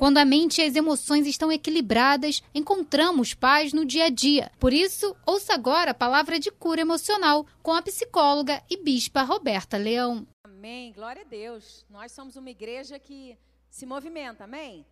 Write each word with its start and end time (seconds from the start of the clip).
Quando 0.00 0.16
a 0.16 0.24
mente 0.24 0.62
e 0.62 0.64
as 0.64 0.76
emoções 0.76 1.26
estão 1.26 1.52
equilibradas, 1.52 2.42
encontramos 2.54 3.34
paz 3.34 3.74
no 3.74 3.84
dia 3.84 4.06
a 4.06 4.08
dia. 4.08 4.50
Por 4.58 4.72
isso, 4.72 5.14
ouça 5.26 5.52
agora 5.52 5.90
a 5.90 5.94
palavra 5.94 6.38
de 6.38 6.50
cura 6.50 6.80
emocional 6.80 7.46
com 7.62 7.74
a 7.74 7.82
psicóloga 7.82 8.64
e 8.70 8.78
bispa 8.78 9.20
Roberta 9.20 9.76
Leão. 9.76 10.26
Amém. 10.42 10.90
Glória 10.94 11.20
a 11.20 11.26
Deus. 11.26 11.84
Nós 11.90 12.12
somos 12.12 12.36
uma 12.36 12.48
igreja 12.48 12.98
que 12.98 13.36
se 13.68 13.84
movimenta. 13.84 14.44
Amém. 14.44 14.86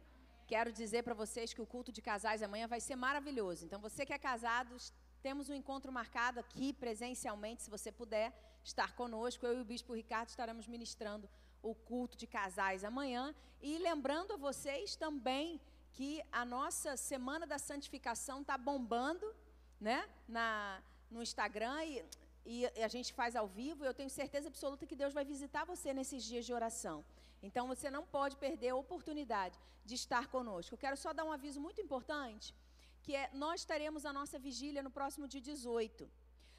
Quero 0.47 0.71
dizer 0.71 1.03
para 1.05 1.15
vocês 1.15 1.55
que 1.55 1.63
o 1.63 1.67
culto 1.67 1.91
de 1.91 2.03
casais 2.03 2.43
amanhã 2.43 2.67
vai 2.67 2.79
ser 2.79 2.95
maravilhoso. 2.95 3.65
Então, 3.65 3.81
você 3.81 4.05
que 4.05 4.13
é 4.13 4.19
casado, 4.19 4.77
temos 5.23 5.49
um 5.49 5.55
encontro 5.55 5.91
marcado 5.91 6.39
aqui 6.39 6.75
presencialmente, 6.75 7.63
se 7.63 7.71
você 7.71 7.91
puder 7.91 8.31
estar 8.63 8.95
conosco. 8.95 9.47
Eu 9.47 9.57
e 9.57 9.63
o 9.63 9.65
bispo 9.65 9.95
Ricardo 9.95 10.29
estaremos 10.29 10.67
ministrando 10.67 11.27
o 11.63 11.75
culto 11.75 12.17
de 12.17 12.27
casais 12.27 12.85
amanhã. 12.85 13.35
E 13.61 13.79
lembrando 13.79 14.33
a 14.33 14.37
vocês 14.37 14.97
também 14.97 15.61
que 15.93 16.23
a 16.31 16.45
nossa 16.45 16.97
Semana 16.97 17.47
da 17.47 17.59
Santificação 17.59 18.41
está 18.43 18.57
bombando 18.57 19.35
né, 19.81 20.09
na, 20.29 20.81
no 21.11 21.23
Instagram 21.23 21.85
e, 21.85 22.05
e 22.47 22.83
a 22.83 22.89
gente 22.89 23.13
faz 23.13 23.35
ao 23.35 23.47
vivo. 23.47 23.85
Eu 23.85 23.95
tenho 23.95 24.11
certeza 24.11 24.49
absoluta 24.49 24.87
que 24.87 24.95
Deus 24.95 25.13
vai 25.13 25.25
visitar 25.25 25.65
você 25.65 25.93
nesses 25.93 26.23
dias 26.25 26.45
de 26.47 26.53
oração. 26.53 27.05
Então 27.43 27.67
você 27.67 27.91
não 27.91 28.05
pode 28.05 28.37
perder 28.37 28.71
a 28.71 28.77
oportunidade 28.77 29.59
de 29.85 29.95
estar 29.95 30.29
conosco. 30.29 30.75
Eu 30.75 30.79
quero 30.79 30.97
só 30.97 31.13
dar 31.13 31.25
um 31.25 31.33
aviso 31.33 31.61
muito 31.61 31.81
importante, 31.81 32.55
que 33.03 33.15
é 33.15 33.31
nós 33.33 33.65
teremos 33.65 34.05
a 34.05 34.13
nossa 34.13 34.39
vigília 34.39 34.83
no 34.83 34.91
próximo 34.91 35.27
dia 35.27 35.41
18. 35.41 36.09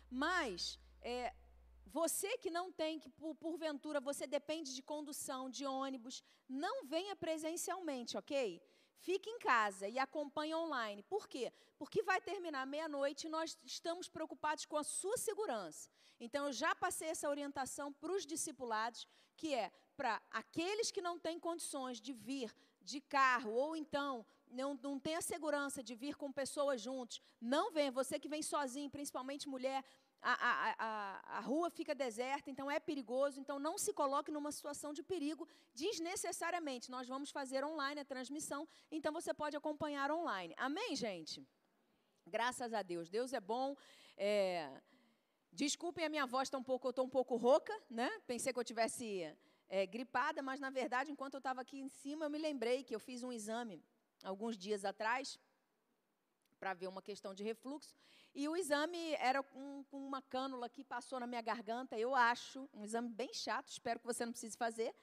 Mas 0.10 0.80
é, 1.02 1.34
você 1.92 2.38
que 2.38 2.50
não 2.50 2.72
tem, 2.72 3.00
que 3.00 3.10
por, 3.10 3.34
porventura 3.36 4.00
você 4.00 4.28
depende 4.28 4.74
de 4.76 4.82
condução, 4.82 5.50
de 5.50 5.66
ônibus, 5.66 6.24
não 6.48 6.86
venha 6.86 7.16
presencialmente, 7.16 8.18
ok? 8.18 8.62
Fique 8.98 9.30
em 9.30 9.40
casa 9.40 9.88
e 9.88 9.98
acompanhe 9.98 10.54
online. 10.54 11.02
Por 11.04 11.28
quê? 11.28 11.52
Porque 11.78 12.04
vai 12.04 12.20
terminar 12.22 12.68
meia-noite 12.68 13.28
e 13.28 13.30
nós 13.30 13.58
estamos 13.64 14.10
preocupados 14.10 14.66
com 14.66 14.78
a 14.78 14.84
sua 14.84 15.18
segurança. 15.18 15.90
Então, 16.20 16.48
eu 16.48 16.54
já 16.54 16.76
passei 16.76 17.10
essa 17.10 17.30
orientação 17.30 17.94
para 17.94 18.12
os 18.12 18.26
discipulados, 18.26 19.08
que 19.38 19.54
é 19.54 19.72
para 19.96 20.22
aqueles 20.30 20.92
que 20.92 21.02
não 21.02 21.18
têm 21.18 21.40
condições 21.40 22.00
de 22.00 22.14
vir 22.14 22.54
de 22.82 23.00
carro, 23.02 23.52
ou 23.52 23.76
então 23.76 24.26
não, 24.50 24.78
não 24.82 25.00
tem 25.00 25.16
a 25.16 25.22
segurança 25.22 25.84
de 25.84 25.96
vir 25.96 26.16
com 26.16 26.32
pessoas 26.32 26.82
juntos, 26.82 27.22
não 27.40 27.72
venha. 27.72 27.92
Você 27.92 28.20
que 28.20 28.30
vem 28.30 28.42
sozinho, 28.42 28.90
principalmente 28.90 29.48
mulher, 29.48 29.84
a, 30.22 30.34
a, 30.34 30.76
a, 30.78 31.38
a, 31.38 31.40
rua 31.40 31.70
fica 31.70 31.96
deserta, 31.96 32.50
então 32.50 32.70
é 32.70 32.80
perigoso, 32.80 33.40
então 33.40 33.58
não 33.58 33.78
se 33.78 33.94
coloque 33.94 34.32
numa 34.32 34.52
situação 34.52 34.94
de 34.94 35.02
perigo 35.02 35.48
desnecessariamente. 35.74 36.92
Nós 36.92 37.08
vamos 37.08 37.32
fazer 37.32 37.64
online 37.64 38.02
a 38.02 38.06
transmissão, 38.06 38.68
então 38.92 39.14
você 39.14 39.34
pode 39.34 39.56
acompanhar 39.56 40.12
online. 40.12 40.54
Amém, 40.58 40.96
gente? 40.96 41.46
Graças 42.28 42.74
a 42.74 42.82
Deus. 42.82 43.10
Deus 43.10 43.34
é 43.34 43.40
bom. 43.40 43.76
É... 44.18 44.82
Desculpem 45.52 46.06
a 46.06 46.10
minha 46.10 46.26
voz 46.26 46.48
está 46.48 46.58
um 46.58 46.64
pouco, 46.64 46.88
eu 46.88 46.92
estou 46.92 47.06
um 47.06 47.10
pouco 47.10 47.36
rouca, 47.36 47.74
né? 47.90 48.10
Pensei 48.28 48.54
que 48.54 48.60
eu 48.60 48.64
tivesse 48.64 49.36
é, 49.68 49.86
gripada, 49.86 50.42
mas 50.42 50.60
na 50.60 50.70
verdade, 50.70 51.12
enquanto 51.12 51.36
eu 51.36 51.40
estava 51.40 51.62
aqui 51.62 51.80
em 51.80 51.88
cima, 51.88 52.26
eu 52.26 52.30
me 52.30 52.38
lembrei 52.38 52.84
que 52.84 52.94
eu 52.94 53.00
fiz 53.00 53.24
um 53.24 53.32
exame 53.32 53.82
alguns 54.24 54.58
dias 54.58 54.86
atrás 54.86 55.40
para 56.60 56.74
ver 56.74 56.88
uma 56.88 57.02
questão 57.02 57.34
de 57.34 57.44
refluxo. 57.44 57.96
E 58.36 58.48
o 58.48 58.56
exame 58.56 59.14
era 59.16 59.42
com, 59.42 59.84
com 59.86 59.98
uma 60.06 60.22
cânula 60.22 60.70
que 60.70 60.84
passou 60.84 61.20
na 61.20 61.26
minha 61.26 61.42
garganta, 61.42 61.98
eu 61.98 62.14
acho, 62.14 62.70
um 62.74 62.84
exame 62.84 63.10
bem 63.10 63.34
chato, 63.34 63.70
espero 63.70 64.00
que 64.00 64.06
você 64.06 64.26
não 64.26 64.34
precise 64.34 64.56
fazer, 64.56 64.94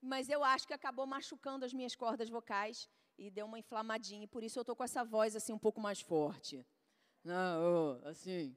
mas 0.00 0.28
eu 0.30 0.42
acho 0.42 0.66
que 0.66 0.72
acabou 0.72 1.06
machucando 1.06 1.64
as 1.64 1.74
minhas 1.74 1.94
cordas 1.94 2.30
vocais 2.30 2.88
e 3.18 3.30
deu 3.30 3.44
uma 3.44 3.58
inflamadinha, 3.58 4.24
e 4.24 4.26
por 4.26 4.42
isso 4.42 4.58
eu 4.58 4.62
estou 4.62 4.74
com 4.74 4.82
essa 4.82 5.04
voz 5.04 5.36
assim 5.36 5.52
um 5.52 5.58
pouco 5.58 5.80
mais 5.80 6.00
forte. 6.00 6.66
Não, 7.22 8.00
assim. 8.04 8.56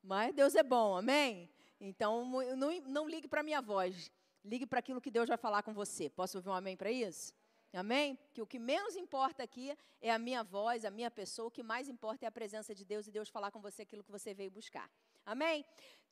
Mas 0.00 0.32
Deus 0.34 0.54
é 0.54 0.62
bom, 0.62 0.96
amém? 0.96 1.50
Então, 1.80 2.24
não, 2.56 2.80
não 2.82 3.08
ligue 3.08 3.26
para 3.26 3.40
a 3.40 3.44
minha 3.44 3.60
voz, 3.60 4.10
ligue 4.44 4.66
para 4.66 4.78
aquilo 4.78 5.00
que 5.00 5.10
Deus 5.10 5.28
vai 5.28 5.36
falar 5.36 5.62
com 5.62 5.74
você. 5.74 6.08
Posso 6.08 6.38
ouvir 6.38 6.48
um 6.48 6.54
amém 6.54 6.76
para 6.76 6.92
isso? 6.92 7.34
Amém? 7.74 8.18
Que 8.32 8.40
o 8.40 8.46
que 8.46 8.58
menos 8.58 8.94
importa 8.94 9.42
aqui 9.42 9.76
é 10.00 10.10
a 10.10 10.18
minha 10.18 10.42
voz, 10.42 10.84
a 10.84 10.90
minha 10.90 11.10
pessoa, 11.10 11.48
o 11.48 11.50
que 11.50 11.62
mais 11.62 11.88
importa 11.88 12.24
é 12.24 12.28
a 12.28 12.32
presença 12.32 12.74
de 12.74 12.84
Deus 12.84 13.06
e 13.06 13.10
Deus 13.10 13.28
falar 13.28 13.50
com 13.50 13.60
você 13.60 13.82
aquilo 13.82 14.04
que 14.04 14.10
você 14.10 14.32
veio 14.32 14.50
buscar. 14.50 14.88
Amém? 15.26 15.64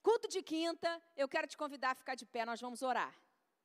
Culto 0.02 0.28
de 0.28 0.42
quinta, 0.42 0.90
eu 1.16 1.28
quero 1.28 1.46
te 1.46 1.56
convidar 1.56 1.90
a 1.92 1.94
ficar 1.94 2.16
de 2.16 2.26
pé, 2.26 2.44
nós 2.44 2.60
vamos 2.60 2.82
orar. 2.82 3.14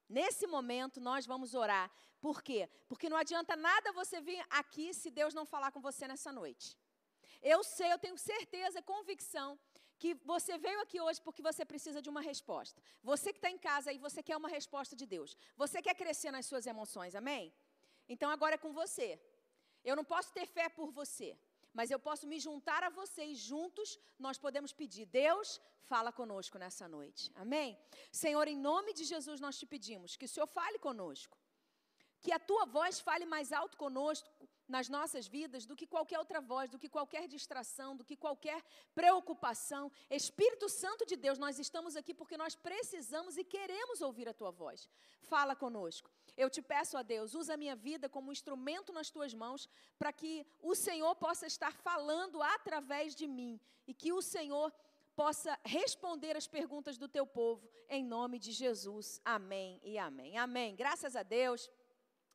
Nesse 0.08 0.46
momento, 0.46 1.02
nós 1.02 1.26
vamos 1.26 1.54
orar. 1.54 1.92
Por 2.22 2.42
quê? 2.42 2.70
Porque 2.88 3.10
não 3.10 3.18
adianta 3.18 3.56
nada 3.56 3.92
você 3.92 4.22
vir 4.22 4.44
aqui 4.50 4.94
se 4.94 5.10
Deus 5.10 5.34
não 5.34 5.46
falar 5.46 5.72
com 5.72 5.82
você 5.82 6.08
nessa 6.08 6.32
noite. 6.32 6.78
Eu 7.42 7.64
sei, 7.64 7.92
eu 7.92 8.00
tenho 8.00 8.18
certeza, 8.18 8.82
convicção, 8.82 9.60
que 10.00 10.14
você 10.24 10.58
veio 10.58 10.80
aqui 10.82 11.00
hoje 11.02 11.22
porque 11.22 11.42
você 11.42 11.66
precisa 11.66 12.02
de 12.02 12.10
uma 12.10 12.22
resposta. 12.22 12.82
Você 13.04 13.32
que 13.34 13.40
está 13.40 13.50
em 13.50 13.58
casa 13.58 13.90
aí, 13.90 13.98
você 13.98 14.22
quer 14.22 14.38
uma 14.38 14.50
resposta 14.50 14.96
de 14.96 15.06
Deus. 15.06 15.36
Você 15.56 15.82
quer 15.82 15.96
crescer 15.96 16.32
nas 16.32 16.46
suas 16.46 16.68
emoções, 16.68 17.16
amém? 17.16 17.54
Então 18.08 18.30
agora 18.30 18.56
é 18.56 18.58
com 18.66 18.72
você. 18.72 19.20
Eu 19.84 19.96
não 19.96 20.04
posso 20.04 20.32
ter 20.34 20.46
fé 20.46 20.68
por 20.70 20.90
você, 20.92 21.38
mas 21.74 21.92
eu 21.92 22.00
posso 22.00 22.26
me 22.28 22.40
juntar 22.40 22.84
a 22.84 22.90
você 22.90 23.24
e 23.26 23.36
juntos 23.36 24.00
nós 24.18 24.38
podemos 24.38 24.72
pedir: 24.74 25.06
Deus, 25.06 25.62
fala 25.92 26.12
conosco 26.12 26.58
nessa 26.58 26.88
noite. 26.88 27.32
Amém? 27.36 27.78
Senhor, 28.12 28.48
em 28.48 28.58
nome 28.58 28.94
de 28.94 29.04
Jesus 29.04 29.40
nós 29.40 29.58
te 29.58 29.66
pedimos 29.66 30.16
que 30.16 30.26
o 30.26 30.30
Senhor 30.30 30.48
fale 30.48 30.80
conosco. 30.80 31.38
Que 32.20 32.32
a 32.32 32.40
tua 32.40 32.66
voz 32.66 33.00
fale 33.00 33.26
mais 33.26 33.52
alto 33.54 33.78
conosco 33.78 34.28
nas 34.68 34.90
nossas 34.90 35.28
vidas 35.28 35.66
do 35.66 35.76
que 35.76 35.88
qualquer 35.88 36.20
outra 36.20 36.42
voz, 36.42 36.70
do 36.70 36.80
que 36.80 36.90
qualquer 36.90 37.28
distração, 37.28 37.96
do 37.96 38.04
que 38.04 38.18
qualquer 38.18 38.62
preocupação. 38.94 39.92
Espírito 40.10 40.68
Santo 40.68 41.06
de 41.06 41.16
Deus, 41.16 41.38
nós 41.38 41.58
estamos 41.60 41.96
aqui 41.96 42.14
porque 42.14 42.36
nós 42.36 42.56
precisamos 42.56 43.38
e 43.38 43.44
queremos 43.44 44.02
ouvir 44.02 44.28
a 44.28 44.34
tua 44.34 44.52
voz. 44.52 44.90
Fala 45.22 45.56
conosco. 45.56 46.12
Eu 46.36 46.50
te 46.50 46.62
peço 46.62 46.98
a 46.98 47.02
Deus, 47.02 47.34
usa 47.34 47.54
a 47.54 47.58
minha 47.58 47.76
vida 47.76 48.10
como 48.10 48.32
instrumento 48.32 48.92
nas 48.92 49.10
tuas 49.10 49.34
mãos, 49.34 49.70
para 49.98 50.12
que 50.12 50.46
o 50.62 50.76
Senhor 50.76 51.16
possa 51.16 51.46
estar 51.48 51.74
falando 51.74 52.42
através 52.42 53.16
de 53.16 53.28
mim 53.28 53.60
e 53.88 53.94
que 53.94 54.12
o 54.12 54.22
Senhor 54.22 54.74
possa 55.16 55.58
responder 55.64 56.36
as 56.38 56.48
perguntas 56.48 56.98
do 56.98 57.08
teu 57.08 57.26
povo, 57.26 57.68
em 57.90 58.04
nome 58.04 58.38
de 58.38 58.52
Jesus. 58.52 59.20
Amém 59.26 59.82
e 59.84 59.98
amém. 59.98 60.38
Amém. 60.38 60.76
Graças 60.76 61.16
a 61.16 61.24
Deus. 61.24 61.70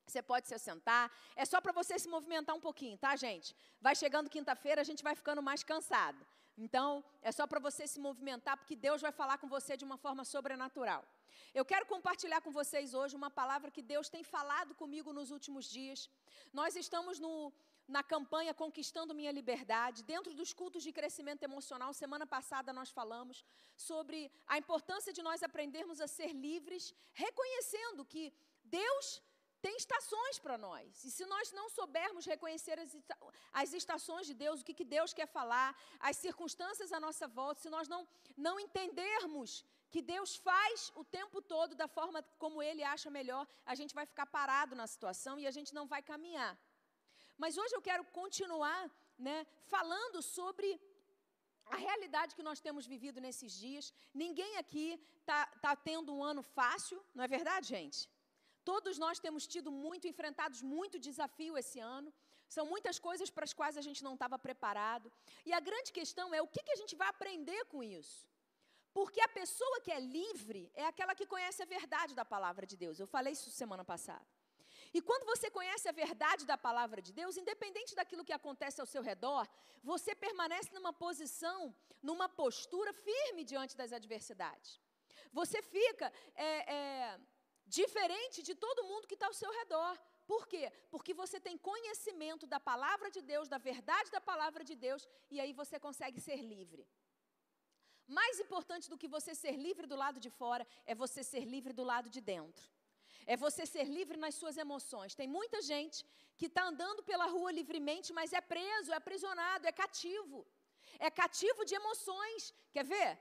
Você 0.06 0.20
pode 0.20 0.48
se 0.48 0.54
assentar. 0.54 1.10
É 1.36 1.44
só 1.44 1.60
para 1.60 1.72
você 1.72 1.98
se 1.98 2.08
movimentar 2.08 2.56
um 2.56 2.60
pouquinho, 2.60 2.98
tá, 2.98 3.14
gente? 3.14 3.54
Vai 3.80 3.94
chegando 3.94 4.28
quinta-feira, 4.28 4.80
a 4.80 4.84
gente 4.84 5.02
vai 5.02 5.14
ficando 5.14 5.42
mais 5.42 5.62
cansado. 5.62 6.26
Então, 6.56 7.04
é 7.22 7.32
só 7.32 7.46
para 7.46 7.60
você 7.60 7.86
se 7.86 7.98
movimentar, 7.98 8.56
porque 8.56 8.76
Deus 8.76 9.00
vai 9.00 9.12
falar 9.12 9.38
com 9.38 9.48
você 9.48 9.76
de 9.76 9.84
uma 9.84 9.96
forma 9.96 10.24
sobrenatural. 10.24 11.04
Eu 11.54 11.64
quero 11.64 11.86
compartilhar 11.86 12.40
com 12.40 12.50
vocês 12.50 12.94
hoje 12.94 13.16
uma 13.16 13.30
palavra 13.30 13.70
que 13.70 13.82
Deus 13.82 14.08
tem 14.08 14.22
falado 14.22 14.74
comigo 14.74 15.12
nos 15.12 15.30
últimos 15.30 15.66
dias. 15.66 16.08
Nós 16.52 16.76
estamos 16.76 17.18
no, 17.18 17.52
na 17.88 18.02
campanha 18.02 18.54
Conquistando 18.54 19.14
Minha 19.14 19.32
Liberdade, 19.32 20.02
dentro 20.02 20.34
dos 20.34 20.52
cultos 20.52 20.82
de 20.82 20.92
crescimento 20.92 21.42
emocional. 21.42 21.92
Semana 21.92 22.26
passada 22.26 22.72
nós 22.72 22.90
falamos 22.90 23.44
sobre 23.76 24.30
a 24.46 24.58
importância 24.58 25.12
de 25.12 25.22
nós 25.22 25.42
aprendermos 25.42 26.00
a 26.00 26.06
ser 26.06 26.32
livres, 26.32 26.94
reconhecendo 27.12 28.04
que 28.04 28.32
Deus 28.64 29.22
tem 29.64 29.76
estações 29.76 30.36
para 30.44 30.56
nós. 30.66 31.04
E 31.06 31.10
se 31.16 31.24
nós 31.32 31.52
não 31.58 31.66
soubermos 31.78 32.24
reconhecer 32.32 32.76
as, 33.60 33.72
estações 33.80 34.26
de 34.30 34.34
Deus, 34.34 34.60
o 34.60 34.64
que, 34.66 34.74
que 34.80 34.88
Deus 34.96 35.14
quer 35.18 35.28
falar, 35.38 35.68
as 36.00 36.16
circunstâncias 36.24 36.92
à 36.92 36.98
nossa 37.06 37.26
volta, 37.28 37.60
se 37.60 37.70
nós 37.76 37.86
não, 37.94 38.02
não 38.36 38.58
entendermos 38.66 39.64
que 39.92 40.02
Deus 40.14 40.30
faz 40.48 40.90
o 41.00 41.04
tempo 41.18 41.40
todo 41.54 41.76
da 41.82 41.86
forma 41.96 42.22
como 42.42 42.62
Ele 42.68 42.82
acha 42.94 43.08
melhor, 43.18 43.46
a 43.72 43.74
gente 43.80 43.94
vai 43.98 44.06
ficar 44.12 44.26
parado 44.38 44.74
na 44.74 44.86
situação 44.94 45.38
e 45.38 45.46
a 45.46 45.54
gente 45.56 45.72
não 45.78 45.86
vai 45.86 46.02
caminhar. 46.02 46.52
Mas 47.42 47.56
hoje 47.56 47.74
eu 47.74 47.82
quero 47.88 48.04
continuar 48.20 48.80
né, 49.18 49.46
falando 49.74 50.20
sobre 50.22 50.68
a 51.66 51.76
realidade 51.76 52.34
que 52.34 52.48
nós 52.48 52.60
temos 52.66 52.86
vivido 52.94 53.20
nesses 53.20 53.52
dias. 53.52 53.92
Ninguém 54.12 54.56
aqui 54.62 55.00
está 55.20 55.46
tá 55.66 55.76
tendo 55.76 56.12
um 56.16 56.24
ano 56.32 56.42
fácil, 56.42 56.98
não 57.14 57.24
é 57.24 57.28
verdade, 57.28 57.68
gente? 57.68 58.08
Todos 58.64 58.98
nós 59.04 59.18
temos 59.18 59.46
tido 59.46 59.70
muito, 59.70 60.06
enfrentados 60.06 60.60
muito 60.62 60.98
desafio 60.98 61.56
esse 61.62 61.78
ano. 61.80 62.12
São 62.48 62.64
muitas 62.66 62.98
coisas 62.98 63.30
para 63.30 63.44
as 63.44 63.54
quais 63.58 63.76
a 63.76 63.84
gente 63.86 64.04
não 64.06 64.14
estava 64.14 64.38
preparado. 64.38 65.10
E 65.44 65.52
a 65.52 65.60
grande 65.60 65.90
questão 65.92 66.34
é 66.34 66.40
o 66.42 66.46
que, 66.46 66.62
que 66.62 66.72
a 66.72 66.80
gente 66.82 66.94
vai 66.94 67.08
aprender 67.08 67.64
com 67.72 67.82
isso. 67.82 68.28
Porque 68.92 69.20
a 69.22 69.28
pessoa 69.28 69.80
que 69.80 69.90
é 69.90 70.00
livre 70.00 70.70
é 70.74 70.84
aquela 70.84 71.14
que 71.14 71.26
conhece 71.26 71.62
a 71.62 71.66
verdade 71.66 72.14
da 72.14 72.24
palavra 72.24 72.66
de 72.66 72.76
Deus. 72.76 72.98
Eu 72.98 73.06
falei 73.06 73.32
isso 73.32 73.50
semana 73.50 73.84
passada. 73.84 74.26
E 74.94 75.00
quando 75.00 75.24
você 75.24 75.50
conhece 75.50 75.88
a 75.88 75.92
verdade 75.92 76.44
da 76.44 76.58
palavra 76.58 77.00
de 77.00 77.12
Deus, 77.12 77.36
independente 77.36 77.94
daquilo 77.94 78.24
que 78.24 78.32
acontece 78.32 78.80
ao 78.80 78.86
seu 78.86 79.02
redor, 79.02 79.48
você 79.82 80.14
permanece 80.14 80.70
numa 80.74 80.92
posição, 80.92 81.74
numa 82.02 82.28
postura 82.28 82.92
firme 82.92 83.42
diante 83.44 83.76
das 83.76 83.92
adversidades. 83.92 84.78
Você 85.32 85.62
fica 85.62 86.12
é, 86.34 86.74
é, 86.74 87.20
diferente 87.66 88.42
de 88.42 88.54
todo 88.54 88.84
mundo 88.84 89.06
que 89.06 89.14
está 89.14 89.26
ao 89.26 89.34
seu 89.34 89.50
redor. 89.60 89.98
Por 90.26 90.46
quê? 90.46 90.72
Porque 90.90 91.12
você 91.14 91.38
tem 91.40 91.56
conhecimento 91.58 92.46
da 92.46 92.60
palavra 92.60 93.10
de 93.10 93.20
Deus, 93.20 93.48
da 93.48 93.58
verdade 93.58 94.10
da 94.10 94.20
palavra 94.20 94.64
de 94.64 94.74
Deus, 94.74 95.08
e 95.30 95.40
aí 95.40 95.52
você 95.52 95.78
consegue 95.78 96.20
ser 96.20 96.36
livre. 96.36 96.86
Mais 98.06 98.38
importante 98.40 98.90
do 98.90 98.98
que 98.98 99.08
você 99.08 99.34
ser 99.34 99.56
livre 99.56 99.86
do 99.86 99.96
lado 99.96 100.18
de 100.20 100.30
fora 100.30 100.66
é 100.84 100.94
você 100.94 101.22
ser 101.22 101.44
livre 101.44 101.72
do 101.72 101.84
lado 101.84 102.08
de 102.10 102.20
dentro. 102.20 102.64
É 103.26 103.36
você 103.36 103.64
ser 103.64 103.84
livre 103.84 104.16
nas 104.18 104.34
suas 104.34 104.56
emoções. 104.56 105.14
Tem 105.14 105.28
muita 105.28 105.62
gente 105.62 106.04
que 106.36 106.46
está 106.46 106.64
andando 106.64 107.02
pela 107.02 107.26
rua 107.26 107.52
livremente, 107.52 108.12
mas 108.12 108.32
é 108.32 108.40
preso, 108.40 108.92
é 108.92 108.96
aprisionado, 108.96 109.66
é 109.66 109.72
cativo. 109.72 110.46
É 110.98 111.10
cativo 111.10 111.64
de 111.64 111.74
emoções. 111.74 112.52
Quer 112.72 112.84
ver? 112.84 113.18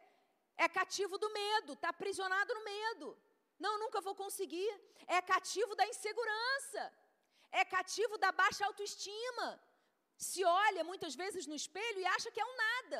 É 0.57 0.67
cativo 0.67 1.17
do 1.17 1.29
medo, 1.31 1.73
está 1.73 1.89
aprisionado 1.89 2.53
no 2.53 2.63
medo. 2.63 3.17
Não, 3.65 3.73
nunca 3.83 3.99
vou 4.07 4.15
conseguir. 4.23 4.71
É 5.17 5.19
cativo 5.33 5.73
da 5.79 5.85
insegurança. 5.93 6.83
É 7.59 7.63
cativo 7.75 8.15
da 8.23 8.31
baixa 8.41 8.65
autoestima. 8.69 9.47
Se 10.29 10.41
olha 10.67 10.83
muitas 10.91 11.13
vezes 11.21 11.45
no 11.49 11.57
espelho 11.61 11.99
e 11.99 12.11
acha 12.15 12.31
que 12.33 12.41
é 12.43 12.47
um 12.51 12.57
nada. 12.67 12.99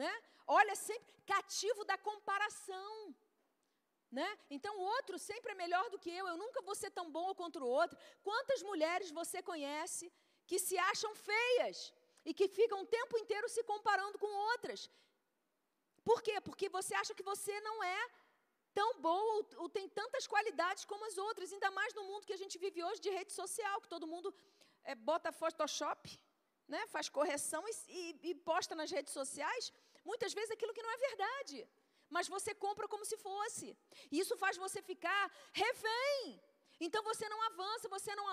Né? 0.00 0.12
Olha 0.60 0.74
sempre 0.88 1.12
cativo 1.34 1.82
da 1.90 1.96
comparação. 2.08 2.92
Né? 4.18 4.28
Então 4.56 4.72
o 4.78 4.86
outro 4.96 5.18
sempre 5.30 5.52
é 5.52 5.60
melhor 5.62 5.86
do 5.90 5.98
que 6.04 6.12
eu, 6.20 6.26
eu 6.30 6.38
nunca 6.44 6.62
vou 6.68 6.76
ser 6.82 6.90
tão 6.98 7.06
bom 7.18 7.28
contra 7.42 7.62
o 7.64 7.72
outro. 7.80 7.98
Quantas 8.28 8.62
mulheres 8.70 9.10
você 9.20 9.40
conhece 9.50 10.04
que 10.48 10.58
se 10.66 10.76
acham 10.92 11.12
feias 11.14 11.92
e 12.28 12.32
que 12.38 12.48
ficam 12.58 12.80
o 12.80 12.90
tempo 12.98 13.18
inteiro 13.22 13.48
se 13.56 13.62
comparando 13.72 14.18
com 14.18 14.32
outras? 14.52 14.90
Por 16.08 16.20
quê? 16.26 16.36
Porque 16.40 16.68
você 16.78 16.94
acha 17.02 17.14
que 17.18 17.28
você 17.32 17.54
não 17.68 17.76
é 17.84 18.02
tão 18.78 19.00
boa 19.00 19.32
ou, 19.36 19.46
ou 19.62 19.68
tem 19.68 19.88
tantas 19.88 20.26
qualidades 20.26 20.84
como 20.84 21.04
as 21.06 21.16
outras, 21.18 21.52
ainda 21.52 21.70
mais 21.70 21.92
no 21.94 22.04
mundo 22.04 22.26
que 22.26 22.32
a 22.32 22.42
gente 22.42 22.56
vive 22.58 22.82
hoje 22.82 23.00
de 23.00 23.10
rede 23.10 23.32
social, 23.32 23.80
que 23.80 23.88
todo 23.88 24.06
mundo 24.06 24.34
é, 24.84 24.94
bota 24.94 25.32
Photoshop, 25.32 26.20
né? 26.68 26.86
faz 26.86 27.08
correção 27.08 27.62
e, 27.68 27.74
e, 27.88 28.30
e 28.30 28.34
posta 28.34 28.74
nas 28.74 28.90
redes 28.90 29.12
sociais, 29.12 29.72
muitas 30.04 30.32
vezes 30.32 30.50
aquilo 30.50 30.74
que 30.74 30.82
não 30.82 30.90
é 30.90 30.98
verdade 31.08 31.68
mas 32.10 32.28
você 32.28 32.52
compra 32.52 32.86
como 32.92 33.04
se 33.10 33.16
fosse. 33.16 33.66
Isso 34.10 34.36
faz 34.36 34.56
você 34.56 34.82
ficar 34.82 35.22
refém. 35.52 36.42
Então 36.80 37.02
você 37.10 37.28
não 37.28 37.40
avança, 37.50 37.88
você 37.88 38.14
não 38.14 38.26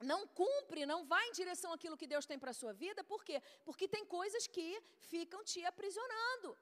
não 0.00 0.26
cumpre, 0.26 0.84
não 0.84 1.04
vai 1.06 1.24
em 1.28 1.32
direção 1.32 1.72
àquilo 1.72 1.96
que 1.96 2.06
Deus 2.06 2.26
tem 2.26 2.38
para 2.38 2.50
a 2.50 2.58
sua 2.60 2.72
vida, 2.72 3.02
por 3.04 3.24
quê? 3.24 3.40
Porque 3.64 3.86
tem 3.88 4.04
coisas 4.04 4.46
que 4.46 4.66
ficam 5.12 5.42
te 5.44 5.64
aprisionando. 5.64 6.58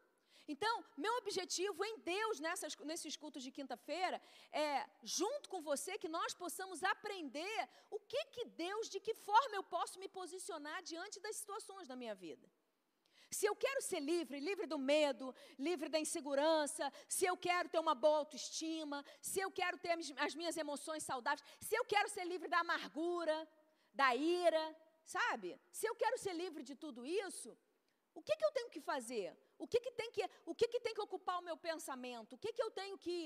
Então, 0.48 0.84
meu 0.96 1.14
objetivo 1.18 1.84
em 1.84 1.98
Deus 1.98 2.40
nessas, 2.40 2.76
nesses 2.78 3.16
cultos 3.16 3.42
de 3.42 3.50
quinta-feira 3.50 4.20
é, 4.50 4.84
junto 5.02 5.48
com 5.48 5.60
você, 5.62 5.96
que 5.98 6.08
nós 6.08 6.34
possamos 6.34 6.82
aprender 6.82 7.68
o 7.90 8.00
que, 8.00 8.24
que 8.26 8.44
Deus, 8.46 8.88
de 8.88 8.98
que 8.98 9.14
forma 9.14 9.54
eu 9.54 9.62
posso 9.62 9.98
me 9.98 10.08
posicionar 10.08 10.82
diante 10.82 11.20
das 11.20 11.36
situações 11.36 11.86
da 11.86 11.94
minha 11.94 12.14
vida. 12.14 12.50
Se 13.30 13.46
eu 13.46 13.56
quero 13.56 13.80
ser 13.80 14.00
livre, 14.00 14.38
livre 14.40 14.66
do 14.66 14.78
medo, 14.78 15.34
livre 15.58 15.88
da 15.88 15.98
insegurança, 15.98 16.92
se 17.08 17.24
eu 17.24 17.34
quero 17.34 17.68
ter 17.68 17.78
uma 17.78 17.94
boa 17.94 18.18
autoestima, 18.18 19.02
se 19.22 19.40
eu 19.40 19.50
quero 19.50 19.78
ter 19.78 19.96
as 20.18 20.34
minhas 20.34 20.56
emoções 20.56 21.02
saudáveis, 21.02 21.42
se 21.58 21.74
eu 21.74 21.84
quero 21.84 22.10
ser 22.10 22.24
livre 22.26 22.46
da 22.46 22.58
amargura, 22.58 23.48
da 23.94 24.14
ira, 24.14 24.76
sabe? 25.02 25.58
Se 25.70 25.86
eu 25.86 25.94
quero 25.94 26.18
ser 26.18 26.34
livre 26.34 26.62
de 26.62 26.74
tudo 26.74 27.06
isso, 27.06 27.56
o 28.14 28.22
que, 28.22 28.36
que 28.36 28.44
eu 28.44 28.52
tenho 28.52 28.68
que 28.68 28.80
fazer? 28.80 29.34
O 29.64 29.66
que, 29.72 29.80
que, 29.84 29.92
tem 30.00 30.10
que, 30.14 30.24
o 30.50 30.54
que, 30.58 30.66
que 30.72 30.80
tem 30.84 30.94
que 30.96 31.04
ocupar 31.06 31.36
o 31.38 31.46
meu 31.48 31.56
pensamento? 31.68 32.34
O 32.34 32.40
que, 32.42 32.52
que 32.56 32.64
eu 32.66 32.70
tenho 32.78 32.96
que. 33.04 33.16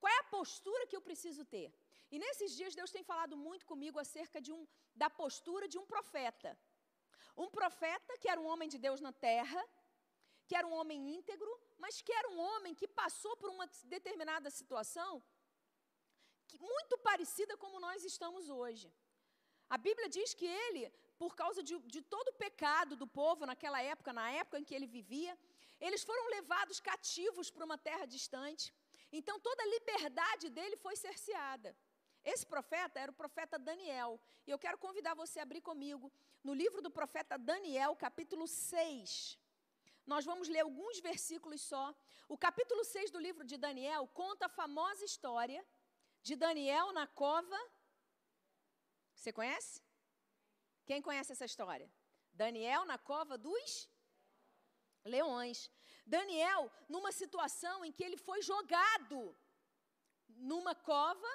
Qual 0.00 0.12
é 0.16 0.18
a 0.20 0.30
postura 0.36 0.86
que 0.88 0.96
eu 0.98 1.04
preciso 1.08 1.42
ter? 1.54 1.68
E 2.12 2.18
nesses 2.24 2.50
dias 2.58 2.74
Deus 2.80 2.90
tem 2.96 3.04
falado 3.10 3.36
muito 3.46 3.64
comigo 3.70 3.98
acerca 4.04 4.38
de 4.46 4.52
um, 4.56 4.60
da 5.02 5.08
postura 5.22 5.66
de 5.72 5.78
um 5.82 5.86
profeta. 5.94 6.50
Um 7.44 7.48
profeta 7.58 8.18
que 8.20 8.28
era 8.32 8.40
um 8.44 8.48
homem 8.52 8.68
de 8.74 8.78
Deus 8.86 9.00
na 9.06 9.12
terra, 9.28 9.62
que 10.46 10.56
era 10.60 10.66
um 10.70 10.74
homem 10.80 11.00
íntegro, 11.16 11.52
mas 11.84 12.02
que 12.06 12.12
era 12.20 12.28
um 12.34 12.38
homem 12.48 12.74
que 12.80 12.88
passou 13.02 13.34
por 13.40 13.50
uma 13.56 13.66
determinada 13.96 14.50
situação 14.60 15.12
que, 16.48 16.58
muito 16.72 16.96
parecida 17.10 17.56
como 17.56 17.84
nós 17.86 18.04
estamos 18.12 18.48
hoje. 18.60 18.88
A 19.74 19.78
Bíblia 19.86 20.08
diz 20.08 20.32
que 20.32 20.46
ele, 20.46 20.82
por 21.22 21.32
causa 21.40 21.62
de, 21.62 21.78
de, 21.94 22.00
todo 22.14 22.28
o 22.28 22.38
pecado 22.44 22.96
do 22.96 23.06
povo 23.06 23.44
naquela 23.50 23.80
época, 23.82 24.12
na 24.20 24.30
época 24.30 24.58
em 24.58 24.64
que 24.64 24.74
ele 24.74 24.86
vivia, 24.86 25.38
eles 25.80 26.02
foram 26.02 26.28
levados 26.36 26.80
cativos 26.80 27.50
para 27.50 27.64
uma 27.64 27.78
terra 27.78 28.06
distante. 28.06 28.74
Então 29.12 29.38
toda 29.40 29.62
a 29.62 29.66
liberdade 29.66 30.48
dele 30.50 30.76
foi 30.76 30.96
cerceada. 30.96 31.76
Esse 32.24 32.44
profeta 32.44 32.98
era 33.00 33.10
o 33.10 33.14
profeta 33.14 33.58
Daniel. 33.58 34.20
E 34.46 34.50
eu 34.50 34.58
quero 34.58 34.78
convidar 34.78 35.14
você 35.14 35.38
a 35.40 35.44
abrir 35.44 35.60
comigo 35.60 36.12
no 36.42 36.54
livro 36.54 36.82
do 36.82 36.90
profeta 36.90 37.38
Daniel, 37.38 37.94
capítulo 37.96 38.46
6. 38.46 39.38
Nós 40.06 40.24
vamos 40.24 40.48
ler 40.48 40.60
alguns 40.60 41.00
versículos 41.00 41.60
só. 41.60 41.94
O 42.28 42.36
capítulo 42.36 42.82
6 42.84 43.10
do 43.10 43.18
livro 43.18 43.44
de 43.44 43.56
Daniel 43.56 44.06
conta 44.08 44.46
a 44.46 44.48
famosa 44.48 45.04
história 45.04 45.64
de 46.22 46.34
Daniel 46.34 46.92
na 46.92 47.06
cova. 47.06 47.58
Você 49.14 49.32
conhece? 49.32 49.82
Quem 50.86 51.02
conhece 51.02 51.32
essa 51.32 51.44
história? 51.44 51.90
Daniel 52.32 52.84
na 52.84 52.98
cova 52.98 53.36
dos 53.36 53.88
leões. 55.04 55.70
Daniel, 56.06 56.70
numa 56.88 57.12
situação 57.12 57.84
em 57.84 57.92
que 57.92 58.04
ele 58.04 58.16
foi 58.16 58.40
jogado 58.42 59.36
numa 60.28 60.74
cova 60.74 61.30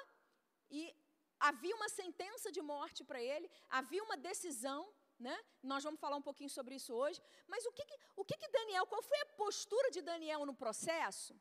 e 0.70 0.94
havia 1.38 1.74
uma 1.76 1.88
sentença 1.88 2.50
de 2.50 2.62
morte 2.62 3.04
para 3.04 3.20
ele, 3.22 3.50
havia 3.68 4.02
uma 4.02 4.16
decisão, 4.16 4.92
né? 5.18 5.36
Nós 5.62 5.82
vamos 5.84 6.00
falar 6.00 6.16
um 6.16 6.26
pouquinho 6.28 6.50
sobre 6.50 6.74
isso 6.74 6.92
hoje. 6.94 7.20
Mas 7.46 7.64
o 7.66 7.72
que, 7.72 7.84
que 7.84 7.96
o 8.16 8.24
que, 8.24 8.36
que 8.36 8.48
Daniel, 8.48 8.86
qual 8.86 9.02
foi 9.02 9.20
a 9.20 9.26
postura 9.42 9.90
de 9.90 10.00
Daniel 10.02 10.46
no 10.46 10.54
processo? 10.54 11.38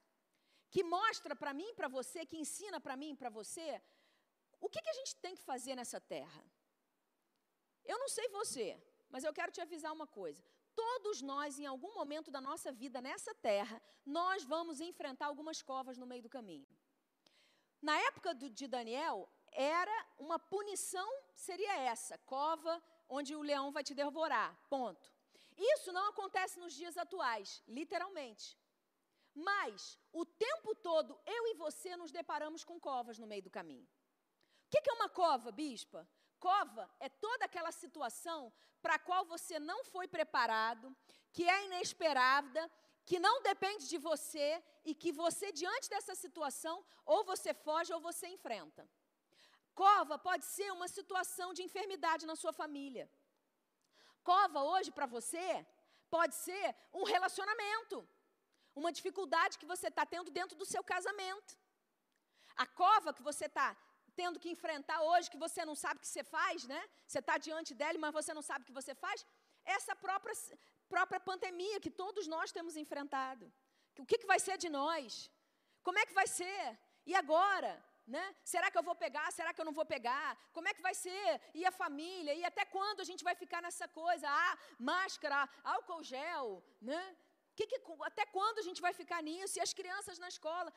Que 0.70 0.84
mostra 0.84 1.36
para 1.36 1.54
mim 1.54 1.74
para 1.76 1.88
você, 1.88 2.26
que 2.26 2.38
ensina 2.38 2.80
para 2.80 2.98
mim 2.98 3.12
e 3.12 3.16
para 3.16 3.30
você, 3.30 3.82
o 4.60 4.70
que, 4.70 4.82
que 4.82 4.90
a 4.90 4.94
gente 5.00 5.16
tem 5.18 5.36
que 5.36 5.44
fazer 5.52 5.76
nessa 5.76 6.00
terra? 6.00 6.44
Eu 7.84 7.98
não 8.00 8.10
sei 8.10 8.28
você, 8.30 8.82
mas 9.10 9.24
eu 9.24 9.34
quero 9.34 9.52
te 9.52 9.62
avisar 9.62 9.92
uma 9.92 10.08
coisa. 10.08 10.44
Todos 10.76 11.22
nós, 11.22 11.60
em 11.60 11.66
algum 11.66 11.94
momento 11.94 12.32
da 12.32 12.42
nossa 12.42 12.72
vida 12.72 13.02
nessa 13.02 13.34
terra, 13.36 13.82
nós 14.06 14.44
vamos 14.44 14.80
enfrentar 14.80 15.28
algumas 15.28 15.62
covas 15.62 15.98
no 15.98 16.06
meio 16.06 16.24
do 16.24 16.30
caminho. 16.30 16.68
Na 17.82 17.98
época 17.98 18.34
do, 18.34 18.50
de 18.50 18.68
Daniel, 18.68 19.30
era 19.52 20.08
uma 20.18 20.40
punição, 20.40 21.10
seria 21.36 21.78
essa, 21.78 22.18
cova 22.20 22.82
onde 23.08 23.36
o 23.36 23.42
leão 23.42 23.72
vai 23.72 23.84
te 23.84 23.94
devorar, 23.94 24.58
ponto. 24.70 25.12
Isso 25.58 25.92
não 25.92 26.10
acontece 26.10 26.60
nos 26.60 26.74
dias 26.74 26.98
atuais, 26.98 27.62
literalmente. 27.68 28.58
Mas, 29.36 29.98
o 30.12 30.26
tempo 30.26 30.76
todo, 30.76 31.20
eu 31.26 31.48
e 31.48 31.54
você 31.56 31.96
nos 31.96 32.12
deparamos 32.12 32.64
com 32.64 32.80
covas 32.80 33.20
no 33.20 33.28
meio 33.28 33.44
do 33.44 33.50
caminho. 33.50 33.88
O 34.66 34.70
que 34.70 34.90
é 34.90 34.94
uma 34.94 35.10
cova, 35.10 35.52
bispa? 35.52 36.08
Cova 36.46 36.86
é 37.00 37.08
toda 37.26 37.46
aquela 37.46 37.72
situação 37.72 38.40
para 38.82 38.96
a 38.96 39.04
qual 39.08 39.24
você 39.34 39.56
não 39.70 39.80
foi 39.94 40.08
preparado, 40.16 40.86
que 41.36 41.44
é 41.56 41.58
inesperada, 41.68 42.62
que 43.10 43.18
não 43.26 43.36
depende 43.42 43.86
de 43.92 43.98
você 44.10 44.50
e 44.90 44.94
que 45.02 45.12
você, 45.22 45.48
diante 45.62 45.88
dessa 45.94 46.16
situação, 46.24 46.76
ou 47.06 47.20
você 47.32 47.54
foge 47.54 47.94
ou 47.94 48.02
você 48.10 48.28
enfrenta. 48.28 48.84
Cova 49.74 50.18
pode 50.28 50.44
ser 50.56 50.70
uma 50.78 50.90
situação 50.98 51.54
de 51.54 51.64
enfermidade 51.68 52.26
na 52.32 52.36
sua 52.42 52.54
família. 52.62 53.06
Cova 54.32 54.60
hoje 54.72 54.92
para 54.98 55.06
você 55.06 55.48
pode 56.16 56.36
ser 56.36 56.66
um 57.00 57.06
relacionamento, 57.16 57.98
uma 58.82 58.92
dificuldade 58.92 59.58
que 59.62 59.72
você 59.74 59.88
está 59.94 60.06
tendo 60.06 60.30
dentro 60.40 60.58
do 60.58 60.66
seu 60.74 60.84
casamento. 60.84 61.58
A 62.64 62.68
cova 62.68 63.14
que 63.18 63.24
você 63.32 63.46
está 63.46 63.70
tendo 64.22 64.40
que 64.44 64.50
enfrentar 64.56 65.00
hoje, 65.10 65.32
que 65.34 65.44
você 65.46 65.62
não 65.70 65.76
sabe 65.84 65.98
o 65.98 66.04
que 66.04 66.12
você 66.14 66.24
faz, 66.36 66.66
né? 66.74 66.82
Você 67.08 67.20
está 67.24 67.38
diante 67.48 67.74
dela, 67.80 67.98
mas 68.04 68.14
você 68.20 68.34
não 68.38 68.46
sabe 68.50 68.64
o 68.64 68.68
que 68.70 68.80
você 68.82 68.94
faz. 69.06 69.26
Essa 69.78 69.96
própria 69.96 70.34
própria 70.94 71.20
pandemia 71.30 71.80
que 71.84 71.92
todos 72.04 72.26
nós 72.34 72.52
temos 72.58 72.76
enfrentado. 72.84 73.46
O 74.04 74.06
que, 74.10 74.20
que 74.22 74.32
vai 74.34 74.40
ser 74.46 74.58
de 74.64 74.70
nós? 74.80 75.30
Como 75.88 76.00
é 76.02 76.06
que 76.06 76.18
vai 76.22 76.28
ser? 76.40 76.64
E 77.12 77.14
agora? 77.24 77.72
Né? 78.16 78.24
Será 78.44 78.68
que 78.70 78.78
eu 78.78 78.86
vou 78.90 78.96
pegar? 79.04 79.28
Será 79.38 79.50
que 79.54 79.62
eu 79.62 79.68
não 79.70 79.76
vou 79.80 79.86
pegar? 79.94 80.30
Como 80.56 80.68
é 80.70 80.74
que 80.78 80.86
vai 80.88 80.94
ser? 81.06 81.30
E 81.60 81.66
a 81.70 81.72
família? 81.72 82.34
E 82.34 82.44
até 82.50 82.64
quando 82.66 83.00
a 83.04 83.08
gente 83.10 83.24
vai 83.28 83.36
ficar 83.44 83.62
nessa 83.66 83.88
coisa? 83.88 84.28
Ah, 84.30 84.58
máscara, 84.92 85.38
álcool 85.64 86.04
gel, 86.04 86.48
né? 86.82 87.02
Que 87.56 87.66
que, 87.72 87.80
até 88.10 88.26
quando 88.26 88.60
a 88.60 88.66
gente 88.68 88.82
vai 88.82 88.94
ficar 89.02 89.22
nisso? 89.30 89.58
E 89.58 89.62
as 89.62 89.74
crianças 89.80 90.20
na 90.24 90.28
escola? 90.28 90.74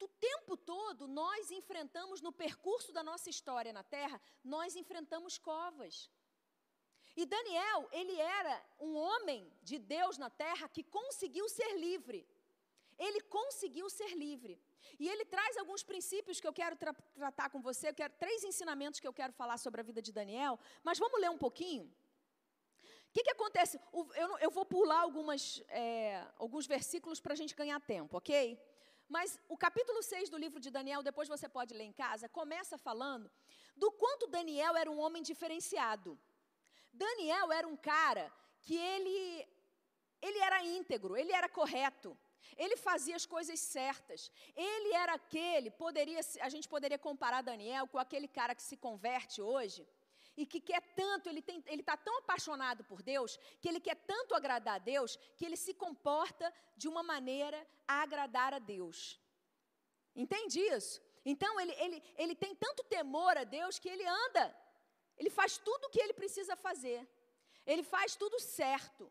O 0.00 0.08
tempo 0.08 0.56
todo 0.56 1.06
nós 1.06 1.50
enfrentamos 1.50 2.20
no 2.20 2.32
percurso 2.32 2.90
da 2.92 3.02
nossa 3.02 3.28
história 3.28 3.72
na 3.72 3.82
Terra, 3.82 4.20
nós 4.42 4.74
enfrentamos 4.74 5.36
covas. 5.36 6.10
E 7.16 7.26
Daniel, 7.26 7.88
ele 7.92 8.16
era 8.18 8.64
um 8.78 8.96
homem 8.96 9.52
de 9.62 9.78
Deus 9.78 10.16
na 10.16 10.30
terra 10.30 10.68
que 10.68 10.82
conseguiu 10.82 11.48
ser 11.48 11.76
livre. 11.78 12.26
ele 13.06 13.20
conseguiu 13.22 13.88
ser 13.88 14.10
livre. 14.14 14.60
E 14.98 15.08
ele 15.08 15.24
traz 15.24 15.56
alguns 15.56 15.82
princípios 15.82 16.38
que 16.38 16.46
eu 16.46 16.52
quero 16.52 16.76
tra 16.76 16.92
tratar 17.14 17.48
com 17.48 17.60
você, 17.68 17.88
eu 17.88 17.94
quero, 17.94 18.12
três 18.24 18.44
ensinamentos 18.44 19.00
que 19.00 19.08
eu 19.08 19.12
quero 19.20 19.32
falar 19.32 19.56
sobre 19.56 19.80
a 19.80 19.84
vida 19.84 20.02
de 20.02 20.12
Daniel, 20.12 20.58
mas 20.82 20.98
vamos 20.98 21.18
ler 21.18 21.30
um 21.30 21.38
pouquinho? 21.38 21.84
O 21.84 23.12
que, 23.14 23.22
que 23.24 23.30
acontece? 23.30 23.80
Eu, 24.14 24.38
eu, 24.38 24.50
vou 24.50 24.66
pular 24.66 25.00
algumas, 25.00 25.62
é, 25.68 26.24
alguns 26.36 26.66
versículos 26.66 27.20
para 27.20 27.32
a 27.32 27.36
gente 27.36 27.56
ganhar 27.56 27.80
tempo, 27.80 28.18
ok? 28.18 28.58
Mas 29.16 29.38
o 29.48 29.56
capítulo 29.64 30.00
6 30.04 30.30
do 30.32 30.38
livro 30.44 30.60
de 30.64 30.70
Daniel, 30.70 31.02
depois 31.02 31.28
você 31.34 31.48
pode 31.48 31.74
ler 31.74 31.86
em 31.90 31.92
casa, 31.92 32.28
começa 32.40 32.78
falando 32.78 33.28
do 33.76 33.90
quanto 33.90 34.28
Daniel 34.28 34.76
era 34.76 34.90
um 34.90 35.00
homem 35.04 35.22
diferenciado. 35.30 36.16
Daniel 36.92 37.50
era 37.58 37.66
um 37.66 37.76
cara 37.76 38.32
que 38.62 38.76
ele, 38.76 39.48
ele 40.22 40.38
era 40.38 40.62
íntegro, 40.62 41.16
ele 41.16 41.32
era 41.32 41.48
correto. 41.48 42.16
Ele 42.56 42.76
fazia 42.76 43.16
as 43.16 43.26
coisas 43.26 43.58
certas. 43.58 44.30
Ele 44.54 44.92
era 44.94 45.14
aquele, 45.14 45.70
poderia, 45.70 46.20
a 46.40 46.48
gente 46.48 46.68
poderia 46.68 46.98
comparar 46.98 47.42
Daniel 47.42 47.88
com 47.88 47.98
aquele 47.98 48.28
cara 48.28 48.54
que 48.54 48.62
se 48.62 48.76
converte 48.76 49.42
hoje 49.42 49.86
e 50.36 50.46
que 50.46 50.60
quer 50.60 50.80
tanto, 50.94 51.28
ele 51.28 51.44
está 51.66 51.96
tão 51.96 52.18
apaixonado 52.18 52.84
por 52.84 53.02
Deus, 53.02 53.38
que 53.60 53.68
ele 53.68 53.80
quer 53.80 53.96
tanto 53.96 54.34
agradar 54.34 54.76
a 54.76 54.78
Deus, 54.78 55.18
que 55.36 55.44
ele 55.44 55.56
se 55.56 55.74
comporta 55.74 56.52
de 56.76 56.88
uma 56.88 57.02
maneira 57.02 57.66
a 57.86 58.02
agradar 58.02 58.54
a 58.54 58.58
Deus. 58.58 59.20
Entende 60.14 60.60
isso? 60.60 61.00
Então 61.24 61.60
ele, 61.60 61.72
ele, 61.72 62.02
ele 62.16 62.34
tem 62.34 62.54
tanto 62.54 62.82
temor 62.84 63.36
a 63.36 63.44
Deus 63.44 63.78
que 63.78 63.88
ele 63.88 64.06
anda, 64.06 64.56
ele 65.18 65.30
faz 65.30 65.58
tudo 65.58 65.84
o 65.86 65.90
que 65.90 66.00
ele 66.00 66.14
precisa 66.14 66.56
fazer, 66.56 67.06
ele 67.66 67.82
faz 67.82 68.16
tudo 68.16 68.38
certo. 68.40 69.10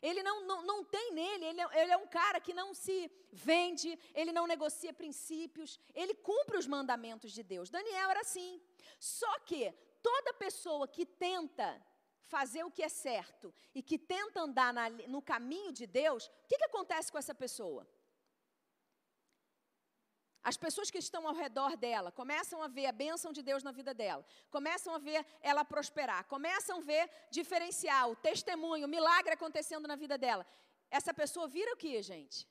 Ele 0.00 0.22
não, 0.22 0.46
não, 0.46 0.62
não 0.62 0.84
tem 0.84 1.12
nele, 1.12 1.44
ele 1.44 1.60
é, 1.60 1.82
ele 1.82 1.92
é 1.92 1.96
um 1.96 2.06
cara 2.06 2.40
que 2.40 2.54
não 2.54 2.72
se 2.72 3.10
vende, 3.32 3.98
ele 4.14 4.30
não 4.30 4.46
negocia 4.46 4.92
princípios, 4.92 5.80
ele 5.92 6.14
cumpre 6.14 6.56
os 6.56 6.68
mandamentos 6.68 7.32
de 7.32 7.42
Deus. 7.42 7.68
Daniel 7.68 8.10
era 8.10 8.20
assim. 8.20 8.62
Só 9.00 9.40
que 9.40 9.74
toda 10.02 10.34
pessoa 10.34 10.86
que 10.86 11.04
tenta 11.04 11.80
fazer 12.22 12.62
o 12.64 12.70
que 12.70 12.82
é 12.82 12.88
certo 12.88 13.54
e 13.74 13.82
que 13.82 13.98
tenta 13.98 14.40
andar 14.40 14.72
na, 14.72 14.90
no 14.90 15.22
caminho 15.22 15.72
de 15.72 15.86
Deus, 15.86 16.26
o 16.26 16.30
que, 16.46 16.58
que 16.58 16.64
acontece 16.64 17.10
com 17.10 17.18
essa 17.18 17.34
pessoa? 17.34 17.86
As 20.42 20.56
pessoas 20.56 20.90
que 20.90 20.98
estão 20.98 21.26
ao 21.26 21.34
redor 21.34 21.76
dela 21.76 22.10
começam 22.10 22.62
a 22.62 22.68
ver 22.68 22.86
a 22.86 22.92
bênção 22.92 23.32
de 23.32 23.42
Deus 23.42 23.62
na 23.62 23.72
vida 23.72 23.92
dela, 23.92 24.24
começam 24.50 24.94
a 24.94 24.98
ver 24.98 25.26
ela 25.42 25.64
prosperar, 25.64 26.24
começam 26.24 26.78
a 26.78 26.80
ver 26.80 27.10
diferencial, 27.30 28.16
testemunho, 28.16 28.88
milagre 28.88 29.32
acontecendo 29.34 29.86
na 29.86 29.96
vida 29.96 30.16
dela. 30.16 30.46
Essa 30.90 31.12
pessoa 31.12 31.46
vira 31.48 31.74
o 31.74 31.76
que, 31.76 32.00
gente? 32.02 32.48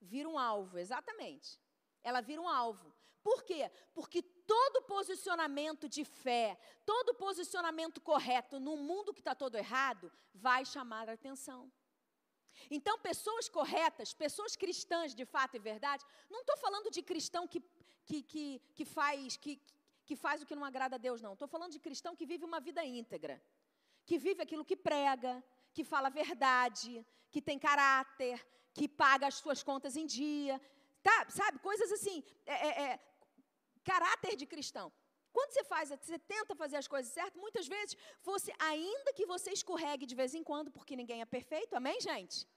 Vira 0.00 0.28
um 0.28 0.38
alvo, 0.38 0.78
exatamente. 0.78 1.58
Ela 2.02 2.20
vira 2.20 2.40
um 2.40 2.48
alvo. 2.48 2.94
Por 3.22 3.42
quê? 3.42 3.70
Porque 3.92 4.22
todo 4.52 4.82
posicionamento 4.82 5.88
de 5.96 6.04
fé, 6.04 6.58
todo 6.84 7.14
posicionamento 7.14 7.98
correto 8.00 8.58
no 8.58 8.76
mundo 8.88 9.14
que 9.14 9.20
está 9.20 9.34
todo 9.42 9.56
errado, 9.64 10.10
vai 10.34 10.62
chamar 10.64 11.08
a 11.08 11.12
atenção. 11.12 11.60
Então, 12.68 12.98
pessoas 12.98 13.48
corretas, 13.48 14.12
pessoas 14.12 14.56
cristãs 14.62 15.14
de 15.14 15.24
fato 15.24 15.54
e 15.54 15.60
verdade, 15.60 16.04
não 16.28 16.40
estou 16.40 16.56
falando 16.56 16.90
de 16.90 17.00
cristão 17.00 17.46
que, 17.46 17.60
que, 18.04 18.22
que, 18.32 18.60
que, 18.74 18.84
faz, 18.84 19.36
que, 19.36 19.52
que 20.04 20.16
faz 20.16 20.42
o 20.42 20.46
que 20.46 20.56
não 20.56 20.64
agrada 20.64 20.96
a 20.96 20.98
Deus, 21.06 21.22
não. 21.22 21.34
Estou 21.34 21.46
falando 21.54 21.72
de 21.76 21.78
cristão 21.78 22.16
que 22.16 22.26
vive 22.26 22.44
uma 22.44 22.58
vida 22.58 22.84
íntegra, 22.84 23.40
que 24.04 24.18
vive 24.18 24.42
aquilo 24.42 24.64
que 24.64 24.76
prega, 24.76 25.32
que 25.72 25.84
fala 25.84 26.08
a 26.08 26.16
verdade, 26.22 27.06
que 27.30 27.40
tem 27.40 27.56
caráter, 27.56 28.44
que 28.74 28.88
paga 28.88 29.28
as 29.28 29.36
suas 29.36 29.62
contas 29.62 29.94
em 29.96 30.06
dia, 30.06 30.60
tá, 31.04 31.26
sabe? 31.28 31.60
Coisas 31.60 31.92
assim, 31.92 32.24
é, 32.44 32.54
é, 32.68 32.82
é, 32.86 33.00
caráter 33.84 34.36
de 34.36 34.46
cristão. 34.46 34.92
Quando 35.32 35.52
você 35.52 35.64
faz, 35.64 35.90
você 35.90 36.18
tenta 36.18 36.54
fazer 36.54 36.76
as 36.76 36.88
coisas 36.88 37.12
certas, 37.12 37.40
muitas 37.40 37.66
vezes 37.68 37.96
você, 38.22 38.52
ainda 38.58 39.12
que 39.12 39.26
você 39.26 39.50
escorregue 39.52 40.06
de 40.06 40.14
vez 40.14 40.34
em 40.34 40.42
quando, 40.42 40.70
porque 40.70 40.96
ninguém 40.96 41.20
é 41.20 41.24
perfeito, 41.24 41.74
amém, 41.74 42.00
gente? 42.00 42.48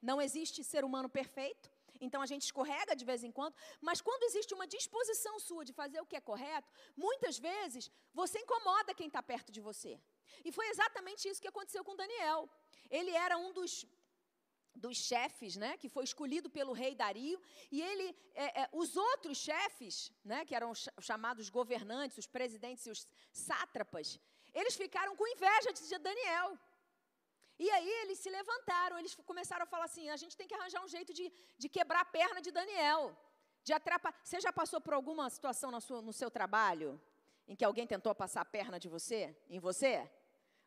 Não 0.00 0.20
existe 0.20 0.62
ser 0.62 0.84
humano 0.84 1.08
perfeito. 1.08 1.70
Então 2.00 2.20
a 2.22 2.26
gente 2.26 2.42
escorrega 2.42 2.94
de 2.94 3.04
vez 3.04 3.24
em 3.24 3.32
quando, 3.32 3.54
mas 3.80 4.00
quando 4.00 4.22
existe 4.24 4.54
uma 4.54 4.66
disposição 4.66 5.38
sua 5.40 5.64
de 5.64 5.72
fazer 5.72 6.00
o 6.00 6.06
que 6.06 6.16
é 6.16 6.20
correto, 6.20 6.70
muitas 6.96 7.38
vezes 7.38 7.90
você 8.14 8.38
incomoda 8.38 8.94
quem 8.94 9.08
está 9.08 9.22
perto 9.22 9.50
de 9.50 9.60
você. 9.60 10.00
E 10.44 10.52
foi 10.52 10.68
exatamente 10.68 11.28
isso 11.28 11.42
que 11.42 11.48
aconteceu 11.48 11.82
com 11.82 11.96
Daniel. 11.96 12.48
Ele 12.88 13.10
era 13.10 13.36
um 13.36 13.52
dos 13.52 13.84
dos 14.84 14.96
chefes, 14.96 15.56
né, 15.56 15.76
que 15.76 15.88
foi 15.88 16.04
escolhido 16.04 16.48
pelo 16.48 16.72
rei 16.72 16.94
Dario, 16.94 17.40
e 17.70 17.82
ele, 17.82 18.06
é, 18.34 18.62
é, 18.62 18.68
os 18.72 18.96
outros 18.96 19.36
chefes, 19.38 20.12
né, 20.24 20.44
que 20.44 20.54
eram 20.54 20.72
chamados 21.00 21.48
governantes, 21.58 22.18
os 22.18 22.26
presidentes 22.26 22.86
e 22.86 22.90
os 22.90 23.06
sátrapas, 23.32 24.18
eles 24.54 24.74
ficaram 24.74 25.14
com 25.16 25.26
inveja 25.26 25.72
de 25.72 25.98
Daniel. 25.98 26.58
E 27.58 27.68
aí 27.70 27.90
eles 28.02 28.18
se 28.20 28.30
levantaram, 28.30 28.98
eles 28.98 29.14
começaram 29.26 29.64
a 29.64 29.66
falar 29.66 29.86
assim: 29.86 30.08
a 30.10 30.16
gente 30.16 30.36
tem 30.36 30.46
que 30.46 30.54
arranjar 30.54 30.82
um 30.84 30.88
jeito 30.88 31.12
de, 31.12 31.32
de 31.56 31.68
quebrar 31.68 32.02
a 32.02 32.04
perna 32.04 32.40
de 32.40 32.52
Daniel, 32.52 33.16
de 33.64 33.72
atrapalhar. 33.72 34.18
Você 34.22 34.40
já 34.40 34.52
passou 34.52 34.80
por 34.80 34.94
alguma 34.94 35.28
situação 35.28 35.70
no 35.70 35.80
seu, 35.80 36.00
no 36.00 36.12
seu 36.12 36.30
trabalho 36.30 37.00
em 37.48 37.56
que 37.56 37.64
alguém 37.64 37.86
tentou 37.86 38.14
passar 38.14 38.42
a 38.42 38.44
perna 38.44 38.78
de 38.78 38.88
você, 38.88 39.34
em 39.48 39.58
você? 39.58 40.08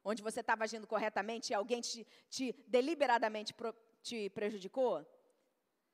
Onde 0.03 0.21
você 0.23 0.39
estava 0.39 0.63
agindo 0.63 0.87
corretamente 0.87 1.51
e 1.51 1.53
alguém 1.53 1.79
te, 1.79 2.05
te 2.27 2.53
deliberadamente 2.67 3.53
te 4.01 4.29
prejudicou? 4.29 5.05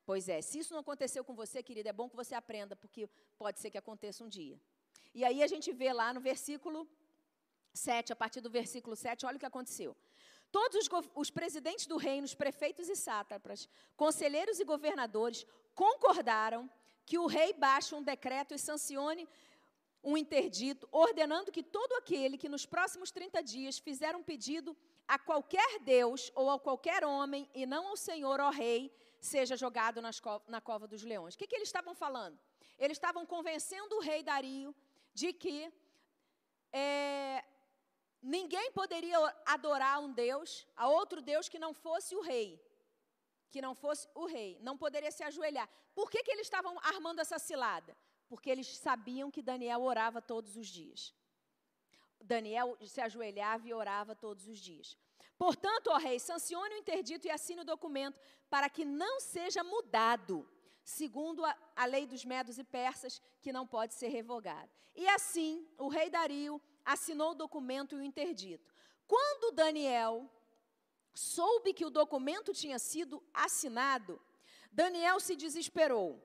Pois 0.04 0.28
é, 0.28 0.40
se 0.40 0.58
isso 0.58 0.72
não 0.72 0.80
aconteceu 0.80 1.22
com 1.22 1.34
você, 1.34 1.62
querida, 1.62 1.90
é 1.90 1.92
bom 1.92 2.08
que 2.08 2.16
você 2.16 2.34
aprenda, 2.34 2.74
porque 2.74 3.08
pode 3.36 3.60
ser 3.60 3.70
que 3.70 3.78
aconteça 3.78 4.24
um 4.24 4.28
dia. 4.28 4.58
E 5.14 5.24
aí 5.24 5.42
a 5.42 5.46
gente 5.46 5.72
vê 5.72 5.92
lá 5.92 6.14
no 6.14 6.20
versículo 6.20 6.88
7, 7.74 8.12
a 8.12 8.16
partir 8.16 8.40
do 8.40 8.50
versículo 8.50 8.96
7, 8.96 9.26
olha 9.26 9.36
o 9.36 9.40
que 9.40 9.46
aconteceu. 9.46 9.96
Todos 10.50 10.76
os, 10.82 10.88
os 11.14 11.30
presidentes 11.30 11.86
do 11.86 11.96
reino, 11.96 12.24
os 12.24 12.34
prefeitos 12.34 12.88
e 12.88 12.96
sátrapas, 12.96 13.68
conselheiros 13.96 14.58
e 14.58 14.64
governadores 14.64 15.46
concordaram 15.74 16.70
que 17.04 17.18
o 17.18 17.26
rei 17.26 17.52
baixe 17.52 17.94
um 17.94 18.02
decreto 18.02 18.54
e 18.54 18.58
sancione 18.58 19.28
um 20.02 20.16
interdito, 20.16 20.88
ordenando 20.90 21.52
que 21.52 21.62
todo 21.62 21.92
aquele 21.94 22.38
que 22.38 22.48
nos 22.48 22.64
próximos 22.64 23.10
30 23.10 23.42
dias 23.42 23.78
fizer 23.78 24.16
um 24.16 24.22
pedido 24.22 24.76
a 25.08 25.18
qualquer 25.18 25.80
Deus 25.80 26.30
ou 26.34 26.50
a 26.50 26.60
qualquer 26.60 27.02
homem, 27.04 27.48
e 27.54 27.64
não 27.64 27.88
ao 27.88 27.96
Senhor, 27.96 28.38
ó 28.40 28.50
Rei, 28.50 28.94
seja 29.18 29.56
jogado 29.56 30.00
co 30.22 30.42
na 30.46 30.60
cova 30.60 30.86
dos 30.86 31.02
leões. 31.02 31.34
O 31.34 31.38
que, 31.38 31.46
que 31.46 31.56
eles 31.56 31.68
estavam 31.68 31.94
falando? 31.94 32.38
Eles 32.78 32.96
estavam 32.96 33.24
convencendo 33.26 33.96
o 33.96 34.00
rei 34.00 34.22
Dario 34.22 34.74
de 35.12 35.32
que 35.32 35.72
é, 36.72 37.44
ninguém 38.22 38.70
poderia 38.72 39.18
adorar 39.46 40.00
um 40.00 40.12
Deus, 40.12 40.66
a 40.76 40.88
outro 40.88 41.20
Deus 41.20 41.48
que 41.48 41.58
não 41.58 41.72
fosse 41.72 42.14
o 42.14 42.20
rei. 42.20 42.62
Que 43.50 43.62
não 43.62 43.74
fosse 43.74 44.06
o 44.14 44.26
rei, 44.26 44.58
não 44.60 44.76
poderia 44.76 45.10
se 45.10 45.22
ajoelhar. 45.22 45.68
Por 45.94 46.10
que, 46.10 46.22
que 46.22 46.30
eles 46.30 46.46
estavam 46.46 46.78
armando 46.82 47.20
essa 47.20 47.38
cilada? 47.38 47.96
Porque 48.28 48.50
eles 48.50 48.76
sabiam 48.76 49.30
que 49.30 49.42
Daniel 49.42 49.82
orava 49.82 50.20
todos 50.20 50.54
os 50.56 50.68
dias. 50.68 51.14
Daniel 52.20 52.76
se 52.86 53.00
ajoelhava 53.00 53.66
e 53.66 53.74
orava 53.74 54.14
todos 54.14 54.46
os 54.48 54.58
dias. 54.58 54.96
Portanto, 55.36 55.88
ó 55.88 55.96
rei, 55.96 56.18
sancione 56.18 56.74
o 56.74 56.78
interdito 56.78 57.26
e 57.26 57.30
assine 57.30 57.60
o 57.60 57.64
documento 57.64 58.20
para 58.50 58.68
que 58.68 58.84
não 58.84 59.20
seja 59.20 59.62
mudado, 59.62 60.48
segundo 60.82 61.44
a, 61.44 61.56
a 61.76 61.84
lei 61.84 62.06
dos 62.06 62.24
medos 62.24 62.58
e 62.58 62.64
persas, 62.64 63.22
que 63.40 63.52
não 63.52 63.66
pode 63.66 63.94
ser 63.94 64.08
revogada. 64.08 64.70
E 64.94 65.06
assim, 65.08 65.66
o 65.78 65.88
rei 65.88 66.10
Dario 66.10 66.60
assinou 66.84 67.30
o 67.30 67.34
documento 67.34 67.94
e 67.94 67.98
o 67.98 68.02
interdito. 68.02 68.74
Quando 69.06 69.54
Daniel 69.54 70.28
soube 71.14 71.72
que 71.72 71.84
o 71.84 71.90
documento 71.90 72.52
tinha 72.52 72.78
sido 72.78 73.22
assinado, 73.32 74.20
Daniel 74.70 75.20
se 75.20 75.36
desesperou. 75.36 76.20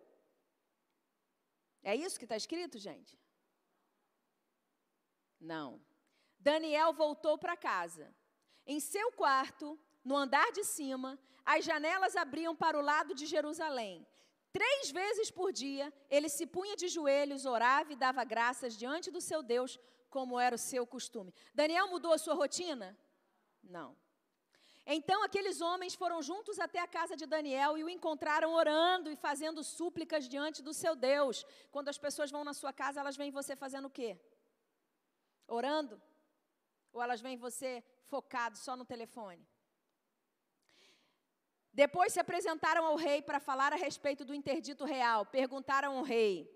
É 1.84 1.96
isso 1.96 2.18
que 2.18 2.26
está 2.26 2.36
escrito, 2.36 2.78
gente? 2.80 3.18
Não. 5.44 5.82
Daniel 6.40 6.94
voltou 6.94 7.38
para 7.38 7.58
casa. 7.58 8.06
Em 8.66 8.80
seu 8.80 9.12
quarto, 9.12 9.78
no 10.04 10.16
andar 10.16 10.52
de 10.52 10.64
cima, 10.64 11.20
as 11.46 11.66
janelas 11.66 12.16
abriam 12.16 12.56
para 12.56 12.78
o 12.80 12.82
lado 12.82 13.14
de 13.14 13.26
Jerusalém. 13.26 14.08
Três 14.54 14.92
vezes 14.92 15.30
por 15.30 15.52
dia, 15.52 15.92
ele 16.10 16.30
se 16.30 16.46
punha 16.46 16.76
de 16.76 16.88
joelhos, 16.88 17.46
orava 17.46 17.92
e 17.92 17.96
dava 17.96 18.24
graças 18.24 18.78
diante 18.78 19.12
do 19.12 19.20
seu 19.20 19.44
Deus, 19.44 19.78
como 20.10 20.40
era 20.40 20.56
o 20.56 20.66
seu 20.72 20.86
costume. 20.88 21.34
Daniel 21.54 21.90
mudou 21.90 22.14
a 22.14 22.18
sua 22.18 22.36
rotina? 22.36 22.98
Não. 23.64 23.90
Então 24.86 25.24
aqueles 25.24 25.60
homens 25.60 25.96
foram 25.96 26.22
juntos 26.22 26.60
até 26.60 26.80
a 26.80 26.88
casa 26.88 27.16
de 27.16 27.26
Daniel 27.26 27.78
e 27.78 27.84
o 27.84 27.90
encontraram 27.90 28.54
orando 28.54 29.10
e 29.10 29.16
fazendo 29.16 29.64
súplicas 29.64 30.28
diante 30.28 30.62
do 30.62 30.74
seu 30.74 30.96
Deus. 30.96 31.46
Quando 31.72 31.90
as 31.90 31.98
pessoas 31.98 32.30
vão 32.30 32.44
na 32.44 32.54
sua 32.54 32.72
casa, 32.72 33.00
elas 33.00 33.18
veem 33.18 33.32
você 33.32 33.56
fazendo 33.56 33.86
o 33.86 33.90
quê? 33.90 34.20
Orando? 35.54 36.02
Ou 36.92 37.02
elas 37.02 37.22
veem 37.22 37.38
você 37.38 37.84
focado 38.06 38.58
só 38.58 38.76
no 38.76 38.86
telefone? 38.86 39.46
Depois 41.74 42.14
se 42.14 42.20
apresentaram 42.20 42.86
ao 42.86 42.96
rei 42.96 43.20
para 43.22 43.40
falar 43.40 43.74
a 43.74 43.76
respeito 43.76 44.24
do 44.24 44.36
interdito 44.36 44.86
real. 44.86 45.26
Perguntaram 45.26 45.98
ao 45.98 46.04
rei: 46.04 46.48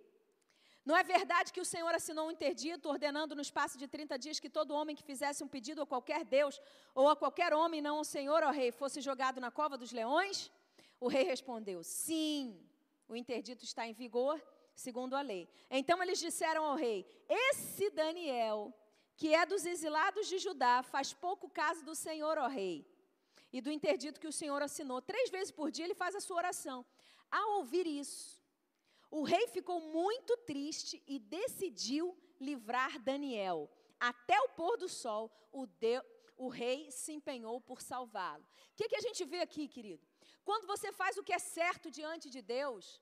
Não 0.85 0.95
é 0.95 1.03
verdade 1.03 1.51
que 1.51 1.59
o 1.59 1.65
Senhor 1.65 1.93
assinou 1.95 2.27
um 2.27 2.31
interdito 2.31 2.87
ordenando 2.87 3.35
no 3.35 3.41
espaço 3.41 3.79
de 3.79 3.87
30 3.87 4.19
dias 4.19 4.39
que 4.39 4.49
todo 4.49 4.75
homem 4.75 4.95
que 4.95 5.01
fizesse 5.01 5.43
um 5.43 5.47
pedido 5.47 5.81
a 5.81 5.87
qualquer 5.87 6.23
Deus 6.23 6.61
ou 6.93 7.09
a 7.09 7.15
qualquer 7.15 7.51
homem, 7.51 7.81
não 7.81 7.97
ao 7.97 8.03
Senhor, 8.03 8.43
ó 8.43 8.51
rei, 8.51 8.71
fosse 8.71 9.01
jogado 9.01 9.41
na 9.41 9.49
cova 9.49 9.75
dos 9.75 9.91
leões? 9.91 10.51
O 10.99 11.07
rei 11.07 11.23
respondeu: 11.23 11.83
Sim, 11.83 12.63
o 13.07 13.15
interdito 13.15 13.63
está 13.63 13.87
em 13.87 13.93
vigor, 13.93 14.39
segundo 14.75 15.15
a 15.15 15.21
lei. 15.21 15.49
Então 15.71 16.01
eles 16.03 16.19
disseram 16.19 16.63
ao 16.63 16.75
rei: 16.75 17.07
Esse 17.27 17.89
Daniel, 17.89 18.71
que 19.17 19.33
é 19.33 19.45
dos 19.45 19.65
exilados 19.65 20.27
de 20.27 20.37
Judá, 20.37 20.83
faz 20.83 21.11
pouco 21.11 21.49
caso 21.49 21.83
do 21.83 21.95
Senhor, 21.95 22.37
ó 22.37 22.47
rei 22.47 22.77
e 23.51 23.59
do 23.61 23.71
interdito 23.71 24.19
que 24.19 24.27
o 24.27 24.37
Senhor 24.39 24.61
assinou. 24.61 25.01
Três 25.01 25.29
vezes 25.29 25.51
por 25.51 25.71
dia 25.71 25.85
ele 25.85 26.01
faz 26.03 26.15
a 26.15 26.19
sua 26.19 26.37
oração. 26.37 26.85
Ao 27.31 27.57
ouvir 27.57 27.87
isso, 27.87 28.41
o 29.09 29.23
rei 29.23 29.47
ficou 29.47 29.79
muito 29.81 30.35
triste 30.51 31.01
e 31.07 31.17
decidiu 31.17 32.15
livrar 32.39 32.99
Daniel. 32.99 33.69
Até 33.99 34.39
o 34.41 34.49
pôr 34.49 34.77
do 34.77 34.87
sol, 34.87 35.31
o, 35.51 35.65
de, 35.65 36.01
o 36.37 36.47
rei 36.49 36.91
se 36.91 37.11
empenhou 37.13 37.59
por 37.59 37.81
salvá-lo. 37.81 38.43
O 38.43 38.75
que, 38.75 38.89
que 38.89 38.95
a 38.95 39.05
gente 39.07 39.23
vê 39.25 39.39
aqui, 39.39 39.67
querido? 39.67 40.05
Quando 40.43 40.67
você 40.67 40.91
faz 40.91 41.17
o 41.17 41.23
que 41.23 41.33
é 41.33 41.39
certo 41.39 41.89
diante 41.89 42.29
de 42.29 42.41
Deus, 42.41 43.01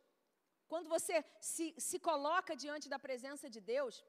quando 0.67 0.88
você 0.88 1.24
se, 1.39 1.75
se 1.77 2.00
coloca 2.00 2.55
diante 2.55 2.88
da 2.88 2.98
presença 2.98 3.50
de 3.50 3.60
Deus, 3.60 4.03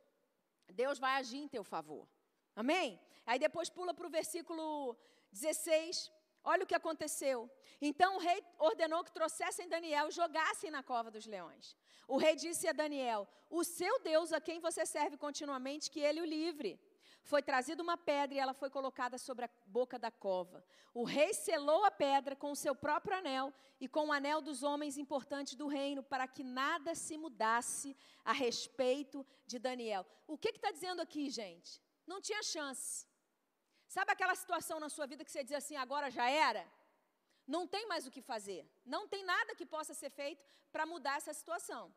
Deus 0.73 0.99
vai 0.99 1.13
agir 1.17 1.39
em 1.39 1.49
teu 1.49 1.65
favor. 1.65 2.09
Amém? 2.55 3.01
Aí 3.25 3.39
depois 3.39 3.69
pula 3.69 3.93
para 3.93 4.07
o 4.07 4.11
versículo 4.11 4.97
16. 5.33 6.11
Olha 6.45 6.65
o 6.65 6.67
que 6.67 6.75
aconteceu. 6.75 7.51
Então 7.81 8.17
o 8.17 8.19
rei 8.19 8.43
ordenou 8.59 9.03
que 9.05 9.13
trouxessem 9.13 9.69
Daniel 9.69 10.09
e 10.09 10.13
jogassem 10.13 10.71
na 10.71 10.83
cova 10.83 11.11
dos 11.11 11.27
leões. 11.27 11.77
O 12.07 12.17
rei 12.17 12.37
disse 12.37 12.69
a 12.69 12.73
Daniel: 12.73 13.29
O 13.51 13.65
seu 13.65 13.99
Deus, 14.01 14.33
a 14.33 14.41
quem 14.41 14.61
você 14.61 14.87
serve 14.87 15.17
continuamente, 15.17 15.91
que 15.91 16.01
ele 16.01 16.21
o 16.21 16.25
livre. 16.25 16.81
Foi 17.31 17.43
trazida 17.43 17.83
uma 17.83 17.97
pedra 17.97 18.37
e 18.37 18.39
ela 18.39 18.55
foi 18.55 18.71
colocada 18.71 19.19
sobre 19.19 19.45
a 19.47 19.51
boca 19.67 19.99
da 19.99 20.13
cova. 20.13 20.65
O 20.95 21.03
rei 21.03 21.33
selou 21.35 21.85
a 21.85 21.91
pedra 21.91 22.37
com 22.37 22.53
o 22.53 22.61
seu 22.65 22.75
próprio 22.75 23.17
anel 23.17 23.53
e 23.81 23.89
com 23.89 24.05
o 24.07 24.13
anel 24.13 24.41
dos 24.41 24.63
homens 24.63 24.97
importantes 24.97 25.57
do 25.61 25.67
reino, 25.67 26.03
para 26.13 26.29
que 26.29 26.45
nada 26.45 26.95
se 26.95 27.19
mudasse 27.19 27.97
a 28.25 28.33
respeito 28.33 29.27
de 29.45 29.59
Daniel. 29.59 30.07
O 30.27 30.39
que 30.39 30.51
está 30.51 30.71
dizendo 30.71 31.01
aqui, 31.03 31.29
gente? 31.29 31.83
Não 32.07 32.21
tinha 32.21 32.43
chance. 32.45 33.09
Sabe 33.89 34.13
aquela 34.13 34.37
situação 34.37 34.79
na 34.79 34.89
sua 34.89 35.07
vida 35.13 35.25
que 35.25 35.33
você 35.33 35.43
diz 35.43 35.57
assim, 35.61 35.77
agora 35.77 36.09
já 36.11 36.31
era? 36.31 36.65
Não 37.45 37.67
tem 37.67 37.89
mais 37.89 38.07
o 38.07 38.11
que 38.11 38.23
fazer. 38.23 38.63
Não 38.85 39.09
tem 39.09 39.25
nada 39.25 39.57
que 39.57 39.67
possa 39.67 39.95
ser 39.95 40.11
feito 40.11 40.45
para 40.71 40.87
mudar 40.87 41.17
essa 41.17 41.35
situação. 41.35 41.93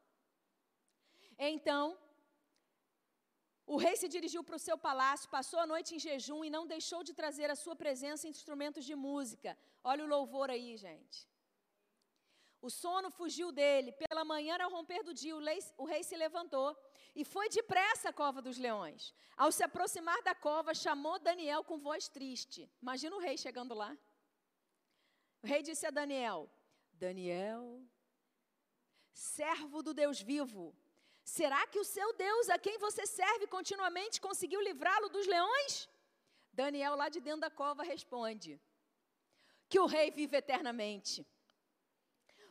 Então, 1.38 1.96
o 3.74 3.78
rei 3.78 3.96
se 4.02 4.08
dirigiu 4.14 4.44
para 4.44 4.56
o 4.56 4.64
seu 4.68 4.76
palácio, 4.86 5.30
passou 5.30 5.60
a 5.60 5.68
noite 5.72 5.94
em 5.96 6.00
jejum 6.00 6.44
e 6.44 6.50
não 6.50 6.66
deixou 6.66 7.02
de 7.08 7.14
trazer 7.20 7.52
à 7.52 7.56
sua 7.64 7.76
presença 7.76 8.28
instrumentos 8.28 8.84
de 8.84 8.96
música. 8.96 9.56
Olha 9.84 10.04
o 10.04 10.08
louvor 10.08 10.50
aí, 10.50 10.76
gente. 10.76 11.20
O 12.60 12.70
sono 12.82 13.12
fugiu 13.12 13.52
dele. 13.52 13.92
Pela 13.92 14.26
manhã, 14.26 14.58
ao 14.60 14.72
romper 14.72 15.04
do 15.04 15.14
dia, 15.14 15.36
o 15.78 15.86
rei 15.86 16.02
se 16.04 16.16
levantou 16.18 16.76
e 17.16 17.24
foi 17.24 17.48
depressa 17.48 18.10
à 18.10 18.14
cova 18.22 18.42
dos 18.42 18.58
leões. 18.58 19.14
Ao 19.38 19.52
se 19.52 19.64
aproximar 19.64 20.20
da 20.24 20.34
cova, 20.34 20.74
chamou 20.74 21.20
Daniel 21.20 21.64
com 21.64 21.78
voz 21.78 22.10
triste. 22.10 22.68
Imagina 22.82 23.16
o 23.16 23.20
rei 23.20 23.38
chegando 23.38 23.76
lá. 23.76 23.96
O 25.44 25.48
rei 25.48 25.62
disse 25.62 25.86
a 25.86 25.92
Daniel: 25.92 26.50
Daniel, 26.94 27.64
servo 29.14 29.84
do 29.84 29.94
Deus 29.94 30.20
vivo, 30.20 30.76
será 31.38 31.62
que 31.72 31.80
o 31.80 31.90
seu 31.96 32.10
Deus, 32.26 32.50
a 32.50 32.58
quem 32.66 32.78
você 32.86 33.06
serve 33.06 33.46
continuamente, 33.56 34.22
conseguiu 34.28 34.62
livrá-lo 34.62 35.10
dos 35.16 35.28
leões? 35.36 35.74
Daniel, 36.52 36.96
lá 37.02 37.08
de 37.10 37.20
dentro 37.28 37.42
da 37.42 37.52
cova, 37.62 37.84
responde: 37.84 38.60
Que 39.70 39.80
o 39.80 39.86
rei 39.86 40.10
vive 40.12 40.38
eternamente. 40.38 41.26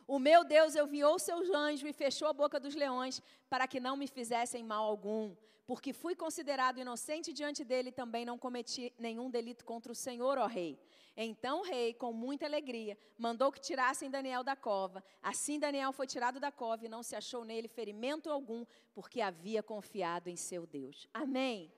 O 0.07 0.17
meu 0.17 0.43
Deus 0.43 0.75
enviou 0.75 1.19
seus 1.19 1.47
anjos 1.49 1.87
e 1.87 1.93
fechou 1.93 2.27
a 2.27 2.33
boca 2.41 2.59
dos 2.59 2.75
leões 2.83 3.21
para 3.51 3.67
que 3.67 3.79
não 3.79 3.95
me 3.95 4.07
fizessem 4.07 4.63
mal 4.63 4.83
algum, 4.85 5.35
porque 5.69 5.93
fui 5.93 6.15
considerado 6.15 6.79
inocente 6.79 7.31
diante 7.31 7.63
dele 7.63 7.89
e 7.89 7.91
também 7.91 8.25
não 8.25 8.39
cometi 8.39 8.91
nenhum 8.97 9.29
delito 9.29 9.63
contra 9.63 9.91
o 9.91 9.95
Senhor, 9.95 10.35
ó 10.39 10.47
rei. 10.47 10.79
Então 11.15 11.59
o 11.59 11.63
rei, 11.63 11.93
com 11.93 12.11
muita 12.11 12.47
alegria, 12.47 12.97
mandou 13.15 13.51
que 13.51 13.61
tirassem 13.61 14.09
Daniel 14.09 14.43
da 14.43 14.55
cova. 14.55 15.03
Assim 15.21 15.59
Daniel 15.59 15.91
foi 15.91 16.07
tirado 16.07 16.39
da 16.39 16.51
cova 16.51 16.87
e 16.87 16.89
não 16.89 17.03
se 17.03 17.15
achou 17.15 17.45
nele 17.45 17.67
ferimento 17.67 18.31
algum, 18.31 18.65
porque 18.95 19.21
havia 19.21 19.61
confiado 19.61 20.27
em 20.27 20.35
seu 20.35 20.65
Deus. 20.65 21.07
Amém. 21.13 21.71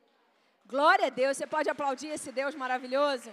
Glória 0.65 1.07
a 1.07 1.09
Deus. 1.09 1.35
Você 1.35 1.45
pode 1.45 1.69
aplaudir 1.69 2.07
esse 2.07 2.31
Deus 2.31 2.55
maravilhoso? 2.55 3.29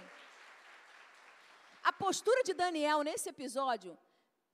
A 1.81 1.93
postura 1.93 2.43
de 2.43 2.53
Daniel 2.53 3.01
nesse 3.01 3.29
episódio 3.29 3.97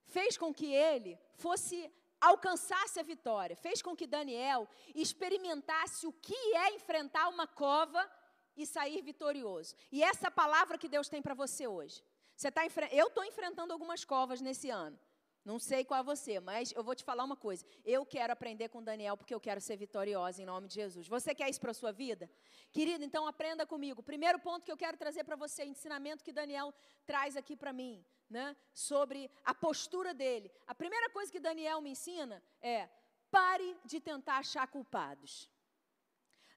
fez 0.04 0.38
com 0.38 0.54
que 0.54 0.72
ele 0.72 1.18
fosse 1.34 1.90
alcançasse 2.20 2.98
a 2.98 3.02
vitória, 3.02 3.56
fez 3.56 3.82
com 3.82 3.96
que 3.96 4.06
Daniel 4.06 4.68
experimentasse 4.94 6.06
o 6.06 6.12
que 6.12 6.54
é 6.54 6.74
enfrentar 6.74 7.28
uma 7.28 7.46
cova 7.46 8.08
e 8.56 8.66
sair 8.66 9.02
vitorioso. 9.02 9.74
E 9.92 10.02
essa 10.02 10.30
palavra 10.30 10.78
que 10.78 10.88
Deus 10.88 11.08
tem 11.08 11.20
para 11.20 11.34
você 11.34 11.66
hoje. 11.66 12.02
Você 12.34 12.50
tá 12.50 12.62
eu 12.92 13.08
estou 13.08 13.24
enfrentando 13.24 13.72
algumas 13.72 14.04
covas 14.04 14.40
nesse 14.40 14.68
ano. 14.70 14.98
Não 15.44 15.60
sei 15.60 15.84
qual 15.84 16.00
é 16.00 16.02
você, 16.02 16.40
mas 16.40 16.72
eu 16.72 16.82
vou 16.82 16.92
te 16.92 17.04
falar 17.04 17.22
uma 17.22 17.36
coisa. 17.36 17.64
Eu 17.84 18.04
quero 18.04 18.32
aprender 18.32 18.68
com 18.68 18.82
Daniel 18.82 19.16
porque 19.16 19.32
eu 19.32 19.38
quero 19.38 19.60
ser 19.60 19.76
vitoriosa 19.76 20.42
em 20.42 20.44
nome 20.44 20.66
de 20.66 20.74
Jesus. 20.74 21.06
Você 21.06 21.36
quer 21.36 21.48
isso 21.48 21.60
para 21.60 21.70
a 21.70 21.74
sua 21.74 21.92
vida? 21.92 22.28
Querido, 22.72 23.04
então 23.04 23.28
aprenda 23.28 23.64
comigo. 23.64 24.02
Primeiro 24.02 24.40
ponto 24.40 24.64
que 24.64 24.72
eu 24.72 24.76
quero 24.76 24.96
trazer 24.96 25.22
para 25.22 25.36
você, 25.36 25.64
ensinamento 25.64 26.24
que 26.24 26.32
Daniel 26.32 26.74
traz 27.06 27.36
aqui 27.36 27.54
para 27.54 27.72
mim, 27.72 28.04
né, 28.28 28.56
sobre 28.72 29.30
a 29.44 29.54
postura 29.54 30.12
dele. 30.12 30.50
A 30.66 30.74
primeira 30.74 31.08
coisa 31.10 31.30
que 31.30 31.40
Daniel 31.40 31.80
me 31.80 31.90
ensina 31.90 32.42
é: 32.60 32.88
pare 33.30 33.76
de 33.84 34.00
tentar 34.00 34.38
achar 34.38 34.66
culpados. 34.66 35.48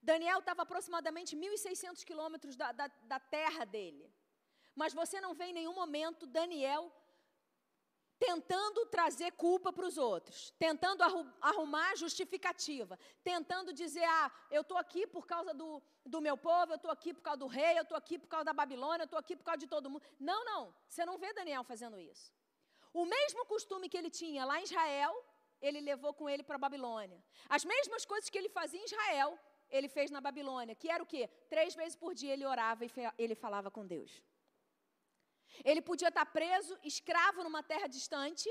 Daniel 0.01 0.39
estava 0.39 0.61
aproximadamente 0.63 1.35
1.600 1.35 2.03
quilômetros 2.03 2.55
da, 2.55 2.71
da, 2.71 2.87
da 2.87 3.19
terra 3.19 3.65
dele. 3.65 4.11
Mas 4.73 4.93
você 4.93 5.19
não 5.19 5.33
vê 5.33 5.45
em 5.45 5.53
nenhum 5.53 5.73
momento 5.73 6.25
Daniel 6.25 6.91
tentando 8.19 8.85
trazer 8.87 9.31
culpa 9.31 9.71
para 9.71 9.85
os 9.85 9.97
outros, 9.97 10.53
tentando 10.59 11.01
arrumar 11.41 11.95
justificativa, 11.95 12.99
tentando 13.23 13.71
dizer, 13.71 14.03
ah, 14.03 14.31
eu 14.51 14.61
estou 14.61 14.77
aqui 14.77 15.07
por 15.07 15.25
causa 15.25 15.53
do, 15.53 15.81
do 16.05 16.19
meu 16.19 16.37
povo, 16.37 16.73
eu 16.73 16.75
estou 16.75 16.91
aqui 16.91 17.13
por 17.13 17.21
causa 17.21 17.39
do 17.39 17.47
rei, 17.47 17.77
eu 17.77 17.83
estou 17.83 17.97
aqui 17.97 18.19
por 18.19 18.27
causa 18.27 18.45
da 18.45 18.53
Babilônia, 18.53 19.03
eu 19.03 19.05
estou 19.05 19.19
aqui 19.19 19.35
por 19.37 19.45
causa 19.45 19.59
de 19.59 19.67
todo 19.67 19.89
mundo. 19.89 20.03
Não, 20.19 20.43
não, 20.43 20.75
você 20.87 21.05
não 21.05 21.17
vê 21.17 21.31
Daniel 21.33 21.63
fazendo 21.63 21.97
isso. 21.97 22.33
O 22.93 23.05
mesmo 23.05 23.45
costume 23.45 23.87
que 23.87 23.97
ele 23.97 24.09
tinha 24.09 24.43
lá 24.43 24.59
em 24.59 24.63
Israel, 24.63 25.13
ele 25.61 25.79
levou 25.79 26.13
com 26.13 26.27
ele 26.29 26.43
para 26.43 26.55
a 26.55 26.59
Babilônia. 26.59 27.23
As 27.47 27.63
mesmas 27.63 28.03
coisas 28.05 28.29
que 28.29 28.37
ele 28.37 28.49
fazia 28.49 28.81
em 28.81 28.85
Israel, 28.85 29.39
ele 29.69 29.87
fez 29.87 30.11
na 30.11 30.19
Babilônia, 30.19 30.75
que 30.75 30.89
era 30.89 31.01
o 31.01 31.05
quê? 31.05 31.29
Três 31.47 31.73
vezes 31.73 31.95
por 31.95 32.13
dia 32.13 32.33
ele 32.33 32.45
orava 32.45 32.83
e 32.85 32.91
ele 33.17 33.35
falava 33.35 33.71
com 33.71 33.85
Deus. 33.85 34.21
Ele 35.63 35.81
podia 35.81 36.09
estar 36.09 36.25
preso, 36.25 36.77
escravo 36.83 37.43
numa 37.43 37.63
terra 37.63 37.87
distante, 37.87 38.49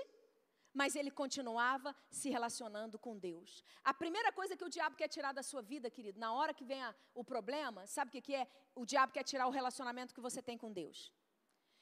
mas 0.72 0.94
ele 0.94 1.10
continuava 1.10 1.94
se 2.10 2.28
relacionando 2.30 2.98
com 2.98 3.18
Deus. 3.18 3.64
A 3.82 3.92
primeira 4.02 4.30
coisa 4.32 4.56
que 4.56 4.64
o 4.64 4.68
diabo 4.68 4.96
quer 4.96 5.08
tirar 5.08 5.32
da 5.32 5.42
sua 5.42 5.62
vida, 5.62 5.90
querido, 5.90 6.18
na 6.20 6.32
hora 6.32 6.54
que 6.54 6.64
vem 6.64 6.82
a, 6.82 6.94
o 7.14 7.24
problema, 7.24 7.86
sabe 7.86 8.10
o 8.10 8.12
que, 8.12 8.20
que 8.20 8.34
é? 8.34 8.46
O 8.74 8.84
diabo 8.84 9.12
quer 9.12 9.24
tirar 9.24 9.46
o 9.46 9.50
relacionamento 9.50 10.14
que 10.14 10.20
você 10.20 10.40
tem 10.42 10.58
com 10.58 10.72
Deus. 10.72 11.12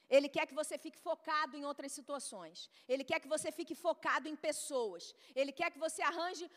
Ele 0.08 0.28
quer 0.28 0.46
que 0.46 0.54
você 0.54 0.78
fique 0.78 0.98
focado 0.98 1.56
em 1.56 1.64
outras 1.64 1.92
situações. 1.92 2.70
Ele 2.88 3.04
quer 3.04 3.18
que 3.22 3.28
você 3.34 3.50
fique 3.50 3.74
focado 3.74 4.28
em 4.28 4.36
pessoas. 4.36 5.14
Ele 5.34 5.52
quer 5.52 5.70
que 5.72 5.80
você 5.86 6.00
arranje 6.00 6.48